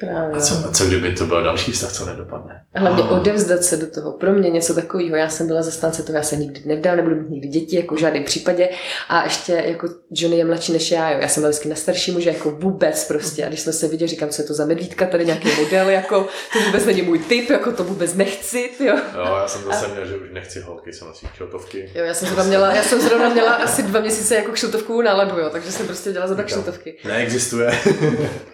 [0.00, 0.36] Právě.
[0.36, 2.62] A co, a co kdyby to byl další vztah, co nedopadne?
[2.74, 3.12] Hlavně oh.
[3.12, 4.12] odevzdat se do toho.
[4.12, 5.16] Pro mě něco takového.
[5.16, 7.98] Já jsem byla zastánce toho, já se nikdy nevdám, nebudu mít nikdy děti, jako v
[7.98, 8.68] žádném případě.
[9.08, 11.18] A ještě jako Johnny je mladší než já, jo.
[11.20, 13.44] Já jsem byla vždycky na starší muže, jako vůbec prostě.
[13.44, 16.28] A když jsme se viděli, říkám, co je to za medvídka, tady nějaký model, jako
[16.52, 18.96] to vůbec není můj typ, jako to vůbec nechci, jo.
[19.14, 19.88] Jo, já jsem zase a...
[19.88, 21.90] měl, že už nechci holky, jsem asi kšiltovky.
[21.94, 25.38] Jo, já jsem zrovna měla, já jsem zrovna měla asi dva měsíce jako kšiltovkovou náladu,
[25.38, 26.96] jo, takže jsem prostě dělala za kšiltovky.
[27.04, 27.70] Neexistuje.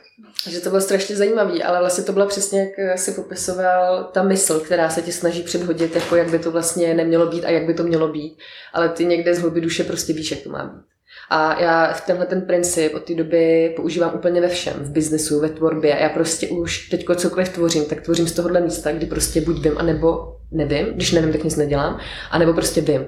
[0.49, 4.61] že to bylo strašně zajímavé, ale vlastně to byla přesně, jak si popisoval, ta mysl,
[4.61, 7.75] která se ti snaží předhodit, jako jak by to vlastně nemělo být a jak by
[7.75, 8.39] to mělo být,
[8.73, 10.83] ale ty někde z hloubi duše prostě víš, jak to má být.
[11.31, 15.41] A já v tenhle ten princip od té doby používám úplně ve všem, v biznesu,
[15.41, 15.97] ve tvorbě.
[16.01, 19.79] Já prostě už teď cokoliv tvořím, tak tvořím z tohohle místa, kdy prostě buď vím,
[19.79, 23.07] anebo nevím, když nevím, tak nic nedělám, anebo prostě vím.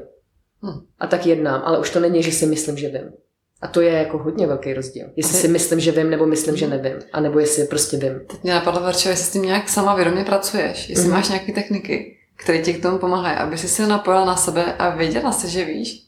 [0.62, 0.86] Hm.
[0.98, 3.12] A tak jednám, ale už to není, že si myslím, že vím.
[3.60, 5.06] A to je jako hodně velký rozdíl.
[5.16, 6.98] Jestli si myslím, že vím, nebo myslím, že nevím.
[7.12, 8.20] A nebo jestli prostě vím.
[8.26, 10.89] Teď mě napadlo, Verčo, jestli s tím nějak sama vědomě pracuješ.
[10.89, 11.10] Jestli mm.
[11.10, 14.97] máš nějaké techniky, které ti k tomu pomáhají, aby si se napojila na sebe a
[14.97, 16.05] věděla se, že víš.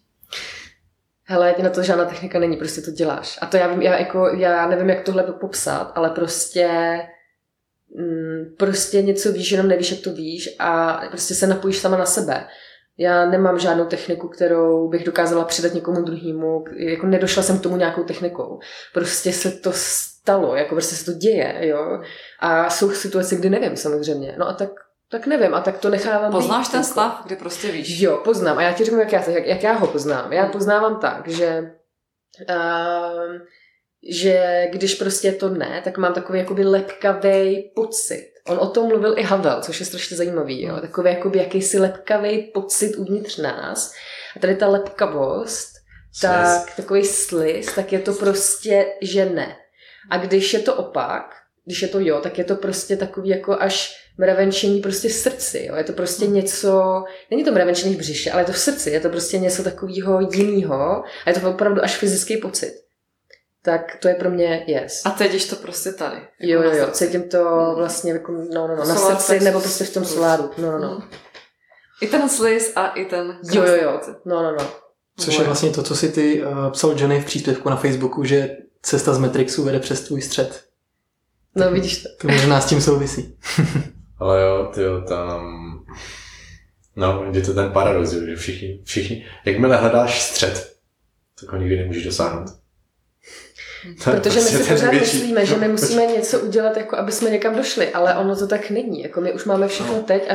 [1.25, 3.39] Hele, na to žádná technika není, prostě to děláš.
[3.41, 6.69] A to já, vím, já, jako, já nevím, jak tohle popsat, ale prostě
[7.97, 12.07] mm, prostě něco víš, jenom nevíš, jak to víš a prostě se napojíš sama na
[12.07, 12.47] sebe.
[13.01, 16.65] Já nemám žádnou techniku, kterou bych dokázala předat někomu druhému.
[16.77, 18.59] Jako nedošla jsem k tomu nějakou technikou.
[18.95, 22.03] Prostě se to stalo, jako prostě se to děje, jo.
[22.41, 24.35] A jsou situace, kdy nevím samozřejmě.
[24.39, 24.71] No a tak
[25.11, 26.93] tak nevím, a tak to nechávám Poznáš být, ten jako...
[26.93, 28.01] stav, kdy prostě víš?
[28.01, 28.59] Jo, poznám.
[28.59, 30.33] A já ti řeknu, jak já, jak, jak já ho poznám.
[30.33, 31.73] Já poznávám tak, že
[32.51, 33.37] uh,
[34.11, 38.30] že když prostě to ne, tak mám takový jakoby lepkavý pocit.
[38.47, 40.63] On o tom mluvil i Havel, což je strašně zajímavý.
[40.63, 40.73] Jo?
[40.73, 40.81] Hmm.
[40.81, 43.93] Takový jakoby jakýsi lepkavý pocit uvnitř nás.
[44.37, 45.71] A tady ta lepkavost,
[46.21, 49.57] tak takový slis, tak je to prostě, že ne.
[50.11, 51.35] A když je to opak,
[51.65, 55.67] když je to jo, tak je to prostě takový jako až mravenčení prostě v srdci.
[55.69, 55.77] Jo?
[55.77, 56.35] Je to prostě hmm.
[56.35, 58.91] něco, není to mravenčení v břiše, ale je to v srdci.
[58.91, 62.90] Je to prostě něco takového jiného a je to opravdu až fyzický pocit
[63.63, 65.03] tak to je pro mě yes.
[65.05, 66.17] A cítíš to prostě tady?
[66.17, 67.75] Jako jo, jo, jo, cítím to hmm.
[67.75, 70.51] vlastně jako, no, no, no, na srdci nebo prostě v tom soláru.
[70.59, 70.89] No, no, no.
[70.89, 71.09] Hmm.
[72.03, 73.39] I ten sliz a i ten...
[73.53, 74.67] Jo, jo, jo, no, no, no.
[75.19, 78.57] Což je vlastně to, co si ty uh, psal Johnny v příspěvku na Facebooku, že
[78.83, 80.65] cesta z Matrixu vede přes tvůj střed.
[81.55, 82.09] No, tak, vidíš to.
[82.21, 83.37] To možná s tím souvisí.
[84.19, 85.41] Ale jo, ty jo, tam...
[86.97, 90.77] No, je to ten paradox, že všichni, všichni, jakmile hledáš střed,
[91.41, 92.60] tak ho nikdy nemůžeš dosáhnout.
[94.05, 97.13] To Protože my prostě si pořád největší- myslíme, že my musíme něco udělat, jako aby
[97.13, 99.03] jsme někam došli, ale ono to tak není.
[99.03, 100.03] Jako my už máme všechno No.
[100.03, 100.35] teď a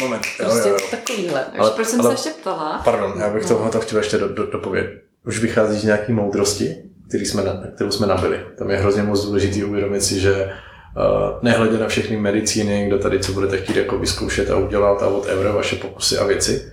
[0.00, 0.86] Moment, jo, prostě jo, jo.
[0.90, 1.40] takovýhle.
[1.44, 2.80] Takže Ale- proč jsem ale- se ještě ptala?
[2.84, 4.92] Pardon, já bych tohle to chtěl ještě do, do, dopovědět.
[5.26, 6.76] Už vychází z nějaký moudrosti,
[7.08, 8.40] který jsme, na, kterou jsme nabili.
[8.58, 13.20] Tam je hrozně moc důležitý uvědomit si, že uh, nehledě na všechny medicíny, kdo tady
[13.20, 16.72] co budete chtít jako vyzkoušet a udělat a whatever, vaše pokusy a věci,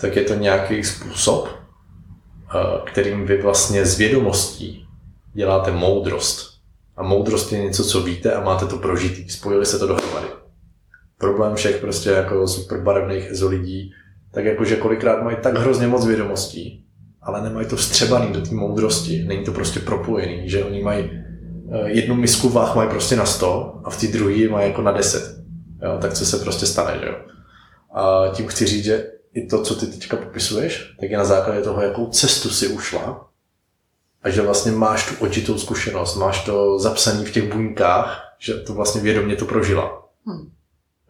[0.00, 4.84] tak je to nějaký způsob, uh, kterým vy vlastně z vědomostí
[5.38, 6.58] děláte moudrost.
[6.96, 9.28] A moudrost je něco, co víte a máte to prožitý.
[9.28, 10.26] Spojili se to dohromady.
[11.18, 13.92] Problém všech prostě jako super barevných EZO lidí,
[14.32, 16.84] tak jakože kolikrát mají tak hrozně moc vědomostí,
[17.22, 19.24] ale nemají to vstřebaný do té moudrosti.
[19.24, 21.10] Není to prostě propojený, že oni mají
[21.72, 24.92] eh, jednu misku váh mají prostě na 100 a v té druhé mají jako na
[24.92, 25.38] 10.
[25.82, 27.14] Jo, tak co se prostě stane, že jo.
[27.94, 31.60] A tím chci říct, že i to, co ty teďka popisuješ, tak je na základě
[31.60, 33.27] toho, jakou cestu si ušla
[34.22, 38.74] a že vlastně máš tu očitou zkušenost, máš to zapsané v těch buňkách, že to
[38.74, 40.08] vlastně vědomě to prožila.
[40.26, 40.50] Hmm.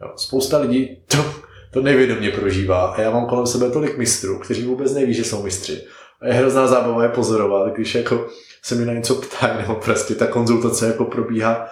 [0.01, 1.25] Jo, spousta lidí to,
[1.71, 5.43] to nevědomě prožívá a já mám kolem sebe tolik mistrů, kteří vůbec neví, že jsou
[5.43, 5.81] mistři.
[6.21, 8.27] A je hrozná zábava je pozorovat, když jako
[8.63, 11.69] se mi na něco ptají, nebo prostě ta konzultace jako probíhá,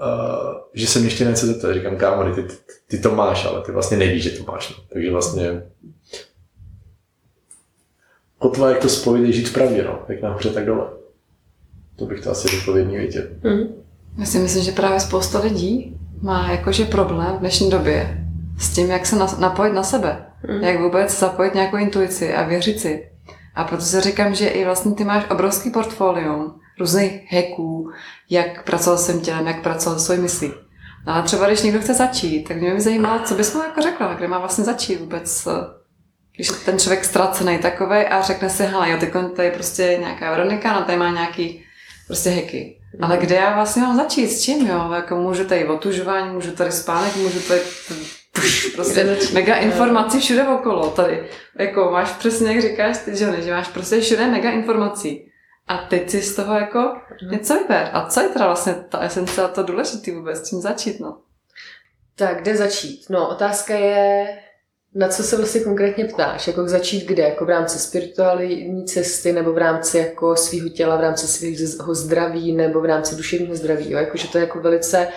[0.00, 1.74] uh, že se mě ještě něco zeptat.
[1.74, 2.54] Říkám, kámo, ty, ty,
[2.88, 4.70] ty, to máš, ale ty vlastně nevíš, že to máš.
[4.70, 4.84] No.
[4.92, 5.62] Takže vlastně
[8.42, 9.98] kotva, jak to spojit, je žít v pravdě, no.
[10.08, 10.84] Jak nahoře, tak dole.
[11.96, 13.28] To bych to asi řekl v jedné větě.
[13.42, 13.68] Mhm.
[14.18, 18.24] Já si myslím, že právě spousta lidí má jakože problém v dnešní době
[18.58, 20.26] s tím, jak se nas- napojit na sebe.
[20.48, 20.64] Mhm.
[20.64, 23.08] Jak vůbec zapojit nějakou intuici a věřit si.
[23.54, 27.90] A proto si říkám, že i vlastně ty máš obrovský portfolium různých hacků,
[28.30, 30.52] jak pracovat s svým tělem, jak pracovat s svojí myslí.
[31.06, 33.80] No a třeba když někdo chce začít, tak mě by zajímalo, co bys mu jako
[33.82, 35.81] řekla, kde má vlastně začít vůbec, eh,
[36.36, 39.96] když je ten člověk ztracený takový a řekne si, hele, jo, teď tady je prostě
[40.00, 41.64] nějaká Veronika, no tady má nějaký
[42.06, 42.78] prostě hacky.
[43.00, 44.92] Ale kde já vlastně mám začít, s čím, jo?
[44.92, 47.60] Jako můžu tady otužování, můžu tady spánek, můžu tady
[48.74, 51.28] prostě mega informací všude okolo tady.
[51.58, 55.28] Jako máš přesně, jak říkáš ty, že, ne, že máš prostě všude mega informací.
[55.68, 56.96] A teď si z toho jako
[57.30, 57.90] něco vyber.
[57.92, 61.18] A co je teda vlastně ta esence a to důležitý vůbec, s čím začít, no?
[62.16, 63.06] Tak, kde začít?
[63.10, 64.38] No, otázka je,
[64.94, 66.46] na co se vlastně konkrétně ptáš?
[66.46, 67.22] Jako začít kde?
[67.22, 72.52] Jako v rámci spirituální cesty, nebo v rámci jako svého těla, v rámci svého zdraví,
[72.52, 73.90] nebo v rámci duševního zdraví.
[73.90, 73.98] Jo?
[73.98, 75.08] Jakože to je jako velice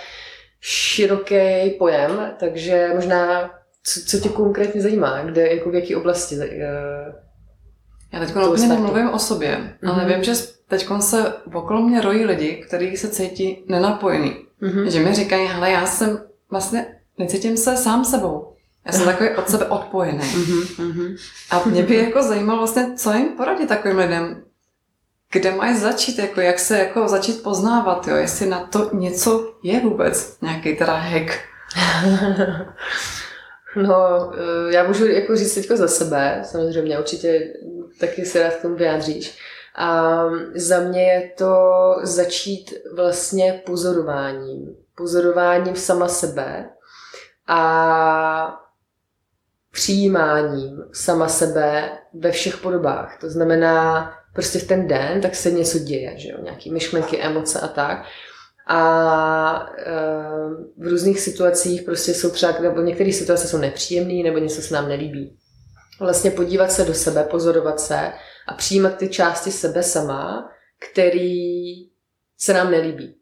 [0.62, 3.52] široký pojem, takže možná
[3.84, 5.22] co, co tě konkrétně zajímá?
[5.24, 6.36] Kde, jako v jaké oblasti?
[6.42, 7.14] eh,
[8.14, 10.14] Já teď úplně nemluvím o sobě, ale Mhm.
[10.14, 10.32] vím, že
[10.68, 14.36] teď se okolo mě rojí lidi, kteří se cítí nenapojený.
[14.62, 14.90] Mhm.
[14.90, 16.86] Že mi říkají, hele, já jsem vlastně,
[17.18, 18.55] necítím se sám sebou.
[18.86, 20.34] Já jsem takový od sebe odpojený.
[20.36, 21.16] Mhm, mhm.
[21.52, 24.44] A mě by jako zajímalo vlastně, co jim poradit takovým lidem,
[25.32, 29.80] kde mají začít, jako jak se jako začít poznávat, jo, jestli na to něco je
[29.80, 31.32] vůbec, nějaký teda hack.
[33.76, 37.54] No, eh, já můžu jako říct teďko za sebe, samozřejmě, určitě
[38.00, 39.40] taky se rád k tomu vyjádříš.
[39.76, 40.24] A
[40.56, 41.56] za mě je to
[42.04, 44.76] začít vlastně pozorováním.
[44.96, 46.70] Pozorováním sama sebe
[47.48, 48.65] a
[49.76, 53.18] přijímáním sama sebe ve všech podobách.
[53.22, 56.38] To znamená, prostě v ten den tak se něco děje, že jo?
[56.44, 58.06] nějaký myšlenky, emoce a tak.
[58.68, 59.94] A e,
[60.78, 64.88] v různých situacích prostě jsou třeba, nebo některé situace jsou nepříjemné, nebo něco se nám
[64.88, 65.38] nelíbí.
[66.00, 68.12] Vlastně podívat se do sebe, pozorovat se
[68.48, 70.50] a přijímat ty části sebe sama,
[70.92, 71.74] který
[72.38, 73.16] se nám nelíbí.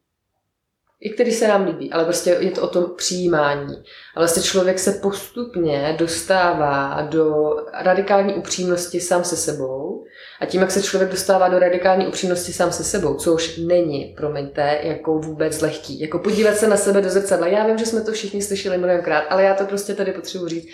[1.04, 3.84] I který se nám líbí, ale prostě je to o tom přijímání.
[4.16, 10.06] A vlastně člověk se postupně dostává do radikální upřímnosti sám se sebou
[10.42, 14.80] a tím, jak se člověk dostává do radikální upřímnosti sám se sebou, což není, promiňte,
[14.84, 16.00] jako vůbec lehký.
[16.00, 17.48] Jako podívat se na sebe do zrcadla.
[17.48, 20.68] Já vím, že jsme to všichni slyšeli mnohokrát, ale já to prostě tady potřebuji říct.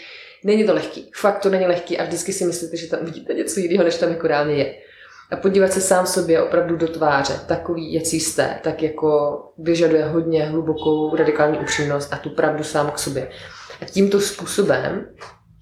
[0.44, 1.12] Není to lehký.
[1.16, 4.10] Fakt to není lehký a vždycky si myslíte, že tam vidíte něco jiného, než tam
[4.10, 4.76] jako reálně je.
[5.32, 10.46] A podívat se sám sobě opravdu do tváře, takový, jak jste, tak jako vyžaduje hodně
[10.46, 13.30] hlubokou radikální upřímnost a tu pravdu sám k sobě.
[13.82, 15.10] A tímto způsobem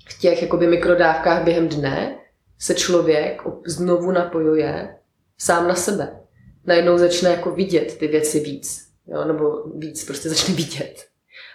[0.10, 2.18] v těch jakoby mikrodávkách během dne
[2.60, 4.98] se člověk znovu napojuje
[5.38, 6.20] sám na sebe.
[6.66, 8.88] Najednou začne jako vidět ty věci víc.
[9.08, 9.26] Jo?
[9.26, 11.06] Nebo víc, prostě začne vidět.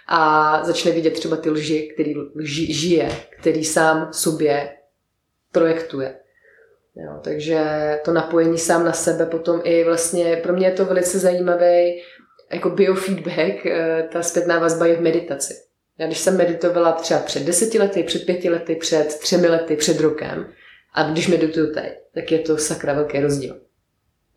[0.07, 3.09] A začne vidět třeba ty lži, který lži, žije,
[3.39, 4.69] který sám sobě
[5.51, 6.19] projektuje.
[6.95, 7.59] Jo, takže
[8.05, 12.01] to napojení sám na sebe potom i vlastně, pro mě je to velice zajímavý
[12.53, 15.53] jako biofeedback, eh, ta zpětná vazba je v meditaci.
[15.97, 19.99] Já když jsem meditovala třeba před deseti lety, před pěti lety, před třemi lety, před
[19.99, 20.47] rokem
[20.93, 23.59] a když medituju teď, tak je to sakra velký rozdíl.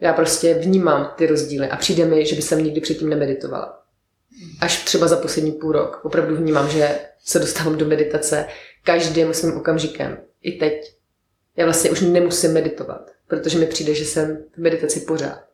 [0.01, 3.83] Já prostě vnímám ty rozdíly a přijde mi, že by jsem nikdy předtím nemeditovala.
[4.61, 6.01] Až třeba za poslední půl rok.
[6.05, 8.47] Opravdu vnímám, že se dostávám do meditace
[8.85, 10.19] každým svým okamžikem.
[10.43, 10.96] I teď.
[11.57, 15.47] Já vlastně už nemusím meditovat, protože mi přijde, že jsem v meditaci pořád.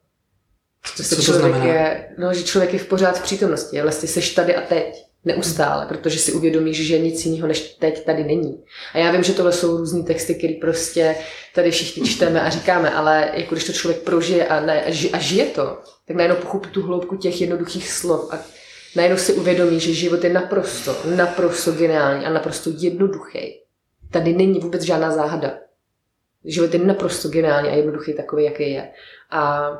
[0.96, 1.64] Co, Co to znamená?
[1.64, 3.82] Je, no, že člověk je v pořád v přítomnosti.
[3.82, 5.04] Vlastně seš tady a teď.
[5.24, 8.64] Neustále, protože si uvědomíš, že nic jiného než teď tady není.
[8.94, 11.16] A já vím, že tohle jsou různý texty, které prostě
[11.54, 15.46] tady všichni čteme a říkáme, ale jako když to člověk prožije a, ne, a žije
[15.46, 18.38] to, tak najednou pochopí tu hloubku těch jednoduchých slov a
[18.96, 23.60] najednou si uvědomí, že život je naprosto, naprosto geniální a naprosto jednoduchý.
[24.10, 25.61] Tady není vůbec žádná záhada.
[26.44, 28.92] Život je naprosto geniální a jednoduchý takový, jaký je.
[29.30, 29.70] A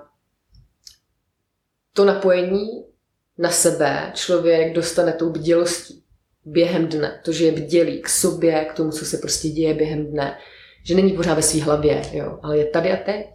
[1.92, 2.66] to napojení
[3.38, 6.04] na sebe člověk dostane tou bdělostí
[6.44, 7.20] během dne.
[7.24, 10.38] To, že je bdělý k sobě, k tomu, co se prostě děje během dne.
[10.84, 13.26] Že není pořád ve své hlavě, jo, ale je tady a teď.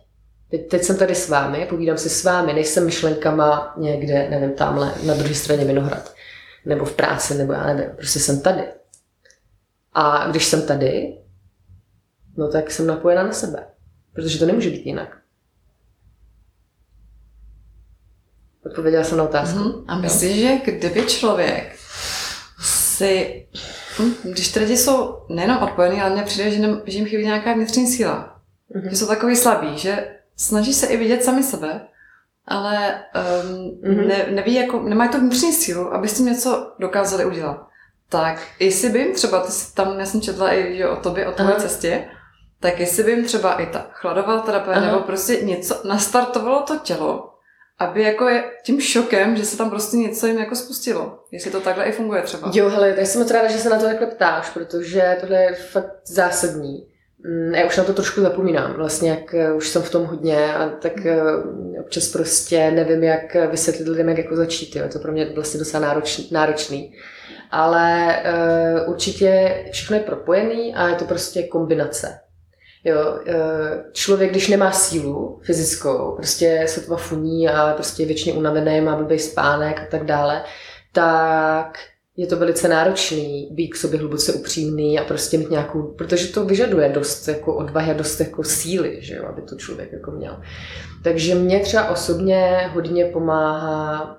[0.49, 4.93] Teď, teď jsem tady s vámi, povídám si s vámi, nejsem myšlenkama někde, nevím, tamhle
[5.03, 6.13] na druhé straně Vinohrad.
[6.65, 8.63] Nebo v práci, nebo já nevím, prostě jsem tady.
[9.93, 11.17] A když jsem tady,
[12.37, 13.67] no tak jsem napojena na sebe.
[14.13, 15.17] Protože to nemůže být jinak.
[18.65, 19.59] Odpověděla jsem na otázku.
[19.59, 19.83] Mm-hmm.
[19.87, 21.75] A myslíš, že kdyby člověk
[22.61, 23.47] si,
[23.99, 27.23] hm, když ty lidi jsou nejenom odpojený, ale mně přijde, že, ne, že jim chybí
[27.23, 28.39] nějaká vnitřní síla.
[28.75, 28.89] Mm-hmm.
[28.89, 31.87] Že jsou takový slabí, že snaží se i vidět sami sebe,
[32.45, 33.01] ale
[33.43, 34.07] um, mm-hmm.
[34.07, 37.67] ne, neví, jako, nemají tu vnitřní sílu, aby s tím něco dokázali udělat.
[38.09, 41.27] Tak jestli by jim třeba, ty jsi tam, já jsem četla i že o tobě,
[41.27, 41.55] o Aha.
[41.55, 42.07] cestě,
[42.59, 47.33] tak jestli by jim třeba i ta chladoval terapie, nebo prostě něco nastartovalo to tělo,
[47.79, 51.19] aby jako je tím šokem, že se tam prostě něco jim jako spustilo.
[51.31, 52.51] Jestli to takhle i funguje třeba.
[52.53, 55.53] Jo, hele, já jsem moc ráda, že se na to takhle ptáš, protože tohle je
[55.53, 56.87] fakt zásadní.
[57.25, 60.53] Mm, já už na to trošku zapomínám, vlastně jak eh, už jsem v tom hodně
[60.53, 61.21] a tak eh,
[61.79, 64.83] občas prostě nevím, jak vysvětlit lidem, jak jako začít, jo.
[64.83, 66.93] je to pro mě vlastně docela náročný, náročný.
[67.51, 68.17] Ale
[68.85, 72.19] uh, určitě všechno je propojený a je to prostě kombinace.
[72.87, 73.19] Jo,
[73.91, 78.95] člověk, když nemá sílu fyzickou, prostě se to funí a prostě je většině unavený, má
[78.95, 80.43] blbý spánek a tak dále,
[80.93, 81.79] tak
[82.17, 86.45] je to velice náročný být k sobě hluboce upřímný a prostě mít nějakou, protože to
[86.45, 90.41] vyžaduje dost jako odvahy a dost jako síly, že jo, aby to člověk jako měl.
[91.03, 94.17] Takže mě třeba osobně hodně pomáhá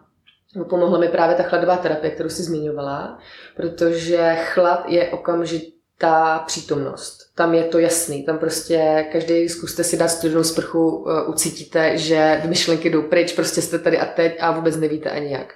[0.68, 3.18] Pomohla mi právě ta chladová terapie, kterou jsi zmiňovala,
[3.56, 7.17] protože chlad je okamžitá přítomnost.
[7.38, 12.42] Tam je to jasný, tam prostě každý zkuste si dát studenou sprchu, uh, ucítíte, že
[12.44, 15.54] myšlenky jdou pryč, prostě jste tady a teď a vůbec nevíte ani jak.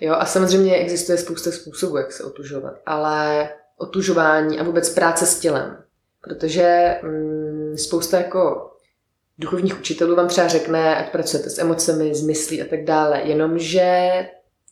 [0.00, 5.38] Jo, a samozřejmě existuje spousta způsobů, jak se otužovat, ale otužování a vůbec práce s
[5.38, 5.84] tělem.
[6.20, 8.70] Protože mm, spousta jako
[9.38, 14.10] duchovních učitelů vám třeba řekne, ať pracujete s emocemi, s myslí a tak dále, jenomže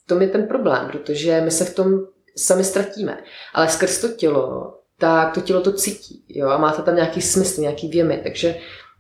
[0.07, 2.01] to je ten problém, protože my se v tom
[2.37, 3.23] sami ztratíme.
[3.55, 7.61] Ale skrz to tělo, tak to tělo to cítí, jo, a máte tam nějaký smysl,
[7.61, 8.57] nějaký věmy, takže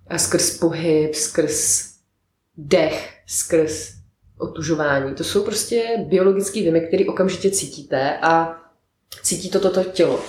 [0.06, 1.86] a skrz pohyb, skrz
[2.56, 3.92] dech, skrz
[4.38, 5.14] otužování.
[5.14, 8.56] To jsou prostě biologické věmy, které okamžitě cítíte a
[9.22, 10.20] cítí to toto tělo.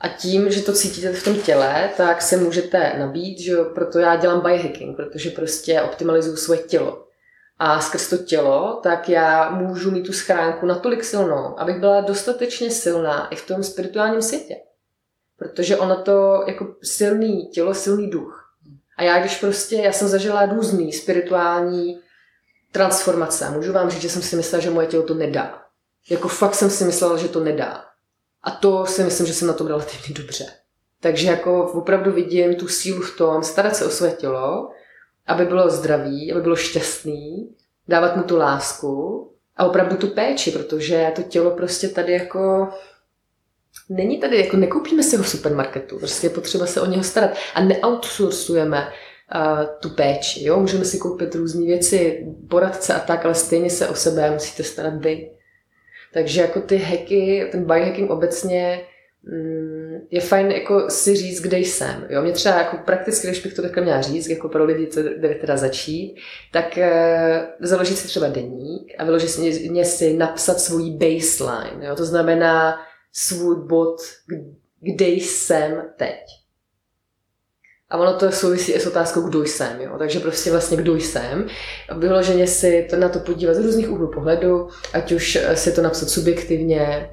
[0.00, 4.16] A tím, že to cítíte v tom těle, tak se můžete nabít, že proto já
[4.16, 7.04] dělám biohacking, protože prostě optimalizuju svoje tělo.
[7.58, 12.70] A skrz to tělo, tak já můžu mít tu schránku natolik silnou, abych byla dostatečně
[12.70, 14.54] silná i v tom spirituálním světě.
[15.44, 18.54] Protože ono to jako silný tělo, silný duch.
[18.96, 22.00] A já když prostě, já jsem zažila různý spirituální
[22.72, 23.50] transformace.
[23.50, 25.62] Můžu vám říct, že jsem si myslela, že moje tělo to nedá.
[26.10, 27.84] Jako fakt jsem si myslela, že to nedá.
[28.42, 30.46] A to si myslím, že jsem na tom relativně dobře.
[31.00, 34.70] Takže jako opravdu vidím tu sílu v tom starat se o své tělo,
[35.26, 37.54] aby bylo zdravý, aby bylo šťastný,
[37.88, 42.68] dávat mu tu lásku a opravdu tu péči, protože to tělo prostě tady jako
[43.88, 47.30] není tady, jako nekoupíme si ho v supermarketu, prostě je potřeba se o něho starat
[47.54, 48.88] a neoutsourcujeme
[49.34, 50.44] uh, tu péči.
[50.44, 50.60] Jo?
[50.60, 54.94] Můžeme si koupit různé věci, poradce a tak, ale stejně se o sebe musíte starat
[55.04, 55.30] vy.
[56.12, 58.80] Takže jako ty hacky, ten biohacking obecně
[59.22, 62.06] mm, je fajn jako si říct, kde jsem.
[62.10, 62.22] Jo?
[62.22, 65.34] Mě třeba jako prakticky, když bych to takhle měla říct, jako pro lidi, co jde
[65.34, 66.16] teda začít,
[66.52, 66.86] tak uh,
[67.60, 71.86] založit si třeba deník a vyložit si, si napsat svůj baseline.
[71.86, 71.96] Jo?
[71.96, 72.78] To znamená
[73.14, 73.96] svůj bod,
[74.80, 76.20] kde jsem teď.
[77.90, 79.80] A ono to souvisí i s otázkou, kdo jsem.
[79.80, 79.94] Jo?
[79.98, 81.46] Takže prostě vlastně kdo jsem.
[81.98, 85.82] Vyloženě si to na to podívat z různých úhlů pohledu, ať už eh, si to
[85.82, 87.10] napsat subjektivně,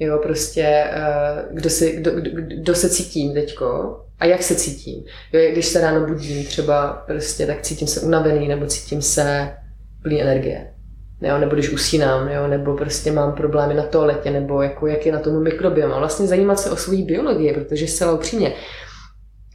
[0.00, 5.04] jo, prostě eh, kdo, si, kdo, kdo, kdo se cítím teďko, a jak se cítím.
[5.32, 9.56] Jo, když se ráno budím třeba prostě, tak cítím se unavený nebo cítím se
[10.02, 10.74] plný energie.
[11.22, 15.12] Jo, nebo když usínám, jo, nebo prostě mám problémy na toaletě, nebo jako, jak je
[15.12, 15.92] na tom mikrobiom.
[15.92, 18.52] A vlastně zajímat se o svoji biologii, protože zcela upřímně,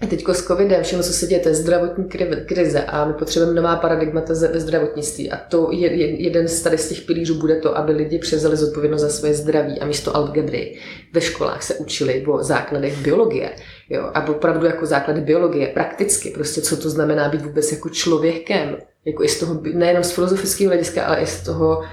[0.09, 2.05] Teď s covidem, všechno, co se děje, to je zdravotní
[2.45, 5.31] krize a my potřebujeme nová paradigmata ve zdravotnictví.
[5.31, 8.57] A to je, je, jeden z tady z těch pilířů bude to, aby lidi převzali
[8.57, 10.77] zodpovědnost za svoje zdraví a místo algebry
[11.13, 13.49] ve školách se učili o základech biologie.
[13.89, 18.77] Jo, a opravdu jako základy biologie, prakticky, prostě co to znamená být vůbec jako člověkem,
[19.05, 21.83] jako i z toho, nejenom z filozofického hlediska, ale i z toho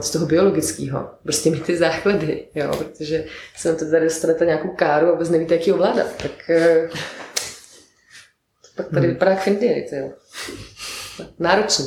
[0.00, 1.10] z toho biologického.
[1.22, 3.24] Prostě mít ty základy, jo, protože
[3.56, 6.06] se na to tady dostanete nějakou káru a vůbec nevíte, jak ji ovládat.
[6.16, 6.90] Tak uh,
[8.76, 9.14] pak tady hmm.
[9.14, 9.48] vypadá jak
[9.92, 10.10] jo.
[11.38, 11.86] Náročný.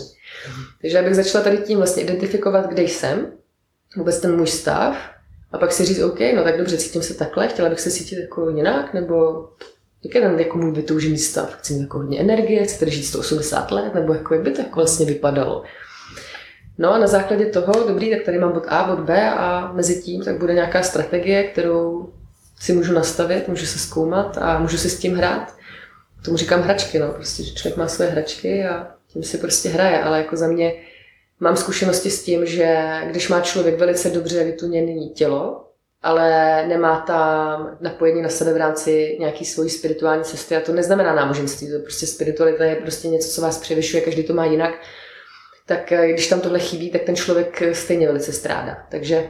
[0.82, 3.32] Takže já bych začala tady tím vlastně identifikovat, kde jsem,
[3.98, 4.98] vůbec ten můj stav,
[5.52, 8.20] a pak si říct, OK, no tak dobře, cítím se takhle, chtěla bych se cítit
[8.20, 9.48] jako jinak, nebo
[10.04, 11.56] jak je ten jako můj vytoužený stav?
[11.56, 14.76] Chci mít jako hodně energie, chci žít 180 let, nebo jako jak by to jako
[14.76, 15.64] vlastně vypadalo?
[16.78, 20.02] No a na základě toho, dobrý, tak tady mám bod A, bod B a mezi
[20.02, 22.10] tím tak bude nějaká strategie, kterou
[22.60, 25.56] si můžu nastavit, můžu se zkoumat a můžu si s tím hrát.
[26.26, 30.04] Tomu říkám hračky, no, prostě, že člověk má své hračky a tím si prostě hraje,
[30.04, 30.74] ale jako za mě
[31.40, 32.78] mám zkušenosti s tím, že
[33.08, 35.64] když má člověk velice dobře vytuněné tělo,
[36.02, 41.16] ale nemá tam napojení na sebe v rámci nějaký svojí spirituální cesty a to neznamená
[41.16, 44.72] náboženství, to prostě spiritualita je prostě něco, co vás převyšuje, každý to má jinak,
[45.66, 48.78] tak eh, když tam tohle chybí, tak ten člověk eh, stejně velice strádá.
[48.90, 49.30] Takže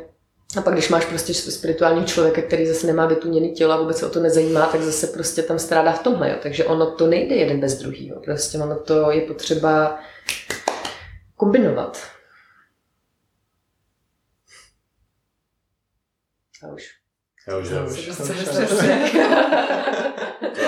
[0.58, 4.06] a pak když máš prostě spirituální člověka, který zase nemá vytuněný tělo a vůbec se
[4.06, 6.30] o to nezajímá, tak zase prostě tam strádá v tomhle.
[6.30, 6.36] Jo.
[6.44, 8.22] Takže ono to nejde jeden bez druhého.
[8.26, 10.00] Prostě ono to je potřeba
[11.38, 12.08] kombinovat.
[16.64, 16.84] A už.
[17.48, 18.10] Já už, já už.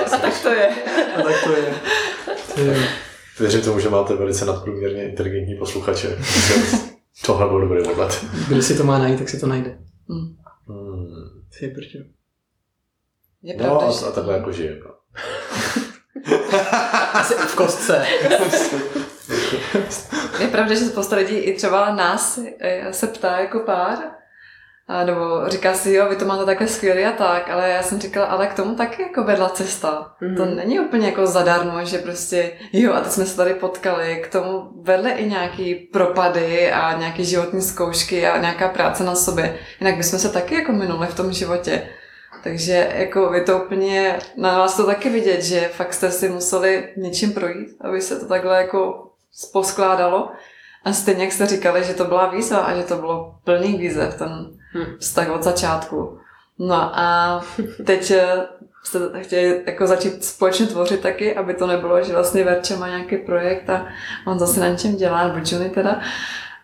[0.05, 0.69] A tak to je.
[1.15, 1.75] A tak to je.
[3.39, 6.17] Věřím tomu, že máte velice nadprůměrně inteligentní posluchače.
[7.25, 8.25] Tohle byl dobrý odlet.
[8.47, 9.79] Kdo si to má najít, tak si to najde.
[10.09, 10.37] Hmm.
[10.67, 11.07] Hmm.
[11.59, 11.99] Ty brďo.
[13.41, 14.05] Je no pravda, a, že...
[14.05, 14.79] a takhle jako žijeme.
[14.85, 14.93] No.
[17.13, 18.05] Asi v kostce.
[20.39, 23.97] Je pravda, že spousta lidí i třeba nás eh, se ptá jako pár,
[24.89, 27.99] a nebo říká si, jo, vy to máte takhle skvělý a tak, ale já jsem
[27.99, 30.15] říkala, ale k tomu taky jako vedla cesta.
[30.21, 30.37] Mm-hmm.
[30.37, 34.31] To není úplně jako zadarmo, že prostě, jo, a teď jsme se tady potkali, k
[34.31, 39.57] tomu vedle i nějaký propady a nějaké životní zkoušky a nějaká práce na sobě.
[39.79, 41.89] Jinak bychom se taky jako minuli v tom životě.
[42.43, 46.89] Takže jako vy to úplně, na vás to taky vidět, že fakt jste si museli
[46.97, 49.08] něčím projít, aby se to takhle jako
[49.53, 50.31] poskládalo.
[50.85, 54.17] A stejně jak jste říkali, že to byla výzva a že to bylo plný výzev,
[54.17, 54.29] ten
[54.73, 54.85] hmm.
[54.99, 56.17] vztah od začátku.
[56.59, 57.41] No a
[57.85, 58.47] teď eh,
[58.83, 63.17] jste chtěli jako začít společně tvořit taky, aby to nebylo, že vlastně Verča má nějaký
[63.17, 63.87] projekt a
[64.27, 66.01] on zase na něčem dělá, nebo Juny teda.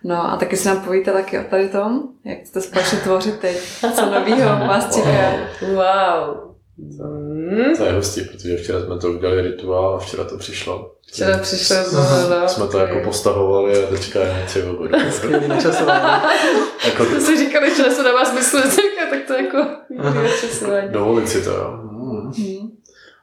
[0.03, 3.57] No a taky si nám povíte taky o tady tom, jak jste společně tvořit teď,
[3.95, 5.31] co novýho vás čeká.
[5.61, 6.55] Wow.
[6.99, 7.75] Hmm.
[7.77, 10.94] To je hustý, protože včera jsme to udělali rituál a včera to přišlo.
[11.15, 14.89] Včera přišlo, no, no, Jsme to jako postahovali a teďka je tři bodu.
[15.11, 16.23] Skvělý načasování.
[16.85, 18.61] jako to si říkali, že se na vás myslí,
[19.09, 19.57] tak to jako
[19.99, 20.89] načasování.
[20.89, 21.79] Dovolit si to, jo.
[21.81, 22.31] Hmm.
[22.37, 22.71] Hmm.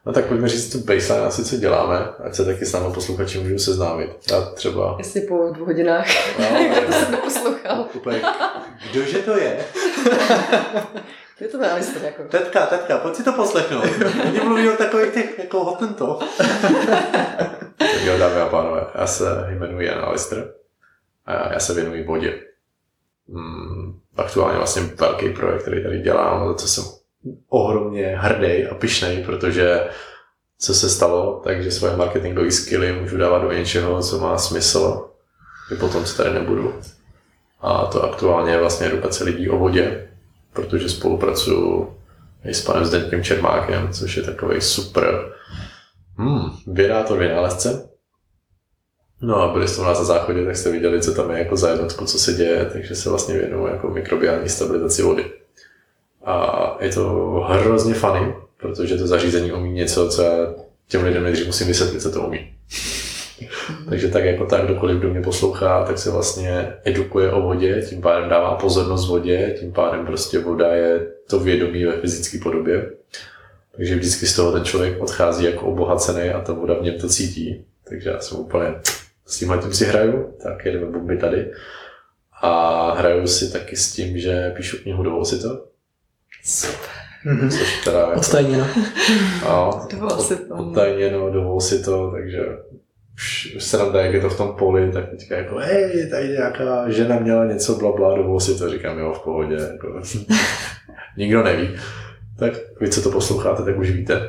[0.05, 3.39] No tak pojďme říct tu baseline asi, co děláme, ať se taky s námi posluchači
[3.39, 4.09] můžou seznámit.
[4.31, 4.95] Já třeba...
[4.97, 6.07] Jestli po dvou hodinách,
[6.39, 7.85] no, kdo to jsem neposlouchal.
[7.93, 8.21] Úplně,
[8.91, 9.65] kdože to je?
[11.39, 12.23] Je to Alistair jako.
[12.23, 13.85] Tetka, tetka, pojď si to poslechnout.
[14.25, 16.19] Oni mluví o takových těch, jako o tento.
[18.03, 20.47] Tak jo, dámy a pánové, já se jmenuji Jan Alistair
[21.25, 22.39] a já se věnuji vodě.
[23.29, 26.83] Hmm, aktuálně vlastně velký projekt, který tady dělám, za co jsem
[27.49, 29.89] ohromně hrdý a pišnej, protože
[30.59, 35.09] co se stalo, takže svoje marketingové skilly můžu dávat do něčeho, co má smysl,
[35.71, 36.73] i potom, co tady nebudu.
[37.61, 40.09] A to aktuálně je vlastně edukace lidí o vodě,
[40.53, 41.95] protože spolupracuju
[42.45, 45.33] i s panem Zdeňkem Čermákem, což je takový super
[46.17, 47.92] hmm, vědátor, vynálezce.
[49.23, 51.57] No a byli jste u nás na záchodě, tak jste viděli, co tam je jako
[51.57, 55.25] za jednotku, co se děje, takže se vlastně věnuju jako mikrobiální stabilizaci vody.
[56.23, 57.03] A je to
[57.47, 60.53] hrozně funny, protože to zařízení umí něco, co já
[60.87, 62.53] těm lidem nejdřív musím vysvětlit, co to umí.
[63.89, 68.01] Takže tak jako tak, kdokoliv, kdo mě poslouchá, tak se vlastně edukuje o vodě, tím
[68.01, 72.91] pádem dává pozornost vodě, tím pádem prostě voda je to vědomí ve fyzické podobě.
[73.75, 77.07] Takže vždycky z toho ten člověk odchází jako obohacený a ta voda v něm to
[77.07, 77.65] cítí.
[77.89, 78.75] Takže já jsem úplně
[79.33, 81.51] s tímhle tím si hraju, tak jedeme bomby tady.
[82.41, 85.11] A hraju si taky s tím, že píšu knihu do
[85.41, 85.65] to.
[86.43, 86.89] Super.
[87.25, 87.49] Mm-hmm.
[87.49, 88.67] Což teda jako, Odtajněno.
[89.43, 90.55] No, Dovol si to.
[90.55, 92.39] Odtajněno, dovol si to, takže
[93.15, 96.09] už, už se nám dá, jak je to v tom poli, tak teďka jako, hej,
[96.09, 100.01] tady nějaká žena měla něco, bla, bla, dovol si to, říkám, jo, v pohodě, jako,
[101.17, 101.69] nikdo neví.
[102.39, 104.21] Tak vy, co to posloucháte, tak už víte.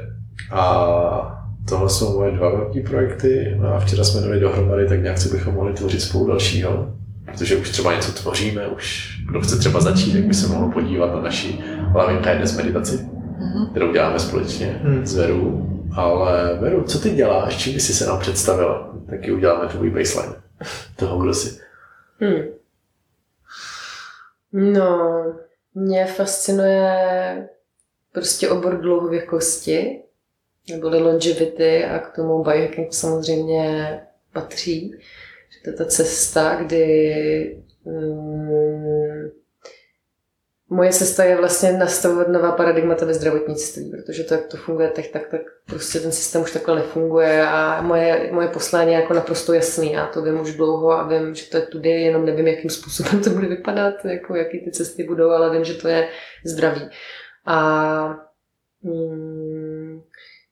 [0.50, 1.33] A
[1.68, 5.28] tohle jsou moje dva velké projekty no a včera jsme dali dohromady, tak nějak si
[5.28, 6.94] bychom mohli tvořit spolu dalšího.
[7.24, 11.14] Protože už třeba něco tvoříme, už kdo chce třeba začít, tak by se mohl podívat
[11.14, 13.08] na naši hlavní kindness meditaci,
[13.38, 13.66] Mhm.
[13.70, 15.06] kterou děláme společně Hmm.
[15.06, 15.70] s Verou.
[15.96, 18.94] Ale Veru, co ty děláš, čím by si se nám představila?
[19.10, 20.34] Taky uděláme tvůj baseline
[20.96, 21.60] toho, kdo jsi.
[22.20, 22.42] Hmm.
[24.52, 25.24] No,
[25.74, 27.48] mě fascinuje
[28.12, 30.00] prostě obor dlouhověkosti,
[30.70, 34.00] neboli longevity a k tomu biohacking samozřejmě
[34.32, 34.94] patří.
[35.50, 39.30] Že to je ta cesta, kdy um,
[40.70, 45.12] moje cesta je vlastně nastavovat nová paradigmata ve zdravotnictví, protože to, jak to funguje teď,
[45.12, 49.52] tak, tak prostě ten systém už takhle nefunguje a moje, moje poslání je jako naprosto
[49.52, 49.92] jasný.
[49.92, 53.20] Já to vím už dlouho a vím, že to je tudy, jenom nevím, jakým způsobem
[53.20, 56.08] to bude vypadat, jako jaký ty cesty budou, ale vím, že to je
[56.44, 56.88] zdraví.
[57.46, 58.16] A
[58.82, 59.63] mm,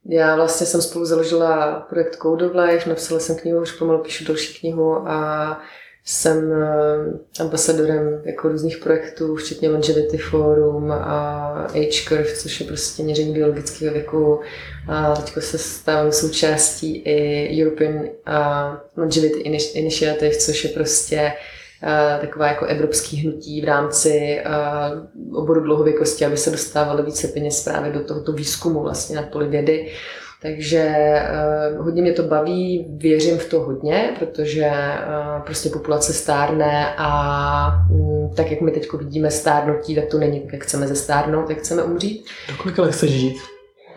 [0.08, 4.24] já vlastně jsem spolu založila projekt Code of Life, napsala jsem knihu, už pomalu píšu
[4.24, 5.60] další knihu a
[6.04, 13.02] jsem eh, ambasadorem jako různých projektů, včetně Longevity Forum a Age Curve, což je prostě
[13.02, 14.40] měření biologického věku.
[14.88, 18.04] A teď se stávám součástí i European uh,
[18.96, 21.32] Longevity Ini- Initiative, což je prostě
[22.20, 27.92] taková jako evropský hnutí v rámci uh, oboru dlouhověkosti, aby se dostávalo více peněz právě
[27.92, 29.92] do tohoto výzkumu vlastně na poli vědy.
[30.42, 30.94] Takže
[31.78, 37.86] uh, hodně mě to baví, věřím v to hodně, protože uh, prostě populace stárne a
[37.90, 41.58] um, tak, jak my teď vidíme stárnutí, tak to není tak, jak chceme zestárnout, jak
[41.58, 42.26] chceme umřít.
[42.48, 43.36] Do kolika let chceš žít?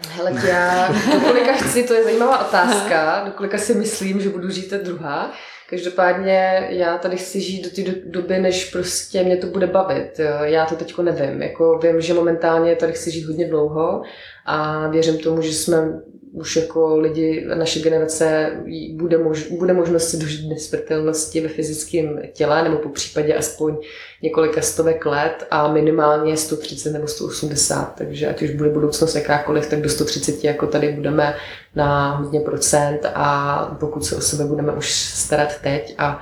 [0.10, 4.50] Hele, já do kolika chci, to je zajímavá otázka, do kolika si myslím, že budu
[4.50, 5.32] žít, to druhá.
[5.70, 10.20] Každopádně já tady chci žít do té do- doby, než prostě mě to bude bavit.
[10.44, 11.42] Já to teďko nevím.
[11.42, 14.02] Jako vím, že momentálně tady chci žít hodně dlouho
[14.46, 16.02] a věřím tomu, že jsme
[16.36, 18.52] už jako lidi, naše generace
[18.94, 23.78] bude, mož, bude možnost si dožít nesmrtelnosti ve fyzickém těle, nebo po případě aspoň
[24.24, 29.82] několika stovek let a minimálně 130 nebo 180, takže ať už bude budoucnost jakákoliv, tak
[29.82, 31.36] do 130 jako tady budeme
[31.76, 36.22] na hodně procent a pokud se o sebe budeme už starat teď a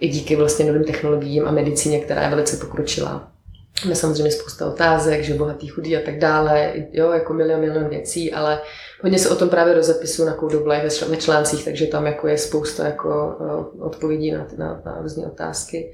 [0.00, 3.33] i díky vlastně novým technologiím a medicíně, která je velice pokročilá.
[3.82, 8.32] Máme samozřejmě spousta otázek, že bohatý, chudý a tak dále, jo, jako milion, milion věcí,
[8.32, 8.60] ale
[9.02, 11.86] hodně se o tom právě rozepisuju na Code of Life ve čl- ve článcích, takže
[11.86, 15.92] tam jako je spousta jako uh, odpovědí na, na, na různé otázky.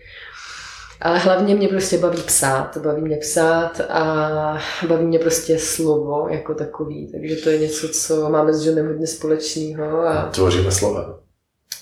[1.01, 4.59] Ale hlavně mě prostě baví psát, baví mě psát a
[4.89, 9.07] baví mě prostě slovo jako takový, takže to je něco, co máme s Johnem hodně
[9.07, 11.19] společného a Tvoříme slova.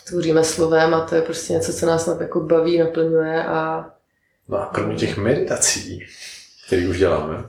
[0.08, 3.86] tvoříme slovem a to je prostě něco, co nás jako baví, naplňuje a
[4.48, 6.06] No a kromě těch meditací,
[6.66, 7.44] které už děláme,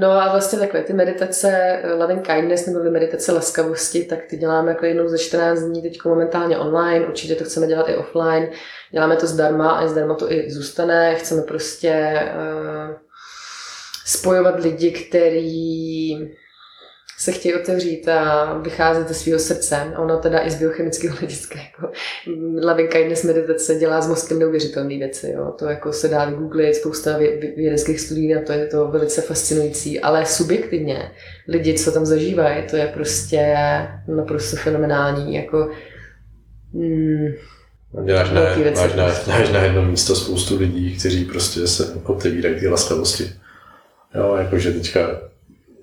[0.00, 4.70] No a vlastně takové ty meditace eh, Loving Kindness nebo meditace laskavosti, tak ty děláme
[4.70, 8.50] jako jednou za 14 dní teď momentálně online, určitě to chceme dělat i offline.
[8.90, 11.14] Děláme to zdarma a zdarma to i zůstane.
[11.14, 12.96] Chceme prostě uh,
[14.04, 16.28] spojovat lidi, kteří
[17.18, 19.76] se chtějí otevřít a vycházet ze svého srdce.
[19.76, 21.58] A ono teda i z biochemického hlediska.
[21.58, 21.92] Jako
[22.66, 25.30] Loving Kindness meditace dělá s mozkem neuvěřitelné věci.
[25.36, 25.54] Jo.
[25.58, 29.20] To jako se dá vygooglit, spousta vě- vě- vědeckých studií na to, je to velice
[29.20, 30.00] fascinující.
[30.00, 31.10] Ale subjektivně
[31.48, 33.56] lidi, co tam zažívají, to je prostě
[34.16, 35.34] naprosto fenomenální.
[35.34, 35.70] Jako,
[36.72, 37.26] mm,
[38.04, 38.40] Děláš na,
[38.82, 43.32] máš na, máš na jedno místo spoustu lidí, kteří prostě se otevírají ty laskavosti.
[44.14, 45.27] Jo, jakože teďka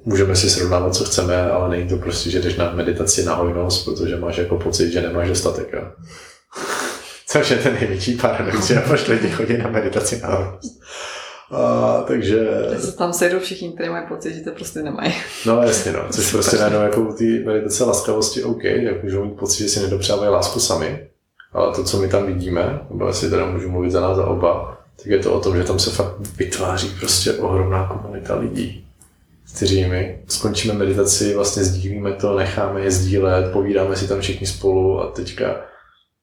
[0.05, 3.85] můžeme si srovnávat, co chceme, ale není to prostě, že jdeš na meditaci na hojnost,
[3.85, 5.73] protože máš jako pocit, že nemáš dostatek.
[5.73, 5.81] Jo.
[7.27, 10.81] Což je ten největší paradox, že máš lidi chodí na meditaci na hojnost.
[11.51, 15.13] A, takže, Teď se tam sejdou všichni, kteří mají pocit, že to prostě nemají.
[15.45, 19.63] no jasně no, což prostě najednou jako ty meditace laskavosti OK, tak můžou mít pocit,
[19.63, 21.07] že si nedopřávají lásku sami,
[21.53, 24.77] ale to, co my tam vidíme, nebo jestli teda můžu mluvit za nás za oba,
[24.95, 28.84] tak je to o tom, že tam se fakt vytváří prostě ohromná komunita lidí,
[29.61, 35.11] my skončíme meditaci, vlastně sdílíme to, necháme je sdílet, povídáme si tam všichni spolu a
[35.11, 35.65] teďka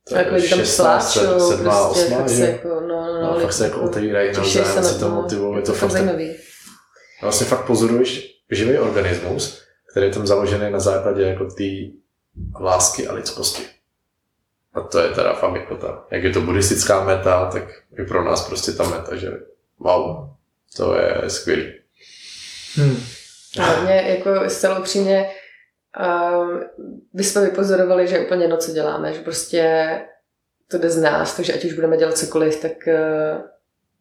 [0.09, 2.42] to jako lidi tam 16, pláčou, 7, prostě, 8, fakt se že?
[2.42, 5.14] jako, no, no, No, fakt se jako otevírají těší navzájem, si to no.
[5.14, 6.30] motivují, je to fakt fakt zajímavý.
[7.20, 11.64] a vlastně fakt pozoruješ živý organismus, který je tam založený na základě jako té
[12.60, 13.62] lásky a lidskosti.
[14.74, 17.62] A to je teda fakt jako ta, jak je to buddhistická meta, tak
[17.98, 19.30] je pro nás prostě ta meta, že
[19.78, 20.28] wow,
[20.76, 21.72] to je skvělý.
[22.74, 22.96] Hmm.
[23.58, 25.30] Hlavně jako zcela upřímně
[26.00, 26.60] uh,
[27.14, 29.90] jsme vypozorovali, že úplně no, co děláme, že prostě
[30.70, 33.40] to jde z nás, takže ať už budeme dělat cokoliv, tak uh,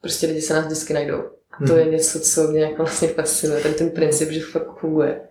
[0.02, 1.24] prostě lidi se nás vždycky najdou.
[1.52, 1.80] A to hmm.
[1.80, 5.22] je něco, co mě jako vlastně fascinuje, ten, ten princip, že fakt funguje.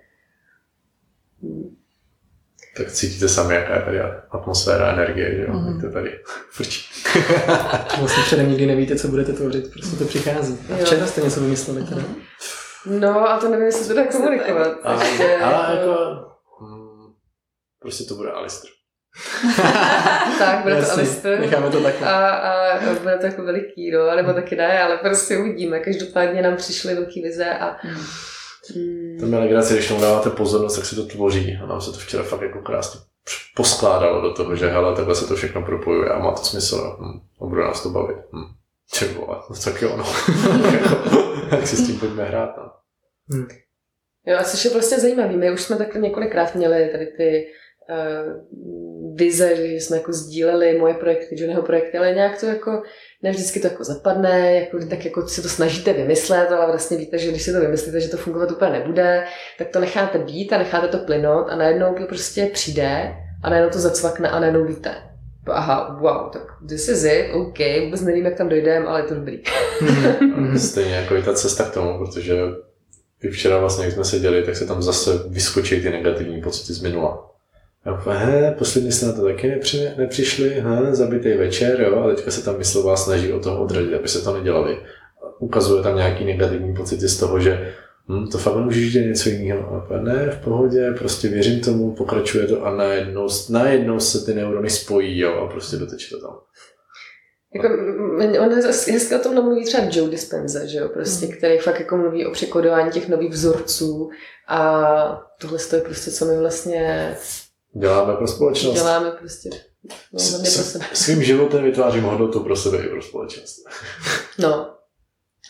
[2.77, 5.53] Tak cítíte sami, jaká je tady atmosféra, energie, že jo?
[5.53, 5.81] Mm.
[5.81, 6.21] To tady
[6.51, 7.03] frčí.
[7.99, 10.59] vlastně předem nikdy nevíte, co budete tvořit, prostě to přichází.
[10.73, 12.03] A včera jste něco vymysleli teda.
[12.87, 14.77] No, a to nevím, jestli to dá komunikovat.
[14.83, 15.95] A, takže, ale jako,
[16.61, 17.13] hmm,
[17.81, 18.73] prostě to bude Alistair.
[20.39, 21.41] tak, bude to Alistair.
[21.41, 22.09] Necháme to takhle.
[22.09, 25.81] A, a bude to jako veliký, no, nebo taky ne, ale prostě uvidíme.
[25.81, 27.77] Každopádně nám přišly velké vize a
[28.75, 29.19] Hmm.
[29.21, 31.59] To mě legrace, když tomu dáváte pozornost, tak se to tvoří.
[31.63, 33.01] A nám se to včera fakt jako krásně
[33.57, 36.97] poskládalo do toho, že hele, takhle se to všechno propojuje a má to smysl.
[37.01, 37.21] Hm.
[37.41, 38.17] A bude nás to bavit.
[38.17, 38.55] Hm.
[38.93, 40.05] Či vole, no tak jo, no.
[41.51, 42.71] Jak si s tím pojďme hrát, no.
[43.33, 43.49] Hmm.
[44.27, 45.37] Jo, a což je vlastně zajímavý.
[45.37, 47.47] My už jsme takhle několikrát měli tady ty
[47.91, 52.83] uh, vize, že jsme jako sdíleli moje projekty, Johnnyho projekty, ale nějak to jako,
[53.23, 57.19] ne vždycky to jako zapadne, jako, tak jako se to snažíte vymyslet, ale vlastně víte,
[57.19, 59.25] že když si to vymyslíte, že to fungovat úplně nebude,
[59.59, 63.71] tak to necháte být a necháte to plynout a najednou to prostě přijde a najednou
[63.71, 65.10] to zacvakne a najednou víte.
[65.53, 69.15] Aha, wow, tak this is it, OK, vůbec nevím, jak tam dojdeme, ale je to
[69.15, 69.41] dobrý.
[70.57, 72.41] Stejně jako i ta cesta k tomu, protože
[73.23, 76.83] i včera vlastně, jak jsme seděli, tak se tam zase vyskočí ty negativní pocity z
[76.83, 77.31] minula.
[77.87, 82.31] Já he, posledně jste na to taky nepři, nepřišli, he, zabitý večer, jo, a teďka
[82.31, 84.79] se tam myslová snaží o toho odradit, aby se to nedělali.
[85.39, 87.73] Ukazuje tam nějaký negativní pocity z toho, že
[88.11, 89.87] hm, to fakt můžeš dělat něco jiného.
[89.91, 94.71] A ne, v pohodě, prostě věřím tomu, pokračuje to a najednou, najednou se ty neurony
[94.71, 96.37] spojí jo, a prostě doteče to tam.
[97.55, 97.69] Jako,
[98.41, 98.55] on
[98.93, 101.33] hezky o tom namluví třeba Joe Dispenza, že jo, prostě, mm.
[101.33, 104.11] který fakt jako mluví o překodování těch nových vzorců
[104.49, 107.17] a tohle je prostě, co my vlastně
[107.75, 108.75] Děláme pro společnost.
[108.75, 109.51] Děláme prostě.
[110.13, 113.57] No, s, s, svým životem vytvářím hodnotu pro sebe i pro společnost.
[114.39, 114.75] No.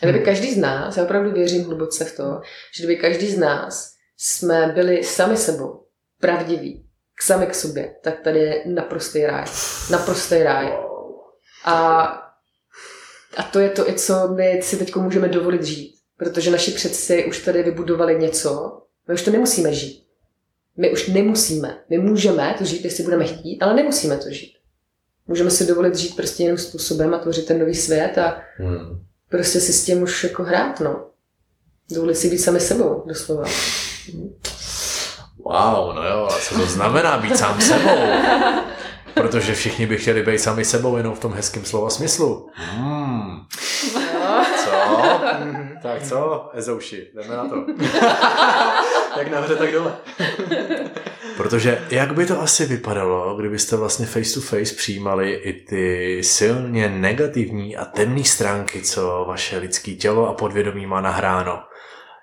[0.01, 2.41] A kdyby každý z nás, já opravdu věřím hluboce v to,
[2.75, 5.85] že kdyby každý z nás jsme byli sami sebou,
[6.19, 9.45] pravdiví, k sami k sobě, tak tady je naprostý ráj.
[9.91, 10.73] Naprostý ráj.
[11.65, 12.01] A,
[13.37, 15.95] a to je to, i co my si teď můžeme dovolit žít.
[16.17, 20.07] Protože naši předci už tady vybudovali něco, my už to nemusíme žít.
[20.77, 21.83] My už nemusíme.
[21.89, 24.53] My můžeme to žít, jestli budeme chtít, ale nemusíme to žít.
[25.27, 29.05] Můžeme si dovolit žít prostě jiným způsobem a tvořit ten nový svět a hmm.
[29.31, 31.05] Prostě si s tím už jako hrát, no.
[31.91, 33.43] Dovolit si být sami sebou, doslova.
[35.45, 37.99] Wow, no jo, ale co to znamená být sám sebou?
[39.13, 42.49] Protože všichni by chtěli být sami sebou jenom v tom hezkém slova smyslu.
[42.53, 43.39] Hmm.
[43.93, 44.45] No.
[44.63, 44.71] Co?
[45.81, 47.55] tak co, Ezouši, jdeme na to.
[49.17, 49.97] jak nahoře, tak dole.
[51.41, 56.89] Protože jak by to asi vypadalo, kdybyste vlastně face to face přijímali i ty silně
[56.89, 61.59] negativní a temné stránky, co vaše lidské tělo a podvědomí má nahráno?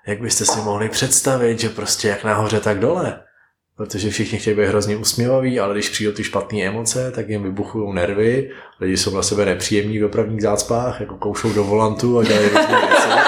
[0.07, 3.21] Jak byste si mohli představit, že prostě jak nahoře, tak dole?
[3.77, 7.93] Protože všichni chtějí být hrozně usměvaví, ale když přijdou ty špatné emoce, tak jim vybuchují
[7.93, 12.47] nervy, lidi jsou na sebe nepříjemní v dopravních zácpách, jako koušou do volantu a dělají
[12.47, 13.09] různé věci.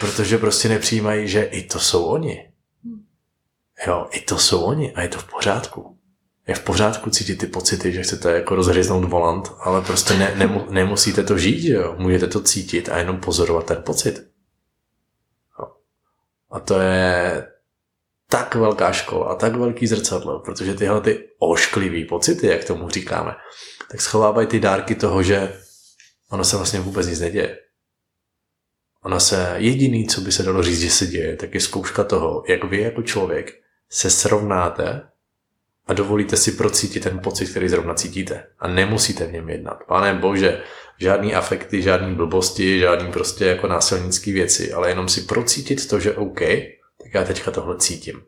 [0.00, 2.53] Protože prostě nepřijímají, že i to jsou oni.
[3.86, 5.98] Jo, i to jsou oni a je to v pořádku.
[6.46, 10.66] Je v pořádku cítit ty pocity, že chcete jako rozhryznout volant, ale prostě ne, nemu,
[10.70, 11.94] nemusíte to žít, jo.
[11.98, 14.26] Můžete to cítit a jenom pozorovat ten pocit.
[15.58, 15.66] Jo.
[16.50, 17.46] A to je
[18.28, 23.34] tak velká škola a tak velký zrcadlo, protože tyhle ty ošklivý pocity, jak tomu říkáme,
[23.90, 25.60] tak schovávají ty dárky toho, že
[26.30, 27.58] ono se vlastně vůbec nic neděje.
[29.02, 32.44] Ona se, jediný, co by se dalo říct, že se děje, tak je zkouška toho,
[32.48, 35.08] jak vy jako člověk se srovnáte
[35.86, 38.46] a dovolíte si procítit ten pocit, který zrovna cítíte.
[38.58, 39.78] A nemusíte v něm jednat.
[39.88, 40.62] Pane bože,
[40.98, 46.16] žádný afekty, žádný blbosti, žádný prostě jako násilnický věci, ale jenom si procítit to, že
[46.16, 46.40] OK,
[47.02, 48.22] tak já teďka tohle cítím.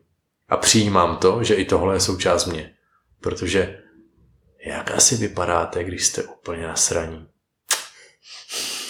[0.49, 2.73] A přijímám to, že i tohle je součást mě.
[3.21, 3.79] Protože
[4.65, 7.27] jak asi vypadáte, když jste úplně nasraní?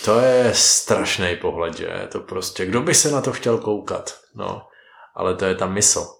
[0.06, 2.07] To je strašný pohled, že?
[2.11, 4.19] To prostě, kdo by se na to chtěl koukat?
[4.35, 4.68] No,
[5.15, 6.16] ale to je ta mysl.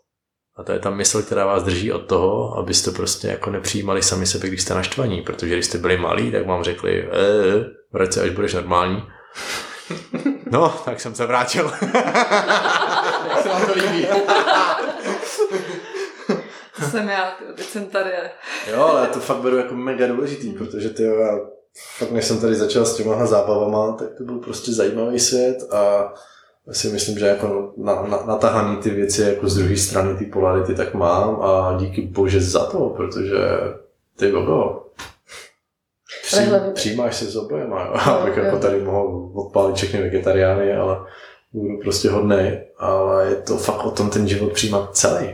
[0.57, 4.25] A to je ta mysl, která vás drží od toho, abyste prostě jako nepřijímali sami
[4.25, 8.21] sebe, když jste naštvaní, protože když jste byli malí, tak vám řekli, eee, vrať se,
[8.21, 9.03] až budeš normální.
[10.51, 11.71] No, tak jsem se vrátil.
[13.29, 14.07] Jak se vám to líbí?
[16.91, 18.11] jsem já, teď jsem tady.
[18.71, 21.39] Jo, ale to fakt beru jako mega důležitý, protože ty já
[21.97, 26.13] fakt než jsem tady začal s těma zábavama, tak to byl prostě zajímavý svět a
[26.72, 30.76] si myslím, že jako na, na, natahaný ty věci jako z druhé strany ty polarity
[30.76, 33.38] tak mám a díky bože za to, protože
[34.15, 34.84] ty bogo,
[36.23, 36.38] při,
[36.73, 37.94] přijímáš se s obojema, jo.
[38.07, 40.98] No, abych jako tady mohl odpálit všechny vegetariány, ale
[41.53, 45.27] budu prostě hodnej, ale je to fakt o tom ten život přijímat celý.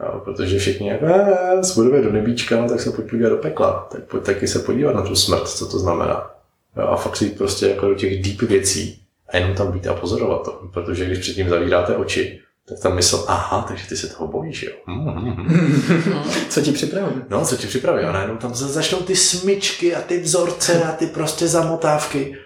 [0.00, 4.04] Jo, protože všichni jako, eh, do nebíčka, no, tak se pojď podívat do pekla, tak
[4.04, 6.30] pojď taky se podívat na tu smrt, co to znamená.
[6.76, 9.94] Jo, a fakt si prostě jako do těch deep věcí a jenom tam být a
[9.94, 14.28] pozorovat to, protože když předtím zavíráte oči, tak tam mysl, aha, takže ty se toho
[14.28, 14.72] bojíš, jo.
[16.48, 17.14] co ti připraví?
[17.28, 18.04] No, co ti připraví.
[18.04, 22.36] A najednou tam začnou ty smyčky a ty vzorce a ty prostě zamotávky.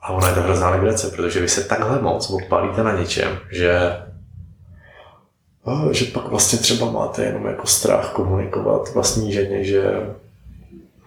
[0.00, 3.96] A ona je to hrozná legrace, protože vy se takhle moc odpálíte na něčem, že
[5.90, 9.82] že pak vlastně třeba máte jenom jako strach komunikovat vlastní ženě, že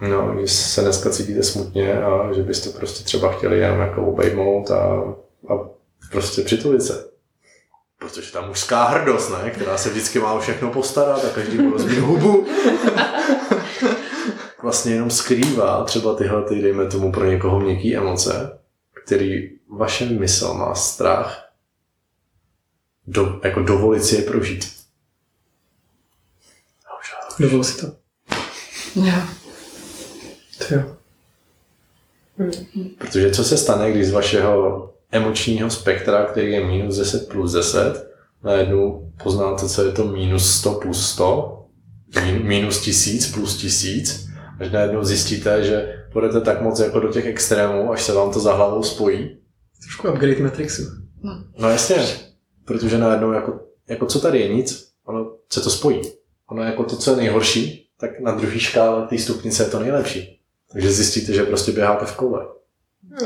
[0.01, 4.71] no, že se dneska cítíte smutně a že byste prostě třeba chtěli jenom jako obejmout
[4.71, 4.85] a,
[5.49, 5.69] a
[6.11, 7.09] prostě přitulit se.
[7.97, 11.71] Protože ta mužská hrdost, ne, která se vždycky má o všechno postarat a každý mu
[11.71, 12.47] rozbít hubu,
[14.63, 18.59] vlastně jenom skrývá třeba tyhle, ty, dejme tomu pro někoho měkký emoce,
[19.03, 21.49] který vaše mysl má strach
[23.07, 24.80] do, jako dovolit si je prožít.
[27.39, 27.88] Dovol si to.
[28.95, 29.13] Jo.
[30.70, 30.96] To jo.
[32.98, 38.10] Protože co se stane, když z vašeho emočního spektra, který je minus 10 plus 10,
[38.44, 41.66] najednou poznáte, co je to minus 100 plus 100,
[42.44, 44.28] minus 1000 plus 1000,
[44.60, 48.40] až najednou zjistíte, že půjdete tak moc jako do těch extrémů, až se vám to
[48.40, 49.38] za hlavou spojí.
[49.82, 50.84] Trošku upgrade Matrixu.
[51.58, 51.96] No jasně,
[52.66, 53.60] protože najednou jako,
[53.90, 56.02] jako co tady je nic, ono se to spojí.
[56.50, 60.39] Ono jako to, co je nejhorší, tak na druhé škále té stupnice je to nejlepší.
[60.74, 62.46] Takže zjistíte, že prostě běháte v koule.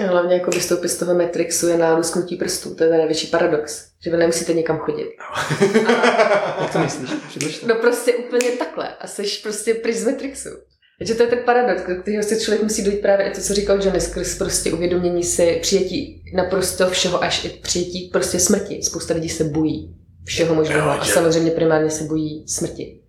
[0.07, 2.75] Hlavně jako vystoupit z toho Matrixu je na lusknutí prstů.
[2.75, 3.85] To je ten největší paradox.
[4.03, 5.09] Že vy nemusíte někam chodit.
[5.33, 5.63] A...
[6.61, 7.61] Jak to myslíš?
[7.67, 8.95] No prostě úplně takhle.
[8.95, 10.49] A jsi prostě pryč z Matrixu.
[10.97, 14.01] Takže to je ten paradox, kterého se člověk musí dojít právě to, co říkal Johnny,
[14.01, 18.81] skrz prostě uvědomění si přijetí naprosto všeho až i přijetí prostě smrti.
[18.83, 19.95] Spousta lidí se bojí
[20.25, 23.02] všeho možného a samozřejmě primárně se bojí smrti.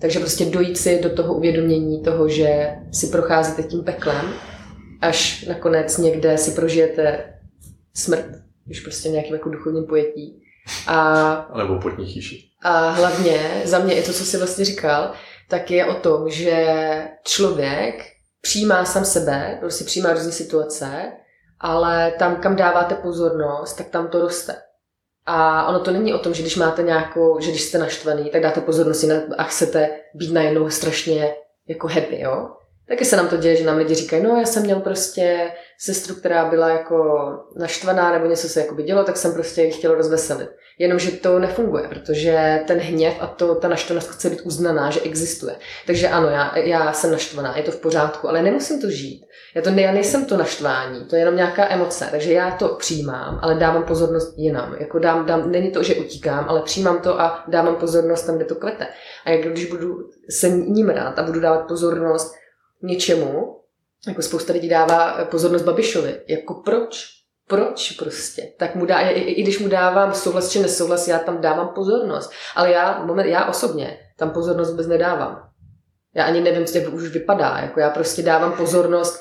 [0.00, 4.32] Takže prostě dojít si do toho uvědomění toho, že si procházíte tím peklem,
[5.00, 7.34] až nakonec někde si prožijete
[7.94, 8.26] smrt,
[8.64, 10.42] když prostě v nějakém jako duchovním pojetí.
[10.86, 12.44] A, nebo potní chýši.
[12.62, 15.12] A hlavně za mě i to, co jsi vlastně říkal,
[15.48, 16.78] tak je o tom, že
[17.24, 17.94] člověk
[18.40, 21.12] přijímá sám sebe, prostě přijímá různé situace,
[21.60, 24.54] ale tam, kam dáváte pozornost, tak tam to roste.
[25.26, 28.42] A ono to není o tom, že když máte nějakou, že když jste naštvaný, tak
[28.42, 29.04] dáte pozornost
[29.38, 31.34] a chcete být najednou strašně
[31.68, 32.48] jako happy, jo?
[32.88, 36.14] Taky se nám to děje, že nám lidi říkají, no já jsem měl prostě sestru,
[36.14, 40.48] která byla jako naštvaná nebo něco se jako by dělo, tak jsem prostě chtěl rozveselit.
[40.78, 45.56] Jenomže to nefunguje, protože ten hněv a to, ta naštvanost chce být uznaná, že existuje.
[45.86, 49.26] Takže ano, já, já jsem naštvaná, je to v pořádku, ale nemusím to žít.
[49.54, 53.38] Já, to, já nejsem to naštvání, to je jenom nějaká emoce, takže já to přijímám,
[53.42, 54.76] ale dávám pozornost jinam.
[54.80, 58.44] Jako dám, dám, není to, že utíkám, ale přijímám to a dávám pozornost tam, kde
[58.44, 58.86] to kvete.
[59.24, 62.34] A jak když budu se ním rád a budu dávat pozornost
[62.82, 63.55] něčemu,
[64.08, 67.06] jako spousta lidí dává pozornost Babišovi, jako proč?
[67.48, 68.42] Proč prostě?
[68.58, 72.30] Tak mu dá, i, i když mu dávám souhlas či nesouhlas, já tam dávám pozornost.
[72.54, 75.48] Ale já, moment, já osobně tam pozornost vůbec nedávám.
[76.14, 77.58] Já ani nevím, jak už vypadá.
[77.58, 79.20] Jako já prostě dávám pozornost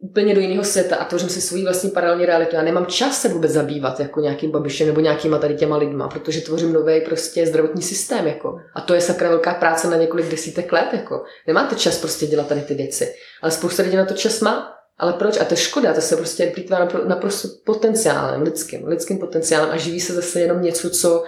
[0.00, 2.56] úplně do jiného světa a tvořím si svůj vlastní paralelní realitu.
[2.56, 6.40] Já nemám čas se vůbec zabývat jako nějakým babišem nebo nějakýma tady těma lidma, protože
[6.40, 8.26] tvořím nový prostě zdravotní systém.
[8.26, 8.56] Jako.
[8.74, 10.88] A to je sakra velká práce na několik desítek let.
[10.92, 11.24] Jako.
[11.46, 13.12] Nemáte čas prostě dělat tady ty věci.
[13.42, 14.74] Ale spousta lidí na to čas má.
[14.98, 15.40] Ale proč?
[15.40, 20.00] A to je škoda, to se prostě plýtvá naprosto potenciálem, lidským, lidským potenciálem a živí
[20.00, 21.24] se zase jenom něco, co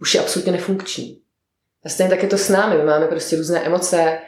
[0.00, 1.22] už je absolutně nefunkční.
[1.84, 2.76] A stejně tak je to s námi.
[2.76, 4.18] My máme prostě různé emoce,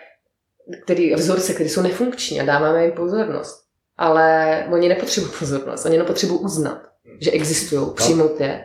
[0.85, 3.64] který, vzorce, které jsou nefunkční a dáváme jim pozornost
[3.99, 6.83] ale oni nepotřebují pozornost, oni nepotřebují uznat,
[7.21, 7.91] že existují, no.
[7.91, 8.65] přijmout je.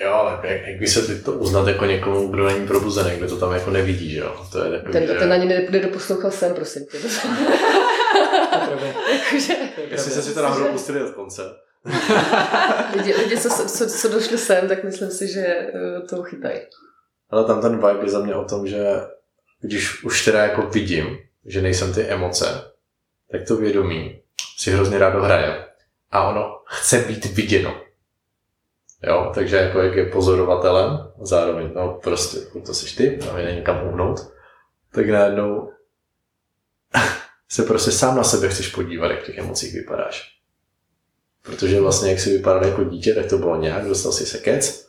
[0.00, 3.36] Jo, ale jak, jak by se to uznat jako někomu, kdo není probuzený, kdo to
[3.36, 4.46] tam jako nevidí, že jo?
[4.52, 5.14] To je takový, ten, že...
[5.14, 6.98] ten ani nedoposlouchal sem, prosím tě.
[9.90, 11.42] Jestli se si to náhodou pustili od konce.
[12.96, 16.60] lidi, lidi co, co, co, došli sem, tak myslím si, že eh, to chytají.
[17.30, 18.86] Ale tam ten vibe je za mě o tom, že
[19.60, 22.62] když už teda jako vidím, že nejsem ty emoce,
[23.30, 24.20] tak to vědomí
[24.56, 25.66] si hrozně rádo hraje.
[26.10, 27.80] A ono chce být viděno.
[29.06, 33.86] Jo, takže jako jak je pozorovatelem, zároveň, no prostě, to seš ty, a není kam
[33.86, 34.32] uhnout,
[34.92, 35.72] tak najednou
[37.48, 40.38] se prostě sám na sebe chceš podívat, jak v těch emocích vypadáš.
[41.42, 44.88] Protože vlastně, jak si vypadal jako dítě, tak to bylo nějak, dostal si se kec,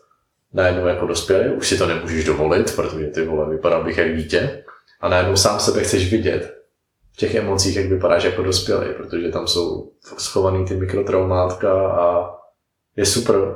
[0.54, 4.64] najednou jako dospělý, už si to nemůžeš dovolit, protože ty vole, vypadal bych jak dítě,
[5.02, 6.55] a najednou sám sebe chceš vidět
[7.16, 12.36] v těch emocích, jak vypadáš jako dospělý, protože tam jsou schovaný ty mikrotraumátka a
[12.96, 13.56] je super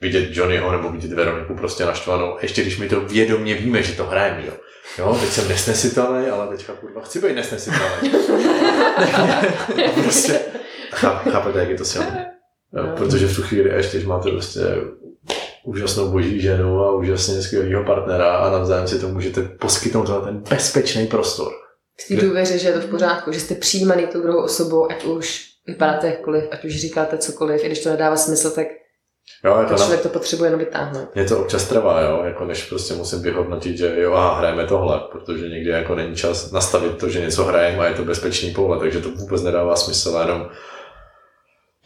[0.00, 4.04] vidět Johnnyho nebo vidět Veroniku prostě naštvanou, ještě když my to vědomě víme, že to
[4.04, 4.52] hrajeme, jo.
[4.98, 8.10] Jo, teď jsem nesnesitelný, ale teďka kurva chci být nesnesitelný.
[10.02, 10.40] prostě,
[11.30, 12.30] chápete, jak je to silné.
[12.76, 14.60] Jo, protože v tu chvíli ještě, když máte prostě
[15.64, 21.06] úžasnou boží ženu a úžasně skvělého partnera a navzájem si to můžete poskytnout ten bezpečný
[21.06, 21.52] prostor.
[22.04, 25.04] V té důvěře, že je to v pořádku, že jste přijímaný tou druhou osobou, ať
[25.04, 28.66] už vypadáte jakkoliv, ať už říkáte cokoliv, i když to nedává smysl, tak
[29.44, 30.02] Jo, jako člověk na...
[30.02, 31.14] to potřebuje jenom vytáhnout.
[31.14, 35.00] Mě to občas trvá, jo, jako než prostě musím vyhodnotit, že jo, aha, hrajeme tohle,
[35.12, 38.80] protože někdy jako není čas nastavit to, že něco hrajeme a je to bezpečný pohled,
[38.80, 40.48] takže to vůbec nedává smysl, jenom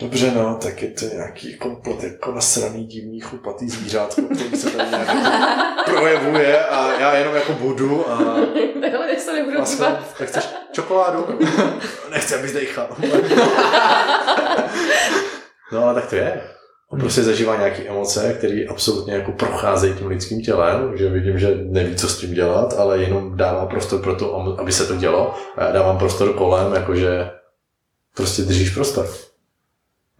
[0.01, 4.91] Dobře, no, tak je to nějaký komplet jako nasraný, divný, chlupatý zvířátko, který se tady
[4.91, 8.36] nějak jako projevuje a já jenom jako budu a...
[9.35, 10.15] Nebudu dívat.
[10.19, 11.27] Tak chceš čokoládu?
[12.11, 12.89] Nechci, abys dejchal.
[15.73, 16.43] no ale tak to je.
[16.90, 21.55] On prostě zažívá nějaké emoce, které absolutně jako procházejí tím lidským tělem, že vidím, že
[21.62, 25.35] neví, co s tím dělat, ale jenom dává prostor pro to, aby se to dělo.
[25.56, 27.31] A já dávám prostor kolem, jakože
[28.16, 29.06] prostě držíš prostor.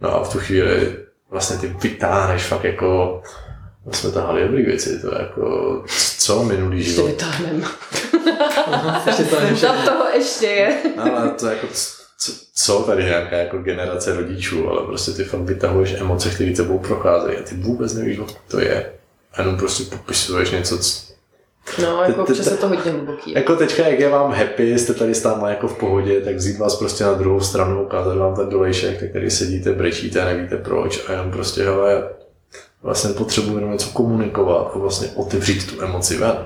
[0.01, 0.97] No a v tu chvíli
[1.31, 3.23] vlastně ty vytáhneš fakt jako
[3.91, 5.85] jsme tahali dobrý věci, to je jako,
[6.19, 7.07] co minulý život.
[7.09, 7.65] Ještě vytáhneme.
[9.07, 9.37] ještě to
[9.85, 10.77] toho ještě je.
[10.99, 11.67] Ale to jako,
[12.19, 16.79] co, co tady nějaká jako generace rodičů, ale prostě ty fakt vytahuješ emoce, které tebou
[16.79, 18.93] procházejí a ty vůbec nevíš, co to je.
[19.33, 20.79] A jenom prostě popisuješ něco,
[21.83, 23.33] No, jako občas je to hodně hluboký.
[23.33, 26.77] Jako teďka, jak je vám happy, jste tady stále jako v pohodě, tak vzít vás
[26.77, 31.09] prostě na druhou stranu, ukázat vám ten dolejšek, tak tady sedíte, brečíte a nevíte proč
[31.09, 32.09] a jenom prostě, hele,
[32.83, 36.37] vlastně potřebuji jenom něco komunikovat a vlastně otevřít tu emoci ven.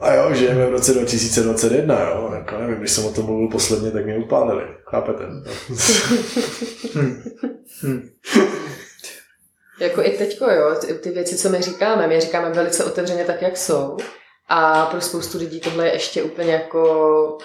[0.00, 3.90] A jo, žijeme v roce 2021, jo, jako nevím, když jsem o tom mluvil posledně,
[3.90, 5.24] tak mě upálili, chápete?
[9.80, 13.42] Jako i teďko, jo, ty, ty věci, co my říkáme, my říkáme velice otevřeně tak,
[13.42, 13.96] jak jsou.
[14.48, 17.38] A pro spoustu lidí tohle je ještě úplně jako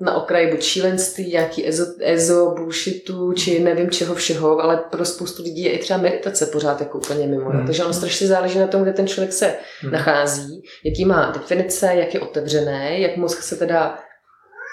[0.00, 5.42] na okraji buď šílenství, nějaký ezo, ezo bullshitu, či nevím čeho všeho, ale pro spoustu
[5.42, 7.50] lidí je i třeba meditace pořád jako úplně mimo.
[7.50, 7.66] Hmm.
[7.66, 9.92] Takže on strašně záleží na tom, kde ten člověk se hmm.
[9.92, 13.98] nachází, jaký má definice, jak je otevřené, jak moc chce teda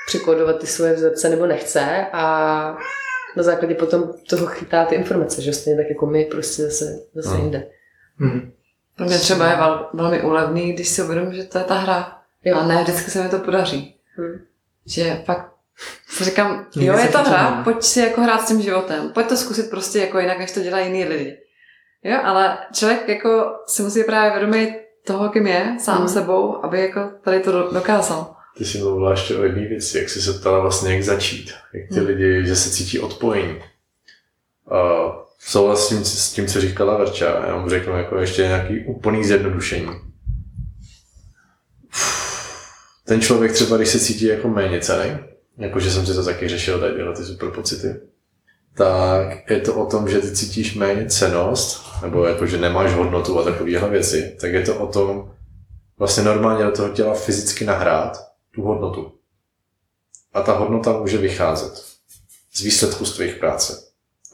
[0.08, 2.78] překodovat ty svoje vzorce nebo nechce a
[3.38, 7.30] na základě potom toho chytá ty informace, že stejně tak jako my prostě zase, zase
[7.30, 7.44] no.
[7.44, 7.68] jinde.
[8.18, 8.52] Hmm.
[8.98, 12.18] Pro mě třeba je vel, velmi úlevný, když si uvědomím, že to je ta hra.
[12.46, 12.58] Jo.
[12.58, 13.96] A ne vždycky se mi to podaří.
[14.18, 14.40] Hmm.
[14.88, 15.52] Že fakt
[16.08, 19.10] si říkám, jo, je to hra, pojď si jako hrát s tím životem.
[19.14, 21.38] Pojď to zkusit prostě jako jinak, než to dělají jiní lidi.
[22.04, 24.70] Jo, ale člověk jako si musí právě vědomit
[25.06, 26.08] toho, kým je, sám hmm.
[26.08, 28.36] sebou, aby jako tady to dokázal.
[28.58, 31.54] Ty jsi mluvila ještě o jedné věci, jak jsi se ptala vlastně, jak začít.
[31.74, 32.08] Jak ty hmm.
[32.08, 33.56] lidi, že se cítí odpojení.
[34.72, 37.46] Uh, souhlasím s tím, co říkala Verča.
[37.48, 39.90] Já mu řeknu jako ještě nějaký úplný zjednodušení.
[43.06, 45.18] Ten člověk třeba, když se cítí jako méně cený,
[45.58, 47.96] jakože jsem si to taky řešil, tady tyhle ty super pocity,
[48.78, 53.40] tak je to o tom, že ty cítíš méně cenost, nebo jako, že nemáš hodnotu
[53.40, 55.32] a takovéhle věci, tak je to o tom
[55.98, 59.12] vlastně normálně do toho těla fyzicky nahrát tu hodnotu.
[60.34, 61.84] A ta hodnota může vycházet
[62.54, 63.84] z výsledku z tvých práce.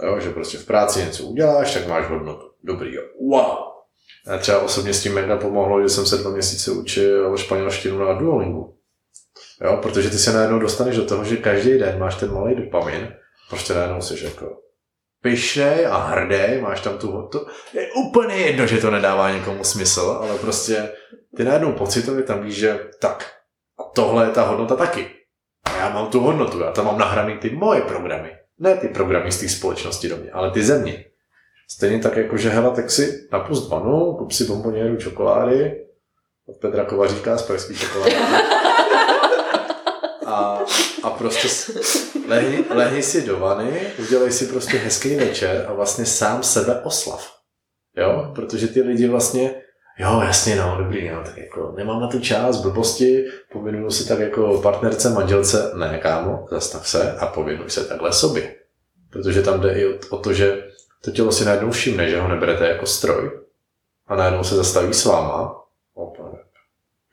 [0.03, 2.51] Jo, že prostě v práci něco uděláš, tak máš hodnotu.
[2.63, 3.03] Dobrý, jo.
[3.19, 3.70] Wow.
[4.27, 8.13] A třeba osobně s tím mega pomohlo, že jsem se dva měsíce učil španělštinu na
[8.13, 8.77] Duolingu.
[9.63, 13.13] Jo, protože ty se najednou dostaneš do toho, že každý den máš ten malý dopamin,
[13.49, 14.57] prostě najednou jsi jako
[15.21, 17.47] pyšnej a hrdý, máš tam tu hodnotu.
[17.73, 20.89] Je úplně jedno, že to nedává někomu smysl, ale prostě
[21.37, 23.31] ty najednou pocitově tam víš, že tak,
[23.95, 25.09] tohle je ta hodnota taky.
[25.63, 28.31] A já mám tu hodnotu, já tam mám nahraný ty moje programy.
[28.59, 31.05] Ne ty programy z té společnosti do mě, ale ty země.
[31.71, 35.85] Stejně tak jako, že hele, tak si napust vanu, kup si bomboněru čokolády,
[36.47, 38.15] od Petra Kovaříka z pražský čokolády.
[40.25, 40.59] A,
[41.03, 41.47] a prostě
[42.27, 47.31] lehni, lehni si do vany, udělej si prostě hezký večer a vlastně sám sebe oslav.
[47.97, 49.55] Jo, protože ty lidi vlastně
[49.99, 54.19] jo, jasně, no, dobrý, no, tak jako nemám na to čas, blbosti, povinuju si tak
[54.19, 58.55] jako partnerce, manželce, ne, kámo, zastav se a povinuj se takhle sobě.
[59.11, 60.70] Protože tam jde i o to, že
[61.01, 63.31] to tělo si najednou všimne, že ho neberete jako stroj
[64.07, 65.61] a najednou se zastaví s váma.
[65.93, 66.23] Opa,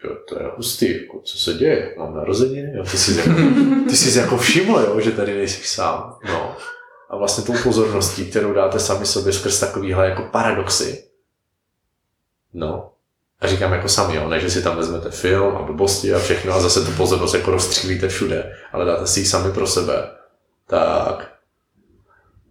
[0.04, 3.40] jo, to je hustý, jako, co se děje, mám narozeniny, jo, ty jsi, jako,
[3.88, 6.56] ty jsi jako všiml, jo, že tady nejsi sám, no.
[7.08, 11.04] a vlastně tou pozorností, kterou dáte sami sobě skrz takovýhle jako paradoxy,
[12.54, 12.90] no,
[13.40, 16.52] a říkám jako sami, jo, ne, že si tam vezmete film a blbosti a všechno
[16.52, 20.10] a zase tu pozornost jako rozstřílíte všude, ale dáte si ji sami pro sebe,
[20.66, 21.37] tak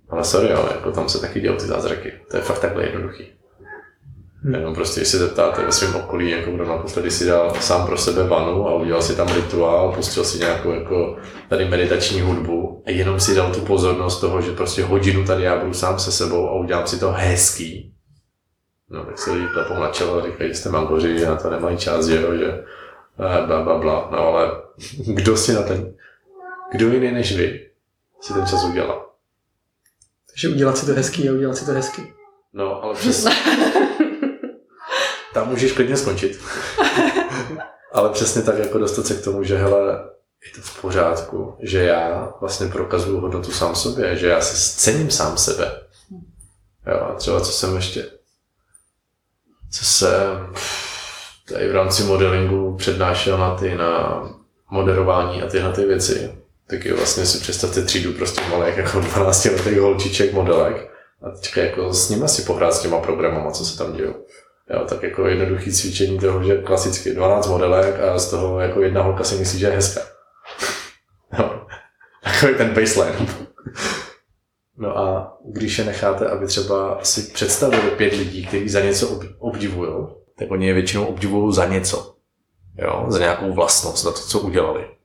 [0.09, 2.13] ale sorry, ale jako tam se taky dělou ty zázraky.
[2.31, 3.27] To je fakt takhle jednoduchý.
[4.43, 4.55] Hmm.
[4.55, 7.97] Jenom prostě, když se zeptáte ve svém okolí, jako kdo naposledy si dal sám pro
[7.97, 11.17] sebe vanu a udělal si tam rituál, pustil si nějakou jako
[11.49, 15.59] tady meditační hudbu a jenom si dal tu pozornost toho, že prostě hodinu tady já
[15.59, 17.93] budu sám se sebou a udělám si to hezký.
[18.89, 21.77] No, tak se lidi klepou na čelo a říkají, že jste mangoři a to nemají
[21.77, 22.63] čas, že jo, že
[23.17, 24.09] bla, bla, bla.
[24.11, 24.51] No ale
[25.13, 25.93] kdo si na ten,
[26.71, 27.69] kdo jiný než vy
[28.21, 29.06] si ten čas udělal?
[30.37, 32.13] Takže udělat si to hezký a udělat si to hezky.
[32.53, 33.31] No, ale přesně.
[35.33, 36.39] Tam můžeš klidně skončit.
[37.93, 40.09] ale přesně tak jako dostat se k tomu, že hele,
[40.45, 45.11] je to v pořádku, že já vlastně prokazuju hodnotu sám sobě, že já si cením
[45.11, 45.81] sám sebe.
[46.87, 48.05] Jo, a třeba co jsem ještě,
[49.71, 50.53] co jsem
[51.49, 54.23] tady v rámci modelingu přednášel na ty, na
[54.71, 56.36] moderování a tyhle ty věci,
[56.69, 60.91] taky vlastně si představte třídu prostě malých jako 12 letých holčiček, modelek
[61.21, 64.13] a teďka jako s nimi si pohrát s těma programama, co se tam dějou.
[64.69, 69.01] Jo, tak jako jednoduchý cvičení toho, že klasicky 12 modelek a z toho jako jedna
[69.01, 70.01] holka si myslí, že je hezká.
[71.39, 71.61] Jo,
[72.23, 73.27] takový ten baseline.
[74.77, 80.07] No a když je necháte, aby třeba si představili pět lidí, kteří za něco obdivují,
[80.39, 82.15] tak oni je většinou obdivují za něco.
[82.77, 84.96] Jo, za nějakou vlastnost, za to, co udělali.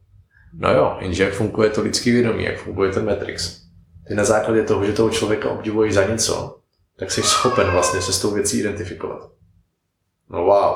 [0.52, 3.62] No jo, jenže jak funguje to lidský vědomí, jak funguje ten Matrix.
[4.08, 6.58] Ty na základě toho, že toho člověka obdivují za něco,
[6.98, 9.30] tak jsi schopen vlastně se s tou věcí identifikovat.
[10.30, 10.74] No wow.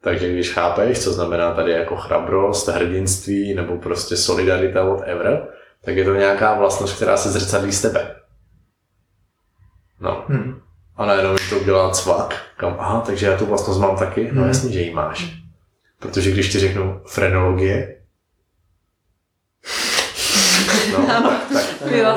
[0.00, 5.48] Takže když chápeš, co znamená tady jako chrabrost, hrdinství nebo prostě solidarita, whatever,
[5.84, 8.14] tak je to nějaká vlastnost, která se zrcadlí z tebe.
[10.00, 10.24] No.
[10.28, 10.60] Hmm.
[10.96, 14.48] A najednou to udělá cvak, kam, aha, takže já tu vlastnost mám taky, no hmm.
[14.48, 15.36] jasně, že ji máš.
[15.98, 18.01] Protože když ti řeknu frenologie,
[21.20, 21.62] No, tak,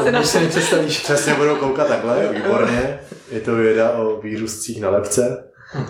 [0.03, 0.99] si Když se nepředstavíš.
[0.99, 2.99] Přesně budou koukat takhle, výborně.
[3.31, 5.43] Je to věda o výrůstcích na lepce,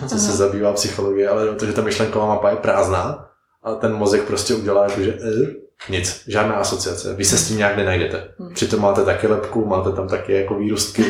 [0.06, 3.28] co se zabývá psychologie, ale to, že ta myšlenková mapa je prázdná
[3.62, 7.14] a ten mozek prostě udělá jako, že eh, nic, žádná asociace.
[7.14, 8.28] Vy se s tím nějak nenajdete.
[8.38, 8.54] Hmm.
[8.54, 11.04] Přitom máte taky lepku, máte tam taky jako výrůstky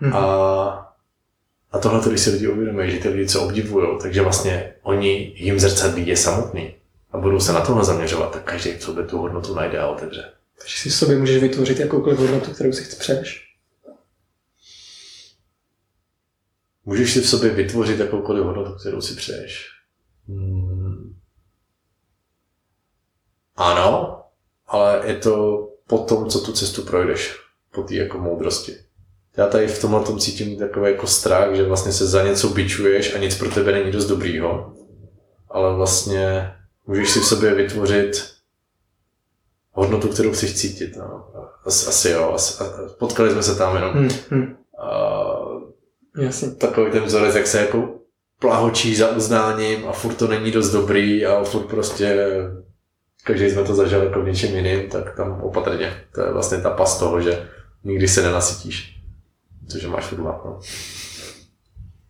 [0.00, 0.16] hmm.
[0.16, 0.86] a
[1.72, 5.60] a tohle, když si lidi uvědomují, že ty lidi co obdivují, takže vlastně oni jim
[5.60, 6.74] zrcadlí je samotný
[7.12, 10.24] a budou se na tohle zaměřovat, tak každý v sobě tu hodnotu najde a otevře.
[10.60, 13.54] Takže si sobě můžeš vytvořit jakoukoliv hodnotu, kterou si přeješ.
[16.84, 19.68] Můžeš si v sobě vytvořit jakoukoliv hodnotu, kterou si přeješ.
[20.28, 21.16] Hmm.
[23.56, 24.22] Ano,
[24.66, 27.36] ale je to po tom, co tu cestu projdeš,
[27.70, 28.76] po té jako moudrosti.
[29.36, 33.14] Já tady v tomhle tom cítím takový jako strach, že vlastně se za něco bičuješ
[33.14, 34.74] a nic pro tebe není dost dobrýho,
[35.48, 36.52] ale vlastně
[36.86, 38.39] můžeš si v sobě vytvořit
[39.72, 40.96] hodnotu, kterou chceš cítit.
[40.96, 41.24] No.
[41.64, 42.64] Asi, asi jo, asi,
[42.98, 43.92] potkali jsme se tam jenom.
[43.92, 44.56] Hmm, hmm.
[44.78, 45.20] A,
[46.18, 46.50] Jasně.
[46.50, 47.88] Takový ten vzorec, jak se jako
[48.38, 52.26] plahočí za uznáním a furt to není dost dobrý a furt prostě
[53.24, 55.92] každý jsme to zažili jako v něčem jiným, tak tam opatrně.
[56.14, 57.48] To je vlastně ta pas toho, že
[57.84, 58.96] nikdy se nenasytíš.
[59.68, 60.60] Což máš furt no.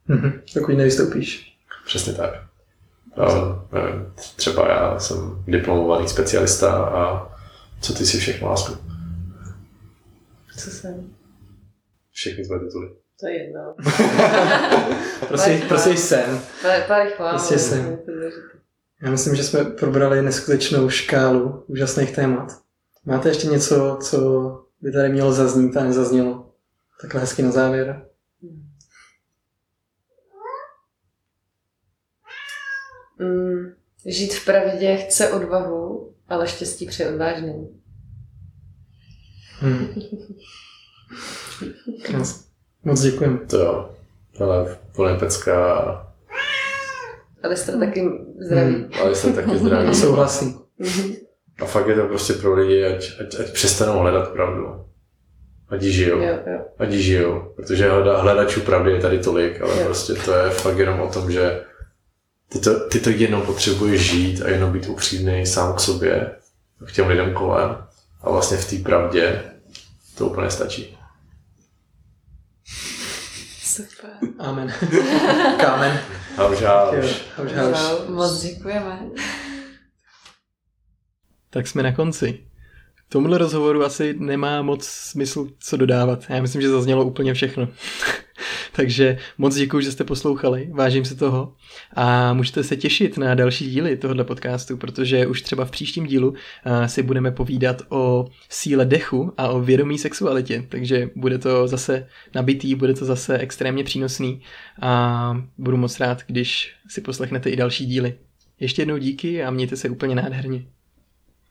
[0.08, 0.40] Mm-hmm.
[0.54, 1.56] Takový nevystoupíš.
[1.86, 2.30] Přesně tak.
[3.16, 3.26] A,
[3.72, 7.32] nevím, třeba já jsem diplomovaný specialista a
[7.80, 8.76] co ty si všechno, lásku?
[10.58, 11.14] Co jsem?
[12.10, 12.88] Všechny tvoje tituly.
[13.20, 13.74] To je jedno.
[15.28, 16.40] prosím, prosím sen.
[16.88, 17.30] Pár chvál.
[17.30, 17.98] Prostě sen.
[19.02, 22.52] Já myslím, že jsme probrali neskutečnou škálu úžasných témat.
[23.04, 24.18] Máte ještě něco, co
[24.80, 26.54] by tady mělo zaznít a nezaznělo?
[27.00, 28.06] Takhle hezky na závěr.
[33.18, 33.74] Mm,
[34.06, 37.68] žít v pravdě chce odvahu, ale štěstí přeje odvážným.
[39.60, 39.86] Hmm.
[42.84, 43.38] Moc děkujeme.
[43.38, 43.90] To jo.
[44.40, 46.06] Ale plně pecka.
[47.42, 48.08] Ale jste taky
[48.46, 48.74] zdraví.
[48.74, 48.90] Hmm.
[49.00, 49.94] Ale jste taky zdraví.
[49.94, 50.60] Souhlasím.
[51.62, 54.84] A fakt je to prostě pro lidi, ať, ať, ať přestanou hledat pravdu.
[55.68, 56.18] Ať žijou.
[56.18, 56.60] Jo, jo.
[56.78, 57.52] Ať žijou.
[57.56, 59.84] Protože hledačů pravdy je tady tolik, ale jo.
[59.84, 61.64] prostě to je fakt jenom o tom, že
[62.52, 66.36] ty to, ty to jenom potřebuješ žít a jenom být upřímný sám k sobě,
[66.86, 67.76] k těm lidem kolem
[68.20, 69.42] a vlastně v té pravdě
[70.14, 70.98] to úplně stačí.
[73.62, 74.10] Super.
[74.38, 74.72] Amen.
[75.60, 76.00] Kámen.
[76.36, 77.22] Hauž, hauž.
[77.36, 77.78] Hauž, hauž.
[78.08, 79.00] Moc děkujeme.
[81.50, 82.49] Tak jsme na konci.
[83.12, 86.24] Tomuhle rozhovoru asi nemá moc smysl co dodávat.
[86.28, 87.68] Já myslím, že zaznělo úplně všechno.
[88.72, 91.54] Takže moc děkuji, že jste poslouchali, vážím se toho
[91.94, 96.34] a můžete se těšit na další díly tohoto podcastu, protože už třeba v příštím dílu
[96.64, 102.06] eh, si budeme povídat o síle dechu a o vědomí sexualitě, takže bude to zase
[102.34, 104.42] nabitý, bude to zase extrémně přínosný
[104.80, 108.14] a budu moc rád, když si poslechnete i další díly.
[108.60, 110.64] Ještě jednou díky a mějte se úplně nádherně.